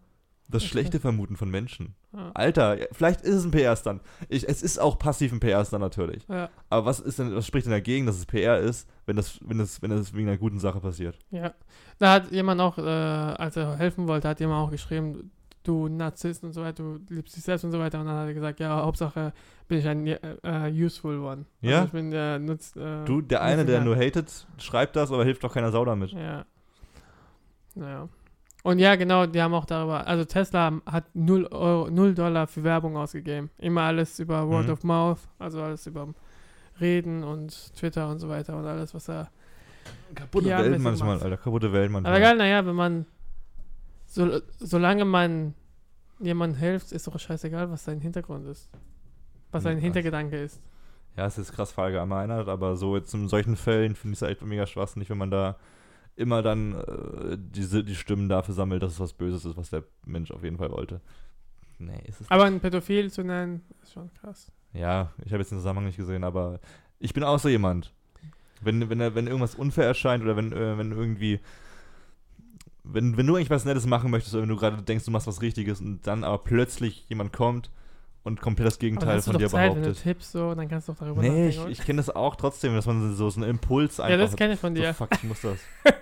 das. 0.47 0.63
Schlechte 0.63 0.99
vermuten 1.01 1.35
von 1.35 1.49
Menschen. 1.49 1.95
Ja. 2.13 2.31
Alter, 2.33 2.77
vielleicht 2.93 3.21
ist 3.21 3.35
es 3.35 3.43
ein 3.43 3.51
PR-Stand. 3.51 4.01
Es 4.29 4.43
ist 4.43 4.79
auch 4.79 4.97
passiv 4.99 5.33
ein 5.33 5.39
PR-Stand 5.41 5.81
natürlich. 5.81 6.25
Ja. 6.29 6.49
Aber 6.69 6.85
was 6.85 6.99
ist 7.01 7.19
denn, 7.19 7.35
was 7.35 7.45
spricht 7.45 7.65
denn 7.65 7.71
dagegen, 7.71 8.05
dass 8.05 8.17
es 8.17 8.25
PR 8.25 8.59
ist, 8.59 8.87
wenn 9.05 9.15
das, 9.17 9.39
wenn 9.41 9.57
das, 9.57 9.81
wenn 9.81 9.89
das 9.89 10.13
wegen 10.13 10.29
einer 10.29 10.37
guten 10.37 10.59
Sache 10.59 10.79
passiert? 10.79 11.19
ja. 11.31 11.53
Da 11.99 12.13
hat 12.13 12.31
jemand 12.31 12.59
auch, 12.61 12.77
äh, 12.77 12.81
als 12.81 13.55
er 13.57 13.75
helfen 13.77 14.07
wollte, 14.07 14.27
hat 14.29 14.39
jemand 14.39 14.65
auch 14.67 14.71
geschrieben, 14.71 15.31
du 15.63 15.88
Narzisst 15.88 16.43
und 16.43 16.54
so 16.54 16.62
weiter, 16.62 16.84
du 16.84 16.99
liebst 17.10 17.36
dich 17.36 17.43
selbst 17.43 17.63
und 17.63 17.71
so 17.71 17.80
weiter. 17.80 17.99
Und 17.99 18.08
dann 18.08 18.15
hat 18.17 18.28
er 18.28 18.34
gesagt, 18.34 18.60
ja, 18.60 18.82
Hauptsache 18.84 19.34
bin 19.67 19.80
ich 19.80 19.88
ein 19.88 20.06
äh, 20.08 20.71
useful 20.71 21.19
one. 21.19 21.45
Ja? 21.62 21.76
Also 21.78 21.86
ich 21.88 21.91
bin 21.93 22.12
der 22.12 22.39
nutz, 22.39 22.76
äh, 22.76 23.06
Du, 23.06 23.21
der 23.21 23.41
eine, 23.41 23.65
der 23.65 23.82
nur 23.82 23.95
hatet, 23.95 24.45
schreibt 24.58 24.95
das, 24.95 25.12
aber 25.12 25.23
hilft 25.23 25.43
doch 25.43 25.54
keiner 25.54 25.71
Sau 25.71 25.86
damit. 25.86 26.12
Ja. 26.12 26.45
Naja. 27.76 28.08
Und 28.63 28.80
ja, 28.80 28.95
genau, 28.95 29.26
die 29.26 29.41
haben 29.41 29.54
auch 29.54 29.65
darüber, 29.65 30.08
also 30.08 30.23
Tesla 30.23 30.71
hat 30.86 31.04
0, 31.13 31.47
Euro, 31.52 31.89
0 31.89 32.13
Dollar 32.15 32.47
für 32.47 32.63
Werbung 32.63 32.95
ausgegeben. 32.95 33.49
Immer 33.58 33.82
alles 33.82 34.19
über 34.19 34.47
Word 34.47 34.67
Mhm. 34.67 34.71
of 34.73 34.84
Mouth, 34.84 35.19
also 35.38 35.62
alles 35.62 35.86
über 35.86 36.08
Reden 36.80 37.23
und 37.26 37.76
Twitter 37.76 38.10
und 38.10 38.19
so 38.19 38.30
weiter 38.30 38.56
und 38.58 38.65
alles, 38.65 38.93
was 38.93 39.10
er. 39.10 39.30
Kaputte 40.15 40.47
Ja, 40.47 40.60
Welt 40.60 40.80
manchmal, 40.80 41.15
macht. 41.15 41.23
Alter, 41.26 41.38
kaputte 41.38 41.73
Welt 41.73 41.91
manchmal. 41.91 42.12
Aber 42.13 42.19
egal, 42.19 42.38
naja, 42.38 42.65
wenn 42.65 42.76
man, 42.76 43.06
so, 44.13 44.39
solange 44.60 45.06
man 45.06 45.56
jemandem 46.19 46.60
hilft, 46.60 46.91
ist 46.91 47.08
doch 47.08 47.19
scheißegal, 47.19 47.69
was 47.71 47.84
sein 47.84 47.99
Hintergrund 47.99 48.47
ist. 48.47 48.69
Was 49.52 49.63
sein 49.63 49.78
Ja. 49.78 49.84
Hintergedanke 49.84 50.38
ist. 50.41 50.62
Ja, 51.17 51.26
es 51.26 51.38
ist 51.38 51.52
krass 51.54 51.71
verallgemeinert, 51.71 52.47
aber 52.47 52.76
so 52.76 52.95
jetzt 52.95 53.13
in 53.13 53.28
solchen 53.28 53.56
Fällen 53.56 53.95
finde 53.95 54.13
ich 54.13 54.19
es 54.19 54.28
halt 54.28 54.41
mega 54.43 54.65
schwachsinnig, 54.65 55.10
wenn 55.10 55.17
man 55.17 55.32
da 55.32 55.58
immer 56.15 56.41
dann 56.43 56.73
äh, 56.76 57.38
diese, 57.39 57.84
die 57.84 57.95
Stimmen 57.95 58.30
dafür 58.30 58.54
sammelt, 58.54 58.84
dass 58.84 58.93
es 58.93 58.99
was 58.99 59.13
Böses 59.13 59.45
ist, 59.45 59.58
was 59.58 59.69
der 59.71 59.84
Mensch 60.06 60.32
auf 60.32 60.43
jeden 60.43 60.58
Fall 60.58 60.71
wollte. 60.71 61.02
Nee, 61.80 62.02
ist 62.06 62.21
es 62.21 62.30
Aber 62.32 62.45
einen 62.45 62.60
Pädophil 62.60 63.12
zu 63.12 63.23
nennen, 63.23 63.62
ist 63.82 63.93
schon 63.93 64.12
krass. 64.13 64.52
Ja, 64.73 65.12
ich 65.26 65.32
habe 65.34 65.41
jetzt 65.41 65.52
den 65.52 65.58
Zusammenhang 65.58 65.86
nicht 65.86 65.97
gesehen, 65.97 66.23
aber 66.23 66.60
ich 66.99 67.13
bin 67.13 67.23
auch 67.23 67.39
so 67.39 67.49
jemand. 67.49 67.93
Wenn, 68.62 68.89
wenn, 68.89 68.99
wenn 68.99 69.28
irgendwas 69.28 69.56
unfair 69.56 69.86
erscheint 69.86 70.23
oder 70.23 70.38
wenn, 70.38 70.52
äh, 70.54 70.78
wenn 70.78 70.91
irgendwie. 70.91 71.39
Wenn, 72.83 73.15
wenn 73.17 73.25
du 73.27 73.35
eigentlich 73.35 73.49
was 73.49 73.65
Nettes 73.65 73.85
machen 73.85 74.11
möchtest 74.11 74.33
oder 74.35 74.43
wenn 74.43 74.49
du 74.49 74.57
gerade 74.57 74.81
denkst, 74.81 75.05
du 75.05 75.11
machst 75.11 75.27
was 75.27 75.41
Richtiges 75.41 75.79
und 75.79 76.05
dann 76.05 76.23
aber 76.23 76.39
plötzlich 76.39 77.05
jemand 77.07 77.31
kommt 77.31 77.71
und 78.23 78.41
komplett 78.41 78.67
das 78.67 78.79
Gegenteil 78.79 79.21
von 79.21 79.37
dir 79.37 79.47
Zeit, 79.49 79.69
wenn 79.71 79.75
du 79.75 79.81
behauptet. 79.81 80.03
tippst 80.03 80.31
so, 80.31 80.53
dann 80.53 80.67
kannst 80.67 80.87
du 80.87 80.93
doch 80.93 80.99
darüber 80.99 81.21
Nee, 81.21 81.47
ich, 81.49 81.55
nachdenken. 81.57 81.71
ich 81.71 81.85
kenne 81.85 81.97
das 81.97 82.09
auch 82.09 82.35
trotzdem, 82.35 82.73
dass 82.75 82.85
man 82.85 83.13
so, 83.15 83.29
so 83.29 83.39
einen 83.41 83.49
Impuls 83.49 83.99
einfach 83.99 84.11
ja, 84.11 84.17
das 84.17 84.35
kenne 84.35 84.53
ich 84.53 84.59
von 84.59 84.75
So, 84.75 84.81
dir. 84.81 84.93
fuck, 84.93 85.09
ich 85.13 85.23
muss 85.23 85.41
das. 85.41 85.59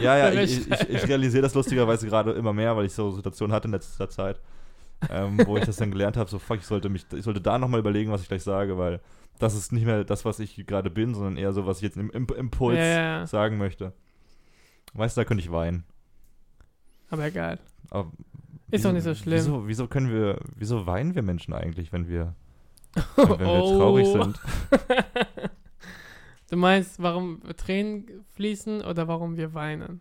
ja, 0.00 0.16
ja, 0.16 0.32
ich, 0.32 0.58
ich, 0.60 0.70
ich, 0.70 0.88
ich 0.90 1.08
realisiere 1.08 1.42
das 1.42 1.54
lustigerweise 1.54 2.06
gerade 2.06 2.32
immer 2.32 2.52
mehr, 2.52 2.76
weil 2.76 2.86
ich 2.86 2.92
so 2.92 3.10
Situationen 3.12 3.54
hatte 3.54 3.68
in 3.68 3.72
letzter 3.72 4.08
Zeit, 4.10 4.40
ähm, 5.10 5.40
wo 5.46 5.56
ich 5.56 5.64
das 5.64 5.76
dann 5.76 5.90
gelernt 5.90 6.16
habe, 6.16 6.28
so 6.30 6.38
fuck, 6.38 6.58
ich 6.58 6.66
sollte 6.66 6.88
mich, 6.88 7.06
ich 7.12 7.24
sollte 7.24 7.40
da 7.40 7.58
nochmal 7.58 7.80
überlegen, 7.80 8.10
was 8.10 8.22
ich 8.22 8.28
gleich 8.28 8.42
sage, 8.42 8.78
weil 8.78 9.00
das 9.38 9.54
ist 9.54 9.72
nicht 9.72 9.86
mehr 9.86 10.04
das, 10.04 10.24
was 10.24 10.38
ich 10.40 10.56
gerade 10.66 10.90
bin, 10.90 11.14
sondern 11.14 11.36
eher 11.36 11.52
so, 11.52 11.66
was 11.66 11.78
ich 11.78 11.82
jetzt 11.82 11.96
im 11.96 12.10
Imp 12.10 12.30
Impuls 12.32 12.78
ja, 12.78 12.84
ja. 13.20 13.26
sagen 13.26 13.58
möchte. 13.58 13.92
Weißt 14.94 15.16
du, 15.16 15.20
da 15.20 15.24
könnte 15.24 15.42
ich 15.44 15.50
weinen. 15.52 15.84
Aber 17.16 17.26
egal. 17.26 17.58
Aber 17.90 18.12
Ist 18.70 18.84
doch 18.84 18.92
nicht 18.92 19.04
so 19.04 19.14
schlimm. 19.14 19.38
Wieso, 19.38 19.66
wieso 19.68 19.86
können 19.88 20.10
wir, 20.10 20.38
wieso 20.54 20.86
weinen 20.86 21.14
wir 21.14 21.22
Menschen 21.22 21.54
eigentlich, 21.54 21.92
wenn 21.92 22.08
wir, 22.08 22.34
wenn, 22.94 23.04
wenn 23.30 23.38
wir 23.40 23.78
traurig 23.78 24.06
Oh. 24.08 24.22
sind? 24.22 24.40
Du 26.48 26.56
meinst, 26.56 27.02
warum 27.02 27.40
Tränen 27.56 28.24
fließen 28.34 28.82
oder 28.82 29.08
warum 29.08 29.36
wir 29.36 29.52
weinen? 29.54 30.00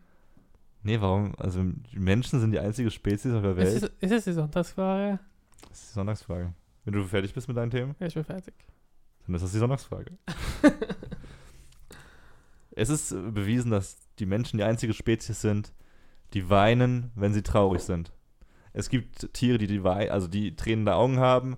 Nee, 0.83 1.01
warum? 1.01 1.33
Also 1.39 1.63
die 1.63 1.97
Menschen 1.97 2.39
sind 2.39 2.51
die 2.51 2.59
einzige 2.59 2.91
Spezies 2.91 3.33
auf 3.33 3.41
der 3.41 3.57
Welt. 3.57 3.67
Ist 3.67 3.83
es, 3.83 3.91
ist 3.99 4.11
es 4.11 4.23
die 4.25 4.33
Sonntagsfrage? 4.33 5.17
Das 5.69 5.79
ist 5.81 5.89
die 5.89 5.93
Sonntagsfrage. 5.95 6.53
Wenn 6.83 6.93
du 6.93 7.03
fertig 7.03 7.33
bist 7.33 7.47
mit 7.47 7.57
deinen 7.57 7.71
Themen, 7.71 7.95
Ja, 7.99 8.05
ich 8.05 8.13
bin 8.13 8.23
fertig. 8.23 8.53
dann 9.25 9.33
ist 9.33 9.41
das 9.41 9.53
die 9.53 9.57
Sonntagsfrage. 9.57 10.11
es 12.75 12.89
ist 12.89 13.09
bewiesen, 13.09 13.71
dass 13.71 13.97
die 14.19 14.25
Menschen 14.25 14.57
die 14.57 14.63
einzige 14.63 14.93
Spezies 14.93 15.41
sind, 15.41 15.73
die 16.35 16.49
weinen, 16.49 17.11
wenn 17.15 17.33
sie 17.33 17.41
traurig 17.41 17.81
sind. 17.81 18.11
Es 18.73 18.89
gibt 18.89 19.33
Tiere, 19.33 19.57
die, 19.57 19.67
die 19.67 19.79
also 19.83 20.27
die 20.27 20.55
tränende 20.55 20.93
Augen 20.95 21.17
haben, 21.17 21.57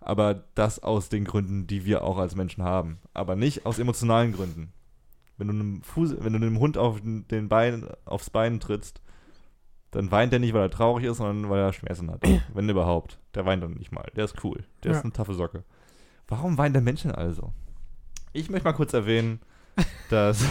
aber 0.00 0.44
das 0.54 0.80
aus 0.80 1.08
den 1.08 1.24
Gründen, 1.24 1.66
die 1.66 1.86
wir 1.86 2.04
auch 2.04 2.18
als 2.18 2.36
Menschen 2.36 2.62
haben. 2.62 2.98
Aber 3.14 3.36
nicht 3.36 3.64
aus 3.66 3.78
emotionalen 3.78 4.32
Gründen. 4.32 4.72
Wenn 5.38 5.48
du 5.48 5.54
einem, 5.54 5.82
Fuß, 5.82 6.16
wenn 6.20 6.34
du 6.34 6.36
einem 6.36 6.58
Hund 6.58 6.76
auf 6.76 7.00
den 7.00 7.48
Bein, 7.48 7.88
aufs 8.04 8.28
Bein 8.30 8.60
trittst, 8.60 9.00
dann 9.92 10.10
weint 10.10 10.32
er 10.32 10.38
nicht, 10.38 10.52
weil 10.52 10.62
er 10.62 10.70
traurig 10.70 11.04
ist, 11.06 11.16
sondern 11.16 11.50
weil 11.50 11.60
er 11.60 11.72
Schmerzen 11.72 12.10
hat. 12.10 12.22
wenn 12.54 12.68
überhaupt. 12.68 13.18
Der 13.34 13.46
weint 13.46 13.62
dann 13.62 13.74
nicht 13.74 13.92
mal. 13.92 14.10
Der 14.14 14.24
ist 14.26 14.44
cool. 14.44 14.64
Der 14.82 14.92
Ja. 14.92 14.98
ist 14.98 15.04
eine 15.04 15.12
taffe 15.12 15.34
Socke. 15.34 15.64
Warum 16.28 16.58
weint 16.58 16.74
der 16.74 16.82
Mensch 16.82 17.02
denn 17.02 17.12
also? 17.12 17.52
Ich 18.34 18.50
möchte 18.50 18.64
mal 18.64 18.72
kurz 18.72 18.92
erwähnen, 18.92 19.40
dass, 20.10 20.44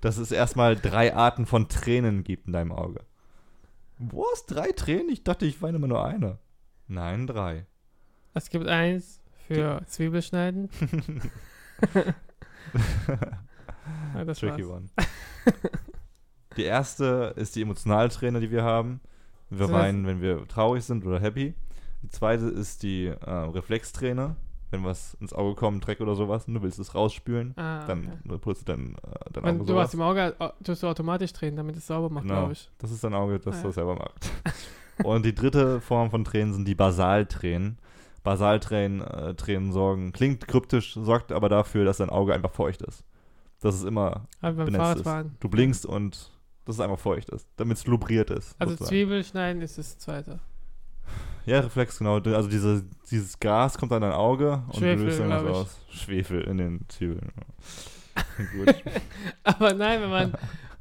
dass 0.00 0.18
es 0.18 0.32
erstmal 0.32 0.76
drei 0.76 1.14
Arten 1.14 1.46
von 1.46 1.68
Tränen 1.68 2.24
gibt 2.24 2.46
in 2.46 2.52
deinem 2.52 2.72
Auge. 2.72 3.00
Was? 3.98 4.46
Drei 4.46 4.72
Tränen? 4.72 5.08
Ich 5.08 5.24
dachte, 5.24 5.46
ich 5.46 5.62
weine 5.62 5.76
immer 5.76 5.88
nur 5.88 6.04
eine. 6.04 6.38
Nein, 6.88 7.26
drei. 7.26 7.66
Es 8.34 8.50
gibt 8.50 8.66
eins 8.66 9.20
für 9.46 9.82
Zwiebelschneiden. 9.86 10.68
Ja, 14.14 14.24
das 14.24 14.38
Tricky 14.38 14.66
war's. 14.66 14.70
one. 14.70 14.88
die 16.56 16.64
erste 16.64 17.34
ist 17.36 17.56
die 17.56 17.62
Emotionalträne, 17.62 18.40
die 18.40 18.50
wir 18.50 18.62
haben. 18.62 19.00
Wir 19.50 19.70
weinen, 19.70 20.06
wenn 20.06 20.20
wir 20.20 20.48
traurig 20.48 20.84
sind 20.84 21.04
oder 21.04 21.20
happy. 21.20 21.54
Die 22.02 22.08
zweite 22.08 22.46
ist 22.46 22.82
die 22.82 23.06
äh, 23.06 23.30
Reflexträne. 23.30 24.36
Wenn 24.74 24.84
was 24.84 25.14
ins 25.20 25.32
Auge 25.32 25.54
kommt, 25.54 25.86
Dreck 25.86 26.00
oder 26.00 26.14
sowas, 26.14 26.46
und 26.46 26.54
du 26.54 26.62
willst 26.62 26.78
es 26.78 26.94
rausspülen, 26.94 27.54
Ah, 27.56 27.84
dann 27.86 28.12
okay. 28.28 28.38
putzt 28.38 28.62
du 28.68 28.72
dein, 28.72 28.94
äh, 28.96 29.30
dein 29.32 29.44
Wenn 29.44 29.54
Auge 29.56 29.58
du 29.60 29.72
sowas. 29.72 29.84
hast 29.88 29.94
im 29.94 30.02
Auge, 30.02 30.34
au- 30.38 30.52
tust 30.62 30.82
du 30.82 30.86
automatisch 30.88 31.32
drehen, 31.32 31.56
damit 31.56 31.76
es 31.76 31.86
sauber 31.86 32.10
macht, 32.10 32.24
Genau. 32.24 32.34
glaube 32.40 32.52
ich. 32.52 32.70
Das 32.78 32.90
ist 32.90 33.02
dein 33.04 33.14
Auge, 33.14 33.38
das 33.38 33.54
Ah, 33.54 33.62
das 33.62 33.64
ja. 33.64 33.72
selber 33.72 33.94
macht. 33.96 34.30
Und 35.04 35.24
die 35.24 35.34
dritte 35.34 35.80
Form 35.80 36.10
von 36.10 36.24
Tränen 36.24 36.52
sind 36.54 36.66
die 36.68 36.74
Basaltränen. 36.74 37.78
Basaltränen 38.22 39.00
äh, 39.02 39.34
Tränen 39.34 39.72
sorgen, 39.72 40.12
klingt 40.12 40.46
kryptisch, 40.48 40.94
sorgt 40.94 41.30
aber 41.32 41.48
dafür, 41.48 41.84
dass 41.84 41.98
dein 41.98 42.10
Auge 42.10 42.32
einfach 42.34 42.52
feucht 42.52 42.82
ist. 42.82 43.04
Dass 43.60 43.74
es 43.74 43.84
immer 43.84 44.26
Aber 44.40 44.64
beim 44.64 44.72
benetzt 44.72 45.04
ist. 45.06 45.26
Du 45.40 45.48
blinkst 45.48 45.84
und 45.86 46.30
dass 46.64 46.76
es 46.76 46.80
einfach 46.80 46.98
feucht 46.98 47.28
ist, 47.30 47.46
damit 47.56 47.76
es 47.78 47.86
lubriert 47.86 48.30
ist. 48.30 48.56
Also 48.58 48.72
sozusagen. 48.72 48.88
Zwiebelschneiden 48.88 49.62
ist 49.62 49.76
das 49.78 49.98
zweite. 49.98 50.40
Ja, 51.46 51.60
Reflex, 51.60 51.98
genau. 51.98 52.18
Also 52.18 52.48
diese, 52.48 52.84
dieses 53.10 53.38
Gas 53.38 53.76
kommt 53.78 53.92
an 53.92 54.02
dein 54.02 54.12
Auge 54.12 54.62
und 54.68 54.76
Schwefel, 54.76 54.96
du 54.96 55.04
löst 55.04 55.18
irgendwas 55.20 55.44
aus. 55.56 55.80
Schwefel 55.90 56.40
in 56.42 56.56
den 56.58 56.80
Zwiebeln. 56.88 57.30
Gut. 58.56 58.74
Aber 59.42 59.74
nein, 59.74 60.00
wenn 60.02 60.10
man 60.10 60.32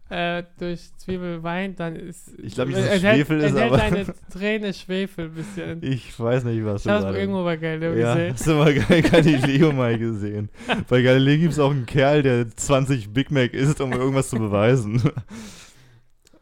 äh, 0.09 0.43
durch 0.59 0.95
Zwiebel 0.97 1.41
weint, 1.43 1.79
dann 1.79 1.95
ist. 1.95 2.31
Ich 2.39 2.53
glaub 2.53 2.67
nicht, 2.67 2.77
dass 2.79 2.85
es 2.85 3.01
Schwefel 3.01 3.39
ist, 3.41 3.55
aber- 3.57 3.77
deine 3.77 4.05
Träne 4.31 4.73
Schwefel 4.73 5.25
ein 5.25 5.33
bisschen. 5.33 5.83
Ich 5.83 6.17
weiß 6.19 6.43
nicht, 6.43 6.63
was 6.63 6.85
Ich 6.85 6.91
du 6.91 6.99
gerade- 6.99 7.17
irgendwo 7.17 7.43
bei 7.43 7.57
Galileo 7.57 7.93
Ja, 7.95 8.13
gesehen. 8.13 8.33
hast 8.33 8.47
du 8.47 8.51
mal 8.53 8.73
Gal- 8.79 9.01
Galileo 9.01 9.71
mal 9.71 9.97
gesehen. 9.97 10.49
Bei 10.87 11.01
Galileo 11.01 11.39
gibt 11.39 11.53
es 11.53 11.59
auch 11.59 11.71
einen 11.71 11.85
Kerl, 11.87 12.21
der 12.23 12.47
20 12.55 13.11
Big 13.11 13.31
Mac 13.31 13.53
isst, 13.53 13.81
um 13.81 13.91
irgendwas 13.91 14.29
zu 14.29 14.37
beweisen. 14.37 15.01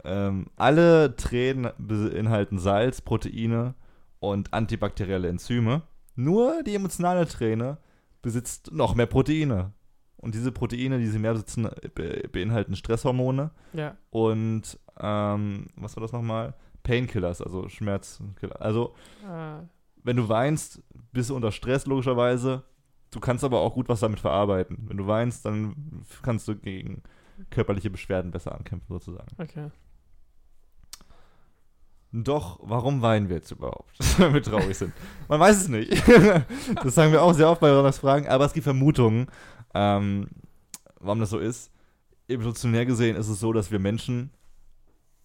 ähm, 0.04 0.48
alle 0.58 1.16
Tränen 1.16 1.70
beinhalten 1.78 2.60
Salz, 2.60 3.02
Proteine 3.02 3.76
und 4.22 4.54
antibakterielle 4.54 5.28
Enzyme. 5.28 5.82
Nur 6.16 6.64
die 6.64 6.76
emotionale 6.76 7.28
Träne 7.28 7.78
besitzt 8.22 8.72
noch 8.72 8.96
mehr 8.96 9.08
Proteine. 9.08 9.74
Und 10.18 10.36
diese 10.36 10.52
Proteine, 10.52 11.00
die 11.00 11.08
sie 11.08 11.18
mehr 11.20 11.34
besitzen, 11.34 11.68
be 11.96 12.30
beinhalten 12.32 12.76
Stresshormone 12.76 13.50
Ja. 13.74 13.98
und 14.12 14.80
ähm, 15.00 15.68
was 15.76 15.96
war 15.98 16.02
das 16.02 16.12
nochmal? 16.12 16.54
Painkillers, 16.84 17.42
also 17.42 17.68
Schmerzkiller. 17.70 18.62
Also 18.62 18.94
Ah, 19.28 19.62
wenn 20.04 20.18
du 20.18 20.30
weinst, 20.30 20.84
bist 21.12 21.30
du 21.32 21.36
unter 21.36 21.52
Stress 21.52 21.86
logischerweise. 21.88 22.64
Du 23.12 23.20
kannst 23.20 23.44
aber 23.44 23.60
auch 23.62 23.74
gut 23.74 23.90
was 23.90 24.00
damit 24.02 24.20
verarbeiten. 24.20 24.78
Wenn 24.88 24.98
du 24.98 25.08
weinst, 25.08 25.44
dann 25.46 26.04
kannst 26.22 26.48
du 26.48 26.56
gegen 26.56 27.02
körperliche 27.50 27.90
Beschwerden 27.90 28.30
besser 28.32 28.54
ankämpfen, 28.56 28.88
sozusagen. 28.94 29.28
okay. 29.40 29.70
Doch, 32.14 32.60
warum 32.62 33.02
weinen 33.02 33.30
wir 33.30 33.38
jetzt 33.38 33.52
überhaupt, 33.52 33.96
wenn 34.20 34.34
wir 34.34 34.44
traurig 34.44 34.78
sind? 34.78 34.94
Man 35.30 35.40
weiß 35.40 35.62
es 35.62 35.68
nicht. 35.70 35.92
das 36.84 36.96
sagen 36.96 37.14
wir 37.14 37.22
auch 37.22 37.34
sehr 37.34 37.50
oft 37.50 37.62
bei 37.62 37.72
Ronalds 37.72 38.00
Fragen, 38.00 38.28
aber 38.28 38.46
es 38.46 38.54
gibt 38.54 38.66
Vermutungen, 38.66 39.28
ähm, 39.74 40.28
warum 41.00 41.20
das 41.20 41.30
so 41.30 41.40
ist. 41.40 41.72
evolutionär 42.28 42.86
gesehen 42.86 43.16
ist 43.16 43.30
es 43.30 43.40
so, 43.40 43.54
dass 43.54 43.72
wir 43.72 43.80
Menschen, 43.80 44.32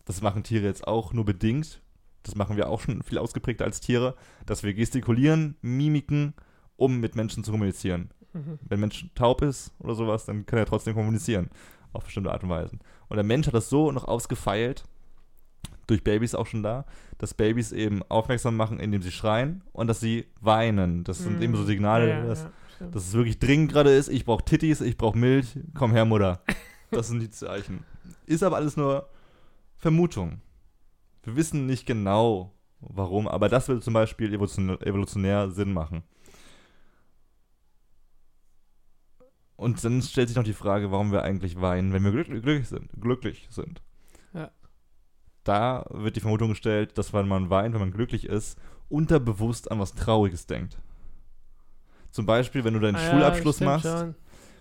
das 0.05 0.23
machen 0.23 0.45
Tiere 0.45 0.67
jetzt 0.67 0.87
auch 0.87 1.13
nur 1.13 1.25
bedingt, 1.25 1.83
das 2.23 2.37
machen 2.37 2.57
wir 2.57 2.69
auch 2.69 2.81
schon 2.81 3.03
viel 3.03 3.19
ausgeprägter 3.19 3.65
als 3.65 3.81
Tiere, 3.81 4.15
dass 4.47 4.63
wir 4.63 4.73
gestikulieren, 4.73 5.57
Mimiken, 5.63 6.35
um 6.77 7.01
mit 7.01 7.17
Menschen 7.17 7.43
zu 7.43 7.51
kommunizieren. 7.51 8.11
Mhm. 8.33 8.59
Wenn 8.63 8.79
ein 8.79 8.81
Mensch 8.81 9.09
taub 9.15 9.43
ist 9.43 9.73
oder 9.81 9.95
sowas, 9.95 10.25
dann 10.25 10.47
kann 10.47 10.59
er 10.59 10.67
trotzdem 10.67 10.95
kommunizieren. 10.95 11.51
Auf 11.93 12.05
bestimmte 12.05 12.31
Art 12.31 12.43
und 12.43 12.51
Weise. 12.51 12.79
Und 13.09 13.17
der 13.17 13.25
Mensch 13.25 13.47
hat 13.47 13.55
das 13.55 13.71
so 13.71 13.91
noch 13.91 14.05
ausgefeilt, 14.05 14.85
durch 15.87 16.03
Babys 16.05 16.35
auch 16.35 16.47
schon 16.47 16.63
da, 16.63 16.85
dass 17.19 17.35
Babys 17.35 17.73
eben 17.73 18.03
aufmerksam 18.09 18.57
machen, 18.57 18.81
indem 18.81 19.03
sie 19.03 19.13
schreien 19.13 19.63
und 19.73 19.87
dass 19.87 20.01
sie 20.01 20.27
weinen. 20.41 21.05
Das 21.05 21.19
sind 21.19 21.37
Mhm. 21.37 21.43
eben 21.43 21.57
so 21.57 21.65
Signale, 21.65 22.09
Ja, 22.09 22.25
dass, 22.25 22.43
ja, 22.81 22.87
dass 22.89 23.07
es 23.09 23.13
wirklich 23.15 23.39
dringend 23.39 23.73
gerade 23.73 23.91
ist. 23.91 24.09
Ich 24.09 24.25
brauche 24.25 24.45
Titties, 24.45 24.81
ich 24.81 24.97
brauche 24.97 25.17
Milch, 25.19 25.59
komm 25.75 25.93
her, 25.93 26.05
Mutter. 26.05 26.43
Das 26.91 27.09
sind 27.09 27.21
die 27.21 27.31
Zeichen. 27.31 27.85
Ist 28.27 28.43
aber 28.43 28.57
alles 28.57 28.77
nur 28.77 29.09
Vermutung. 29.77 30.41
Wir 31.23 31.35
wissen 31.37 31.67
nicht 31.67 31.87
genau, 31.87 32.53
warum, 32.81 33.27
aber 33.29 33.49
das 33.49 33.69
würde 33.69 33.81
zum 33.81 33.95
Beispiel 33.95 34.33
evolutionär, 34.33 35.51
Sinn 35.51 35.73
machen. 35.73 36.03
Und 39.57 39.83
dann 39.85 40.03
stellt 40.03 40.29
sich 40.29 40.37
noch 40.37 40.45
die 40.45 40.53
Frage, 40.53 40.91
warum 40.93 41.13
wir 41.13 41.23
eigentlich 41.23 41.61
weinen, 41.61 41.93
wenn 41.93 42.05
wir 42.05 42.11
glücklich 42.13 42.69
sind. 42.69 42.91
Glücklich 43.01 43.47
sind. 43.51 43.83
Ja. 45.47 45.83
Da 45.83 45.87
wird 45.91 46.17
die 46.17 46.21
Vermutung 46.21 46.51
gestellt, 46.51 46.99
dass 46.99 47.13
wenn 47.13 47.29
man 47.29 47.51
weint, 47.51 47.75
wenn 47.75 47.81
man 47.81 47.93
glücklich 47.93 48.27
ist, 48.27 48.59
unterbewusst 48.89 49.71
an 49.71 49.79
was 49.81 49.95
Trauriges 49.95 50.47
denkt. 50.47 50.79
Zum 52.11 52.27
Beispiel, 52.27 52.65
wenn 52.65 52.75
du 52.75 52.81
deinen 52.81 52.97
Ah 52.97 53.03
ja, 53.03 53.11
Schulabschluss 53.11 53.57
stimmt 53.57 53.71
machst, 53.71 53.87
schon. 53.87 54.15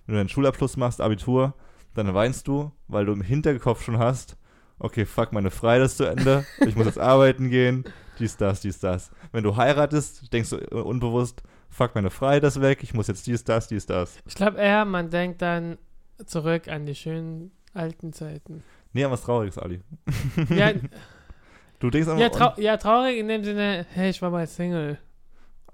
wenn 0.06 0.14
du 0.14 0.20
deinen 0.20 0.30
Schulabschluss 0.30 0.78
machst, 0.78 1.02
Abitur, 1.02 1.54
dann 1.94 2.14
weinst 2.14 2.48
du, 2.48 2.72
weil 2.88 3.06
du 3.06 3.14
im 3.14 3.22
Hinterkopf 3.22 3.84
schon 3.84 3.98
hast, 3.98 4.38
okay, 4.80 5.06
fuck, 5.06 5.32
meine 5.32 5.52
Freiheit 5.52 5.86
ist 5.86 5.98
zu 5.98 6.04
Ende, 6.04 6.46
ich 6.66 6.76
muss 6.76 6.86
jetzt 6.86 7.00
arbeiten 7.14 7.50
gehen, 7.50 7.86
dies, 8.20 8.38
das, 8.38 8.62
dies, 8.62 8.80
das. 8.80 9.12
Wenn 9.32 9.44
du 9.44 9.56
heiratest, 9.56 10.32
denkst 10.34 10.50
du 10.50 10.58
äh, 10.58 10.76
unbewusst, 10.76 11.44
fuck, 11.70 11.96
meine 11.96 12.10
Freiheit 12.10 12.44
ist 12.44 12.62
weg, 12.62 12.84
ich 12.84 12.94
muss 12.94 13.08
jetzt 13.08 13.26
dies, 13.28 13.44
das, 13.44 13.68
dies, 13.68 13.86
das. 13.86 14.18
Ich 14.26 14.36
glaube 14.36 14.58
eher, 14.58 14.86
man 14.86 15.10
denkt 15.10 15.42
dann 15.42 15.78
zurück 16.26 16.68
an 16.68 16.86
die 16.86 16.96
schönen 16.96 17.52
alten 17.74 18.14
Zeiten. 18.14 18.64
Nee, 18.96 19.04
an 19.04 19.12
was 19.12 19.24
Trauriges, 19.24 19.58
Ali. 19.58 19.82
Ja, 20.50 20.72
Du 21.80 21.90
denkst 21.90 22.08
einfach, 22.08 22.22
ja, 22.22 22.30
trau 22.30 22.54
ja, 22.62 22.78
traurig 22.78 23.18
in 23.20 23.28
dem 23.28 23.44
Sinne, 23.44 23.86
hey, 23.94 24.10
ich 24.10 24.22
war 24.22 24.30
mal 24.30 24.48
Single. 24.48 24.98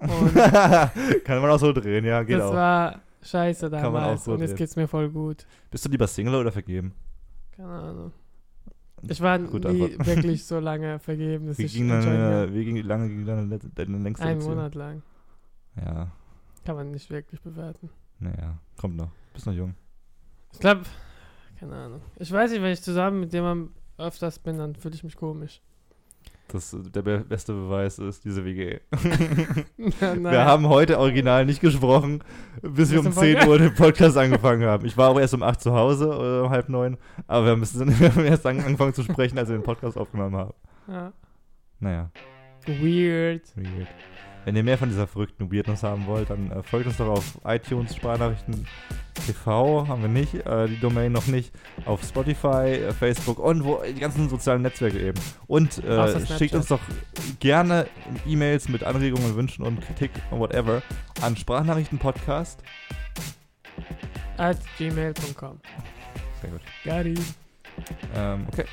Kann 0.00 1.40
man 1.40 1.48
auch 1.50 1.58
so 1.60 1.72
drehen, 1.72 2.04
ja, 2.04 2.24
geht 2.24 2.40
das 2.40 2.50
auch. 2.50 2.54
war 2.54 3.00
scheiße 3.22 3.70
man 3.70 3.78
auch 3.78 3.82
damals 3.84 4.24
so 4.24 4.32
und 4.32 4.40
jetzt 4.40 4.56
geht's 4.56 4.74
mir 4.74 4.88
voll 4.88 5.08
gut. 5.08 5.46
Bist 5.70 5.84
du 5.84 5.88
lieber 5.88 6.08
Single 6.08 6.34
oder 6.34 6.50
vergeben? 6.50 6.94
Keine 7.52 7.68
Ahnung. 7.68 8.12
Ich 9.08 9.20
war 9.20 9.38
Gute 9.38 9.72
nie 9.72 9.96
wirklich 10.04 10.44
so 10.44 10.58
lange 10.58 10.98
vergeben, 10.98 11.46
dass 11.46 11.58
Wie, 11.58 11.66
ich 11.66 11.74
ging 11.74 11.88
deine, 11.88 12.46
kann. 12.46 12.54
wie 12.54 12.64
ging, 12.64 12.76
lange 12.78 13.08
ging 13.08 13.24
deine, 13.24 13.60
deine 13.72 13.98
längste 13.98 14.26
Ein 14.26 14.38
Beziehung? 14.38 14.56
Monat 14.56 14.74
lang. 14.74 15.02
Ja, 15.76 16.10
Kann 16.64 16.74
man 16.74 16.90
nicht 16.90 17.08
wirklich 17.08 17.40
bewerten. 17.40 17.88
naja, 18.18 18.58
kommt 18.76 18.96
noch. 18.96 19.12
Bist 19.32 19.46
noch 19.46 19.54
jung. 19.54 19.76
Ich 20.52 20.58
glaube, 20.58 20.82
keine 21.62 21.76
Ahnung. 21.76 22.00
Ich 22.18 22.32
weiß 22.32 22.50
nicht, 22.50 22.60
wenn 22.62 22.72
ich 22.72 22.82
zusammen 22.82 23.20
mit 23.20 23.32
jemandem 23.32 23.72
öfters 23.98 24.38
bin, 24.40 24.58
dann 24.58 24.74
fühle 24.74 24.94
ich 24.96 25.04
mich 25.04 25.16
komisch. 25.16 25.60
Das, 26.48 26.76
der 26.76 27.02
be 27.02 27.20
beste 27.20 27.52
Beweis 27.54 27.98
ist 28.00 28.24
diese 28.24 28.44
WG. 28.44 28.80
Ja, 30.00 30.14
Wir 30.20 30.44
haben 30.44 30.68
heute 30.68 30.98
original 30.98 31.46
nicht 31.46 31.60
gesprochen, 31.60 32.22
bis 32.62 32.90
wir 32.90 32.98
um 32.98 33.04
zum 33.04 33.12
10 33.12 33.34
Podcast. 33.34 33.48
Uhr 33.48 33.58
den 33.58 33.74
Podcast 33.74 34.16
angefangen 34.18 34.64
haben. 34.64 34.84
Ich 34.84 34.96
war 34.96 35.10
auch 35.10 35.18
erst 35.20 35.34
um 35.34 35.42
8 35.42 35.60
zu 35.60 35.72
Hause, 35.72 36.08
oder 36.08 36.44
um 36.44 36.50
halb 36.50 36.68
neun, 36.68 36.98
aber 37.26 37.46
wir, 37.46 37.56
müssen, 37.56 37.88
wir 38.00 38.12
haben 38.14 38.24
erst 38.24 38.44
an- 38.46 38.60
angefangen 38.60 38.92
zu 38.92 39.02
sprechen, 39.04 39.38
als 39.38 39.48
wir 39.48 39.56
den 39.56 39.62
Podcast 39.62 39.96
aufgenommen 39.96 40.36
haben. 40.36 40.52
Ja. 40.88 41.12
Naja, 41.80 42.10
Weird. 42.66 43.42
weird. 43.56 43.88
Wenn 44.44 44.56
ihr 44.56 44.64
mehr 44.64 44.76
von 44.78 44.88
dieser 44.88 45.06
verrückten 45.06 45.52
Weirdness 45.52 45.82
haben 45.82 46.06
wollt, 46.06 46.30
dann 46.30 46.50
äh, 46.50 46.62
folgt 46.62 46.86
uns 46.86 46.96
doch 46.96 47.08
auf 47.08 47.38
iTunes, 47.44 47.94
Sprachnachrichten 47.94 48.66
TV, 49.26 49.86
haben 49.86 50.02
wir 50.02 50.08
nicht, 50.08 50.34
äh, 50.34 50.66
die 50.66 50.80
Domain 50.80 51.12
noch 51.12 51.26
nicht, 51.26 51.52
auf 51.84 52.02
Spotify, 52.02 52.66
äh, 52.72 52.92
Facebook 52.92 53.38
und 53.38 53.64
wo, 53.64 53.80
die 53.86 54.00
ganzen 54.00 54.28
sozialen 54.28 54.62
Netzwerke 54.62 54.98
eben. 54.98 55.20
Und 55.46 55.82
äh, 55.84 56.26
schickt 56.38 56.54
uns 56.54 56.66
doch 56.66 56.80
gerne 57.38 57.86
E-Mails 58.26 58.68
mit 58.68 58.82
Anregungen, 58.82 59.36
Wünschen 59.36 59.64
und 59.64 59.80
Kritik 59.80 60.10
und 60.30 60.40
whatever 60.40 60.82
an 61.20 61.36
Sprachnachrichtenpodcast. 61.36 62.62
At 64.38 64.58
gmail.com. 64.76 65.60
Sehr 66.40 66.50
gut. 66.50 66.60
Gary. 66.84 67.14
Ähm, 68.16 68.46
okay. 68.48 68.64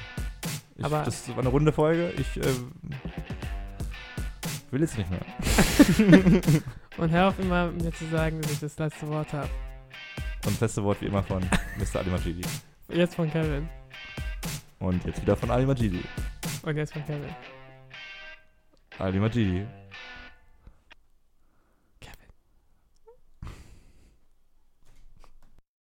Ich, 0.78 0.86
Aber- 0.86 1.04
das 1.04 1.30
war 1.30 1.40
eine 1.40 1.50
runde 1.50 1.72
Folge. 1.72 2.12
Ich 2.18 2.38
äh, 2.38 2.44
will 4.72 4.82
jetzt 4.82 4.98
nicht 4.98 5.10
mehr. 5.10 5.22
Und 6.98 7.12
hör 7.12 7.30
auf 7.30 7.40
immer 7.40 7.72
mir 7.72 7.92
zu 7.92 8.06
sagen, 8.10 8.42
dass 8.42 8.52
ich 8.52 8.60
das 8.60 8.78
letzte 8.78 9.08
Wort 9.08 9.32
habe. 9.34 9.50
Und 10.46 10.56
feste 10.56 10.84
Wort 10.84 11.02
wie 11.02 11.06
immer 11.06 11.24
von 11.24 11.42
Mr. 11.78 12.00
Ali 12.00 12.10
Majidi. 12.10 12.42
Jetzt 12.90 13.16
von 13.16 13.30
Kevin. 13.30 13.68
Und 14.80 15.04
jetzt 15.06 15.22
wieder 15.22 15.36
von 15.36 15.52
Ali 15.52 15.66
Majidi. 15.66 16.04
Und 16.64 16.78
jetzt 16.78 16.94
von 16.94 17.06
Kevin. 17.06 17.36
Ali 18.98 19.20
Majidi. 19.20 19.66